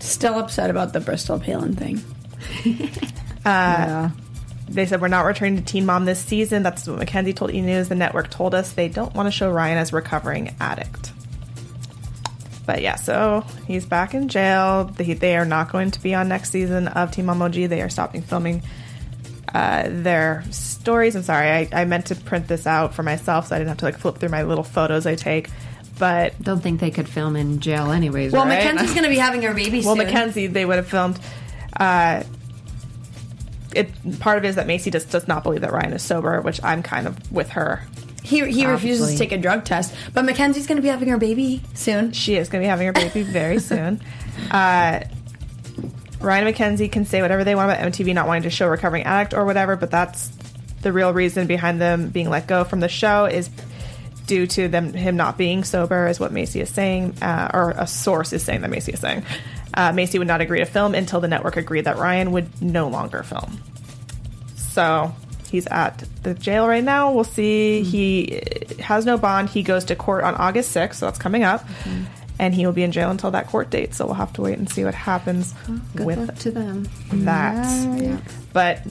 Still 0.00 0.38
upset 0.38 0.70
about 0.70 0.92
the 0.92 1.00
Bristol 1.00 1.38
Palin 1.38 1.74
thing. 1.76 2.02
Uh, 3.44 4.08
they 4.70 4.86
said 4.86 5.02
we're 5.02 5.08
not 5.08 5.26
returning 5.26 5.56
to 5.58 5.62
Teen 5.62 5.84
Mom 5.84 6.06
this 6.06 6.18
season. 6.18 6.62
That's 6.62 6.86
what 6.86 6.98
Mackenzie 6.98 7.34
told 7.34 7.52
E 7.52 7.60
News. 7.60 7.90
The 7.90 7.94
network 7.94 8.30
told 8.30 8.54
us 8.54 8.72
they 8.72 8.88
don't 8.88 9.14
want 9.14 9.26
to 9.26 9.30
show 9.30 9.50
Ryan 9.50 9.76
as 9.76 9.92
a 9.92 9.96
recovering 9.96 10.54
addict. 10.60 11.12
But 12.66 12.80
yeah, 12.80 12.94
so 12.94 13.44
he's 13.66 13.84
back 13.84 14.14
in 14.14 14.28
jail. 14.28 14.84
They, 14.84 15.12
they 15.12 15.36
are 15.36 15.44
not 15.44 15.70
going 15.70 15.90
to 15.90 16.02
be 16.02 16.14
on 16.14 16.28
next 16.28 16.50
season 16.52 16.88
of 16.88 17.10
Teen 17.10 17.26
Mom 17.26 17.42
OG. 17.42 17.52
They 17.52 17.82
are 17.82 17.90
stopping 17.90 18.22
filming 18.22 18.62
uh, 19.54 19.84
their 19.88 20.42
stories. 20.50 21.14
I'm 21.14 21.22
sorry, 21.22 21.48
I, 21.48 21.68
I 21.72 21.84
meant 21.84 22.06
to 22.06 22.16
print 22.16 22.48
this 22.48 22.66
out 22.66 22.92
for 22.92 23.02
myself, 23.04 23.46
so 23.48 23.54
I 23.56 23.58
didn't 23.58 23.68
have 23.68 23.78
to 23.78 23.84
like 23.84 23.98
flip 23.98 24.18
through 24.18 24.30
my 24.30 24.42
little 24.42 24.64
photos 24.64 25.06
I 25.06 25.14
take. 25.14 25.48
But 25.96 26.40
Don't 26.42 26.60
think 26.60 26.80
they 26.80 26.90
could 26.90 27.08
film 27.08 27.36
in 27.36 27.60
jail 27.60 27.92
anyways, 27.92 28.32
Well, 28.32 28.44
right? 28.46 28.64
Mackenzie's 28.64 28.90
going 28.90 29.04
to 29.04 29.08
be 29.08 29.16
having 29.16 29.42
her 29.42 29.54
baby 29.54 29.80
soon. 29.80 29.84
well, 29.86 29.96
soon. 29.96 30.06
Mackenzie, 30.06 30.48
they 30.48 30.64
would 30.64 30.76
have 30.76 30.88
filmed. 30.88 31.20
Uh, 31.78 32.24
it 33.74 33.90
part 34.20 34.38
of 34.38 34.44
it 34.44 34.48
is 34.48 34.56
that 34.56 34.66
Maci 34.66 34.90
just 34.90 35.10
does 35.10 35.28
not 35.28 35.42
believe 35.44 35.60
that 35.60 35.72
Ryan 35.72 35.92
is 35.92 36.02
sober, 36.02 36.40
which 36.40 36.62
I'm 36.64 36.82
kind 36.82 37.06
of 37.06 37.32
with 37.32 37.50
her. 37.50 37.82
He 38.24 38.44
he 38.50 38.66
refuses 38.66 39.12
to 39.12 39.18
take 39.18 39.32
a 39.32 39.38
drug 39.38 39.64
test, 39.64 39.94
but 40.14 40.24
Mackenzie's 40.24 40.66
going 40.66 40.76
to 40.76 40.82
be 40.82 40.88
having 40.88 41.08
her 41.08 41.18
baby 41.18 41.62
soon. 41.74 42.12
She 42.12 42.36
is 42.36 42.48
going 42.48 42.62
to 42.62 42.66
be 42.66 42.70
having 42.70 42.86
her 42.86 42.92
baby 42.92 43.22
very 43.22 43.60
soon. 43.60 44.00
Uh, 44.50 45.00
Ryan 46.20 46.46
and 46.46 46.54
Mackenzie 46.54 46.88
can 46.88 47.04
say 47.04 47.22
whatever 47.22 47.44
they 47.44 47.54
want 47.54 47.70
about 47.70 47.92
MTV 47.92 48.14
not 48.14 48.26
wanting 48.26 48.44
to 48.44 48.50
show 48.50 48.68
recovering 48.68 49.04
addict 49.04 49.34
or 49.34 49.44
whatever, 49.44 49.76
but 49.76 49.90
that's 49.90 50.30
the 50.82 50.92
real 50.92 51.12
reason 51.12 51.46
behind 51.46 51.80
them 51.80 52.08
being 52.10 52.30
let 52.30 52.46
go 52.46 52.64
from 52.64 52.80
the 52.80 52.88
show 52.88 53.24
is 53.26 53.50
due 54.26 54.46
to 54.46 54.68
them 54.68 54.92
him 54.92 55.16
not 55.16 55.36
being 55.36 55.64
sober, 55.64 56.06
is 56.06 56.18
what 56.18 56.32
Maci 56.32 56.60
is 56.60 56.70
saying, 56.70 57.14
uh, 57.22 57.50
or 57.52 57.70
a 57.76 57.86
source 57.86 58.32
is 58.32 58.42
saying 58.42 58.62
that 58.62 58.70
Maci 58.70 58.94
is 58.94 59.00
saying. 59.00 59.24
Uh, 59.74 59.92
Maci 59.92 60.18
would 60.18 60.28
not 60.28 60.40
agree 60.40 60.60
to 60.60 60.66
film 60.66 60.94
until 60.94 61.20
the 61.20 61.28
network 61.28 61.56
agreed 61.56 61.82
that 61.82 61.98
Ryan 61.98 62.32
would 62.32 62.62
no 62.62 62.88
longer 62.88 63.22
film. 63.22 63.60
So 64.56 65.14
he's 65.50 65.66
at 65.66 66.04
the 66.22 66.34
jail 66.34 66.66
right 66.66 66.84
now. 66.84 67.12
We'll 67.12 67.24
see. 67.24 67.82
He 67.82 68.42
has 68.78 69.04
no 69.04 69.18
bond. 69.18 69.50
He 69.50 69.62
goes 69.62 69.84
to 69.86 69.96
court 69.96 70.24
on 70.24 70.34
August 70.36 70.74
6th, 70.74 70.94
so 70.94 71.06
that's 71.06 71.18
coming 71.18 71.44
up. 71.44 71.64
And 72.38 72.54
he 72.54 72.66
will 72.66 72.72
be 72.72 72.82
in 72.82 72.90
jail 72.92 73.10
until 73.10 73.30
that 73.30 73.46
court 73.48 73.70
date. 73.70 73.94
So 73.94 74.06
we'll 74.06 74.14
have 74.14 74.32
to 74.34 74.42
wait 74.42 74.58
and 74.58 74.68
see 74.68 74.84
what 74.84 74.94
happens 74.94 75.54
with 75.94 76.36
to 76.40 76.50
them. 76.50 76.88
that. 77.12 78.20
But 78.52 78.82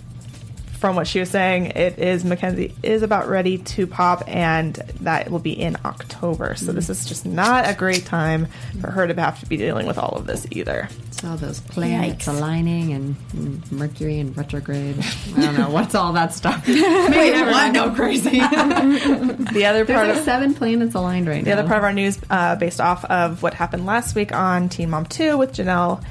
from 0.83 0.97
what 0.97 1.07
she 1.07 1.21
was 1.21 1.29
saying, 1.29 1.67
it 1.67 1.97
is 1.97 2.25
Mackenzie 2.25 2.75
is 2.83 3.03
about 3.03 3.29
ready 3.29 3.57
to 3.57 3.87
pop, 3.87 4.21
and 4.27 4.73
that 4.99 5.31
will 5.31 5.39
be 5.39 5.53
in 5.53 5.77
October. 5.85 6.55
So 6.55 6.73
this 6.73 6.89
is 6.89 7.05
just 7.05 7.25
not 7.25 7.65
a 7.69 7.73
great 7.73 8.03
time 8.05 8.47
for 8.81 8.91
her 8.91 9.07
to 9.07 9.13
have 9.13 9.39
to 9.39 9.45
be 9.45 9.55
dealing 9.55 9.87
with 9.87 9.97
all 9.97 10.17
of 10.17 10.25
this 10.27 10.45
either. 10.51 10.89
It's 11.07 11.23
all 11.23 11.37
those 11.37 11.61
planets 11.61 12.25
Yikes. 12.25 12.37
aligning 12.37 12.91
and, 12.91 13.15
and 13.31 13.71
Mercury 13.71 14.19
and 14.19 14.35
retrograde. 14.35 14.97
I 15.37 15.39
don't 15.39 15.57
know 15.57 15.69
what's 15.69 15.95
all 15.95 16.11
that 16.11 16.33
stuff. 16.33 16.67
Wait, 16.67 17.41
what? 17.45 17.73
go 17.73 17.91
crazy. 17.95 18.41
The 19.53 19.65
other 19.67 19.85
part 19.85 20.05
There's 20.05 20.09
of 20.09 20.15
like 20.17 20.25
seven 20.25 20.53
planets 20.53 20.95
aligned 20.95 21.27
right 21.29 21.45
The 21.45 21.51
now. 21.51 21.59
other 21.59 21.67
part 21.69 21.77
of 21.77 21.85
our 21.85 21.93
news, 21.93 22.19
uh, 22.29 22.57
based 22.57 22.81
off 22.81 23.05
of 23.05 23.41
what 23.41 23.53
happened 23.53 23.85
last 23.85 24.15
week 24.15 24.33
on 24.33 24.67
Teen 24.67 24.89
Mom 24.89 25.05
2 25.05 25.37
with 25.37 25.53
Jenelle 25.53 26.03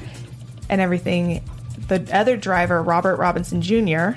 and 0.70 0.81
everything, 0.81 1.43
the 1.89 2.09
other 2.11 2.39
driver, 2.39 2.83
Robert 2.83 3.16
Robinson 3.16 3.61
Jr., 3.61 4.12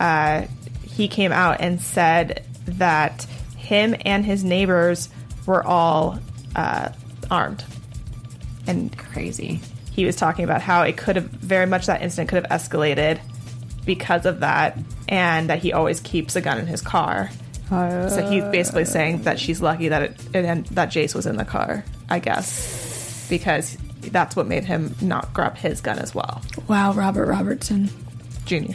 uh, 0.00 0.46
he 0.82 1.06
came 1.06 1.30
out 1.30 1.60
and 1.60 1.80
said 1.80 2.44
that 2.64 3.24
him 3.56 3.94
and 4.04 4.24
his 4.24 4.42
neighbors 4.42 5.08
were 5.46 5.64
all 5.64 6.18
uh, 6.56 6.90
armed. 7.30 7.64
And 8.66 8.96
crazy. 8.96 9.60
he 9.92 10.04
was 10.04 10.16
talking 10.16 10.44
about 10.44 10.62
how 10.62 10.82
it 10.82 10.96
could 10.96 11.16
have 11.16 11.26
very 11.26 11.66
much 11.66 11.86
that 11.86 12.02
incident 12.02 12.28
could 12.28 12.44
have 12.44 12.60
escalated 12.60 13.20
because 13.84 14.26
of 14.26 14.40
that, 14.40 14.78
and 15.08 15.48
that 15.50 15.58
he 15.58 15.72
always 15.72 16.00
keeps 16.00 16.36
a 16.36 16.40
gun 16.40 16.58
in 16.58 16.66
his 16.66 16.82
car. 16.82 17.30
so 17.68 18.26
he's 18.30 18.44
basically 18.44 18.84
saying 18.84 19.22
that 19.22 19.38
she's 19.38 19.60
lucky 19.62 19.88
that 19.88 20.02
it, 20.02 20.26
it 20.34 20.44
and 20.44 20.66
that 20.66 20.90
Jace 20.90 21.14
was 21.14 21.26
in 21.26 21.36
the 21.36 21.44
car, 21.44 21.84
I 22.08 22.18
guess, 22.18 23.26
because 23.30 23.76
that's 24.02 24.36
what 24.36 24.46
made 24.46 24.64
him 24.64 24.94
not 25.00 25.32
grab 25.32 25.56
his 25.56 25.80
gun 25.80 25.98
as 25.98 26.14
well, 26.14 26.42
Wow, 26.68 26.92
Robert 26.92 27.26
Robertson. 27.26 27.90
Junior. 28.44 28.74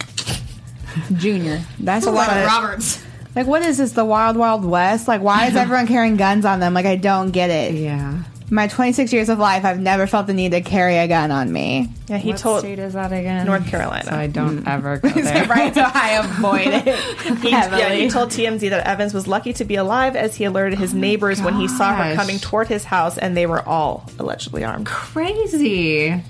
Junior. 1.15 1.61
That's 1.79 2.05
a 2.05 2.11
lot 2.11 2.29
of 2.29 2.45
Roberts. 2.45 3.03
Like, 3.35 3.47
what 3.47 3.61
is 3.63 3.77
this? 3.77 3.91
The 3.91 4.05
Wild 4.05 4.37
Wild 4.37 4.63
West? 4.63 5.07
Like, 5.07 5.21
why 5.21 5.47
is 5.47 5.55
everyone 5.57 5.87
carrying 5.87 6.15
guns 6.15 6.45
on 6.45 6.59
them? 6.59 6.73
Like, 6.73 6.85
I 6.85 6.95
don't 6.95 7.31
get 7.31 7.49
it. 7.49 7.73
Yeah. 7.73 8.23
My 8.51 8.67
26 8.67 9.11
years 9.11 9.29
of 9.29 9.39
life, 9.39 9.65
I've 9.65 9.79
never 9.79 10.05
felt 10.05 10.27
the 10.27 10.33
need 10.33 10.51
to 10.51 10.61
carry 10.61 10.97
a 10.97 11.07
gun 11.07 11.31
on 11.31 11.51
me. 11.51 11.89
Yeah, 12.07 12.17
he 12.19 12.29
what 12.29 12.37
told 12.37 12.59
state 12.59 12.77
is 12.77 12.93
that 12.93 13.11
again? 13.11 13.43
North 13.47 13.67
Carolina. 13.67 14.03
So 14.03 14.11
I 14.11 14.27
don't 14.27 14.63
mm. 14.63 14.67
ever 14.67 14.97
go 14.99 15.09
there. 15.09 15.45
right, 15.47 15.73
so 15.73 15.81
I 15.83 16.21
avoid 16.23 16.67
it 16.67 17.39
He, 17.39 17.49
heavily. 17.49 17.81
yeah, 17.81 17.93
he 17.95 18.07
told 18.07 18.29
TMZ 18.29 18.69
that 18.69 18.85
Evans 18.85 19.15
was 19.15 19.27
lucky 19.27 19.51
to 19.53 19.65
be 19.65 19.75
alive 19.75 20.15
as 20.15 20.35
he 20.35 20.45
alerted 20.45 20.77
his 20.77 20.93
oh 20.93 20.97
neighbors 20.97 21.41
when 21.41 21.55
he 21.55 21.67
saw 21.67 21.95
her 21.95 22.03
gosh. 22.03 22.15
coming 22.15 22.37
toward 22.37 22.67
his 22.67 22.83
house, 22.83 23.17
and 23.17 23.35
they 23.35 23.47
were 23.47 23.67
all 23.67 24.07
allegedly 24.19 24.63
armed. 24.63 24.85
Crazy. 24.85 26.21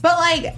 But 0.00 0.16
like, 0.18 0.56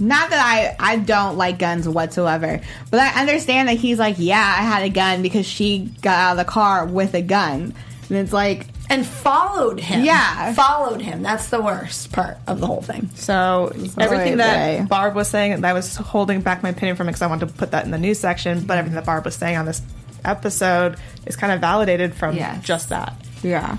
not 0.00 0.30
that 0.30 0.76
I 0.80 0.92
I 0.92 0.96
don't 0.96 1.36
like 1.36 1.58
guns 1.58 1.88
whatsoever, 1.88 2.60
but 2.90 3.00
I 3.00 3.20
understand 3.20 3.68
that 3.68 3.76
he's 3.76 3.98
like, 3.98 4.16
yeah, 4.18 4.38
I 4.58 4.62
had 4.62 4.82
a 4.82 4.88
gun 4.88 5.22
because 5.22 5.46
she 5.46 5.90
got 6.02 6.14
out 6.18 6.30
of 6.32 6.38
the 6.38 6.50
car 6.50 6.86
with 6.86 7.14
a 7.14 7.22
gun, 7.22 7.74
and 8.08 8.18
it's 8.18 8.32
like, 8.32 8.66
And 8.90 9.06
followed 9.06 9.80
him. 9.80 10.04
Yeah. 10.04 10.52
Followed 10.54 11.00
him. 11.00 11.22
That's 11.22 11.48
the 11.50 11.62
worst 11.62 12.12
part 12.12 12.36
of 12.46 12.60
the 12.60 12.66
whole 12.66 12.82
thing. 12.82 13.10
So 13.14 13.72
everything 13.98 14.36
that 14.38 14.54
day. 14.78 14.84
Barb 14.86 15.14
was 15.14 15.28
saying, 15.28 15.52
and 15.52 15.64
I 15.66 15.72
was 15.72 15.96
holding 15.96 16.40
back 16.42 16.62
my 16.62 16.70
opinion 16.70 16.96
from 16.96 17.08
it 17.08 17.12
because 17.12 17.22
I 17.22 17.26
wanted 17.28 17.48
to 17.48 17.54
put 17.54 17.70
that 17.70 17.84
in 17.84 17.90
the 17.90 17.98
news 17.98 18.18
section. 18.18 18.64
But 18.66 18.78
everything 18.78 18.96
that 18.96 19.06
Barb 19.06 19.24
was 19.24 19.34
saying 19.34 19.56
on 19.56 19.64
this 19.64 19.80
episode 20.24 20.96
is 21.26 21.36
kind 21.36 21.52
of 21.52 21.60
validated 21.60 22.14
from 22.14 22.36
Yes. 22.36 22.64
just 22.64 22.88
that. 22.90 23.14
yeah. 23.42 23.76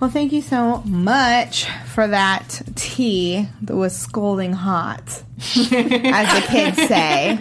Well, 0.00 0.10
thank 0.10 0.32
you 0.32 0.42
so 0.42 0.82
much 0.82 1.66
for 1.86 2.06
that 2.06 2.62
tea 2.74 3.48
that 3.62 3.74
was 3.74 3.96
scalding 3.96 4.52
hot, 4.52 5.02
as 5.38 5.54
the 5.54 6.44
kids 6.48 6.76
say. 6.88 7.38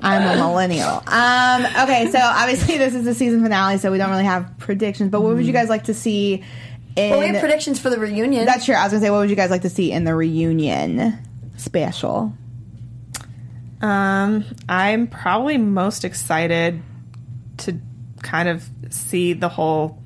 I'm 0.00 0.22
a 0.22 0.36
millennial. 0.36 1.02
Um, 1.06 1.64
okay, 1.84 2.10
so 2.12 2.18
obviously 2.20 2.76
this 2.76 2.94
is 2.94 3.04
the 3.04 3.14
season 3.14 3.42
finale, 3.42 3.78
so 3.78 3.90
we 3.90 3.98
don't 3.98 4.10
really 4.10 4.24
have 4.24 4.58
predictions. 4.58 5.10
But 5.10 5.22
what 5.22 5.34
would 5.34 5.46
you 5.46 5.52
guys 5.52 5.68
like 5.68 5.84
to 5.84 5.94
see? 5.94 6.44
In 6.94 7.10
Well, 7.10 7.20
we 7.20 7.26
have 7.26 7.40
predictions 7.40 7.80
for 7.80 7.90
the 7.90 7.98
reunion. 7.98 8.44
That's 8.44 8.66
true. 8.66 8.74
I 8.74 8.84
was 8.84 8.92
gonna 8.92 9.04
say, 9.04 9.10
what 9.10 9.18
would 9.18 9.30
you 9.30 9.36
guys 9.36 9.50
like 9.50 9.62
to 9.62 9.70
see 9.70 9.90
in 9.90 10.04
the 10.04 10.14
reunion 10.14 11.18
special? 11.56 12.32
Um, 13.80 14.44
I'm 14.68 15.06
probably 15.06 15.58
most 15.58 16.04
excited 16.04 16.82
to 17.58 17.78
kind 18.22 18.48
of 18.48 18.68
see 18.90 19.32
the 19.32 19.48
whole 19.48 19.98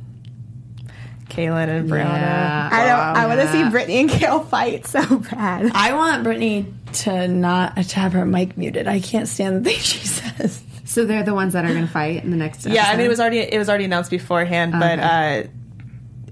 Kailyn 1.38 1.68
and 1.68 1.88
Briana. 1.88 2.04
Yeah. 2.04 2.68
I 2.72 2.86
don't. 2.86 3.16
I 3.16 3.26
want 3.26 3.40
to 3.40 3.52
see 3.52 3.70
Brittany 3.70 4.00
and 4.00 4.10
Kail 4.10 4.40
fight 4.40 4.86
so 4.86 5.18
bad. 5.18 5.70
I 5.72 5.92
want 5.94 6.24
Brittany 6.24 6.66
to 6.94 7.28
not 7.28 7.76
to 7.76 8.00
have 8.00 8.12
her 8.14 8.26
mic 8.26 8.56
muted. 8.56 8.88
I 8.88 8.98
can't 8.98 9.28
stand 9.28 9.64
the 9.64 9.70
things 9.70 9.84
she 9.84 10.06
says. 10.06 10.62
So 10.84 11.04
they're 11.04 11.22
the 11.22 11.34
ones 11.34 11.52
that 11.52 11.64
are 11.64 11.68
going 11.68 11.86
to 11.86 11.92
fight 11.92 12.24
in 12.24 12.30
the 12.30 12.36
next 12.36 12.60
episode? 12.60 12.72
Yeah, 12.72 12.86
I 12.88 12.96
mean 12.96 13.06
it 13.06 13.08
was 13.08 13.20
already 13.20 13.38
it 13.38 13.58
was 13.58 13.68
already 13.68 13.84
announced 13.84 14.10
beforehand, 14.10 14.72
but 14.72 14.98
uh, 14.98 15.42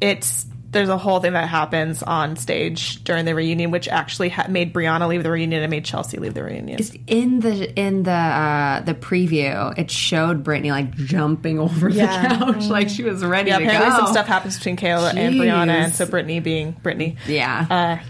it's 0.01 0.47
there's 0.77 0.89
a 0.89 0.99
whole 0.99 1.20
thing 1.20 1.33
that 1.33 1.49
happens 1.49 2.03
on 2.03 2.37
stage 2.37 3.03
during 3.05 3.24
the 3.24 3.35
reunion, 3.35 3.70
which 3.70 3.89
actually 3.89 4.29
ha- 4.29 4.47
made 4.49 4.72
Briana 4.72 5.09
leave 5.09 5.22
the 5.22 5.31
reunion 5.31 5.62
and 5.62 5.70
made 5.70 5.85
Chelsea 5.85 6.18
leave 6.18 6.35
the 6.35 6.43
reunion. 6.45 6.79
in 7.07 7.41
the 7.41 7.72
in 7.79 8.03
the 8.05 8.11
uh, 8.12 8.81
the 8.81 8.95
preview, 8.95 9.77
it 9.79 9.91
showed 9.91 10.45
Brittany 10.45 10.70
like 10.70 10.95
jumping 10.95 11.59
over 11.66 11.91
the 11.91 12.01
couch, 12.07 12.64
like 12.66 12.89
she 12.89 13.03
was 13.03 13.24
ready 13.24 13.51
yeah, 13.51 13.59
apparently 13.59 13.91
go. 13.91 13.97
some 13.97 14.07
stuff 14.09 14.27
happens 14.27 14.57
between 14.57 14.77
Kayla 14.77 15.14
and 15.14 15.35
Briana, 15.35 15.70
and 15.70 15.93
so 15.93 16.07
Brittany 16.07 16.41
being 16.41 16.72
Brittany, 16.83 17.16
Yeah. 17.27 17.66
uh, 18.01 18.05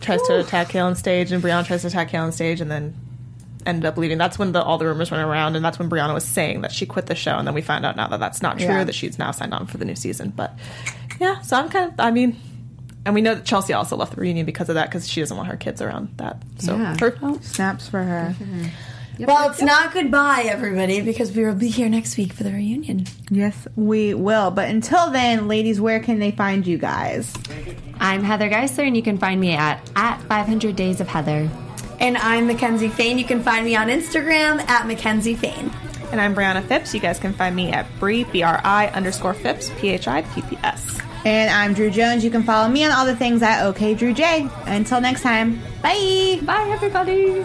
tries 0.00 0.22
to 0.22 0.38
attack 0.40 0.68
Kayla 0.68 0.84
on 0.84 0.94
stage, 0.96 1.32
and 1.32 1.42
Briana 1.42 1.66
tries 1.66 1.82
to 1.82 1.88
attack 1.88 2.10
Kayla 2.10 2.24
on 2.24 2.32
stage, 2.32 2.60
and 2.60 2.70
then 2.70 2.94
ended 3.66 3.84
up 3.84 3.96
leaving. 3.98 4.16
That's 4.16 4.38
when 4.38 4.52
the, 4.52 4.62
all 4.62 4.78
the 4.78 4.86
rumors 4.86 5.10
went 5.10 5.22
around, 5.22 5.56
and 5.56 5.64
that's 5.64 5.78
when 5.78 5.90
Briana 5.90 6.14
was 6.14 6.24
saying 6.24 6.62
that 6.62 6.72
she 6.72 6.86
quit 6.86 7.06
the 7.06 7.14
show, 7.14 7.32
and 7.36 7.46
then 7.46 7.54
we 7.54 7.60
found 7.60 7.84
out 7.84 7.96
now 7.96 8.06
that 8.08 8.20
that's 8.20 8.40
not 8.40 8.56
true, 8.58 8.66
Yeah. 8.68 8.84
that 8.84 8.94
she's 8.94 9.18
now 9.18 9.30
signed 9.32 9.52
on 9.52 9.66
for 9.66 9.76
the 9.78 9.84
new 9.84 9.96
season. 9.96 10.32
But 10.34 10.56
yeah, 11.20 11.40
so 11.40 11.56
I'm 11.56 11.68
kind 11.68 11.92
of, 11.92 11.94
I 11.98 12.10
mean, 12.10 12.36
and 13.04 13.14
we 13.14 13.20
know 13.22 13.34
that 13.34 13.44
Chelsea 13.44 13.72
also 13.72 13.96
left 13.96 14.14
the 14.14 14.20
reunion 14.20 14.44
because 14.46 14.68
of 14.68 14.74
that, 14.74 14.88
because 14.88 15.08
she 15.08 15.20
doesn't 15.20 15.36
want 15.36 15.48
her 15.48 15.56
kids 15.56 15.80
around 15.80 16.10
that. 16.18 16.42
So 16.58 16.76
Yeah. 16.76 16.96
her, 17.00 17.16
oh, 17.22 17.38
Snaps 17.42 17.88
for 17.88 18.02
her. 18.02 18.34
Well, 19.20 19.50
it's 19.50 19.60
not 19.62 19.92
goodbye, 19.92 20.44
everybody, 20.48 21.00
because 21.00 21.32
we 21.32 21.44
will 21.44 21.54
be 21.56 21.68
here 21.70 21.88
next 21.88 22.16
week 22.16 22.32
for 22.32 22.44
the 22.44 22.52
reunion. 22.52 23.06
Yes, 23.30 23.66
we 23.74 24.14
will. 24.14 24.52
But 24.52 24.68
until 24.68 25.10
then, 25.10 25.48
ladies, 25.48 25.80
where 25.80 25.98
can 25.98 26.20
they 26.20 26.30
find 26.30 26.64
you 26.66 26.78
guys? 26.78 27.32
I'm 27.98 28.22
Heather 28.22 28.48
Geisler, 28.48 28.86
and 28.86 28.96
you 28.96 29.02
can 29.02 29.18
find 29.18 29.40
me 29.40 29.54
at 29.54 29.80
at 29.96 30.20
500 30.22 30.76
Days 30.76 31.00
of 31.00 31.08
Heather. 31.08 31.48
And 31.98 32.16
I'm 32.18 32.46
Mackenzie 32.46 32.88
Fain. 32.90 33.18
You 33.18 33.24
can 33.24 33.42
find 33.42 33.64
me 33.64 33.74
on 33.74 33.88
Instagram 33.88 34.60
at 34.68 34.86
Mackenzie 34.86 35.34
Fain. 35.34 35.72
and 36.12 36.20
I'm 36.20 36.32
Brianna 36.34 36.64
Phipps. 36.64 36.94
You 36.94 37.00
guys 37.00 37.18
can 37.18 37.32
find 37.32 37.56
me 37.56 37.70
at 37.72 37.86
Bri 37.98 38.22
B 38.24 38.42
R 38.44 38.60
I 38.64 38.86
underscore 38.88 39.34
Phipps 39.34 39.70
P 39.78 39.88
H 39.88 40.06
I 40.06 40.22
P 40.22 40.42
P 40.42 40.56
S. 40.62 40.98
And 41.24 41.50
I'm 41.50 41.74
Drew 41.74 41.90
Jones. 41.90 42.24
You 42.24 42.30
can 42.30 42.42
follow 42.42 42.68
me 42.68 42.84
on 42.84 42.92
all 42.92 43.04
the 43.04 43.16
things 43.16 43.42
at 43.42 43.64
OK 43.66 43.94
Drew 43.94 44.12
J. 44.14 44.48
Until 44.66 45.00
next 45.00 45.22
time, 45.22 45.60
bye. 45.82 46.40
Bye, 46.42 46.68
everybody. 46.70 47.44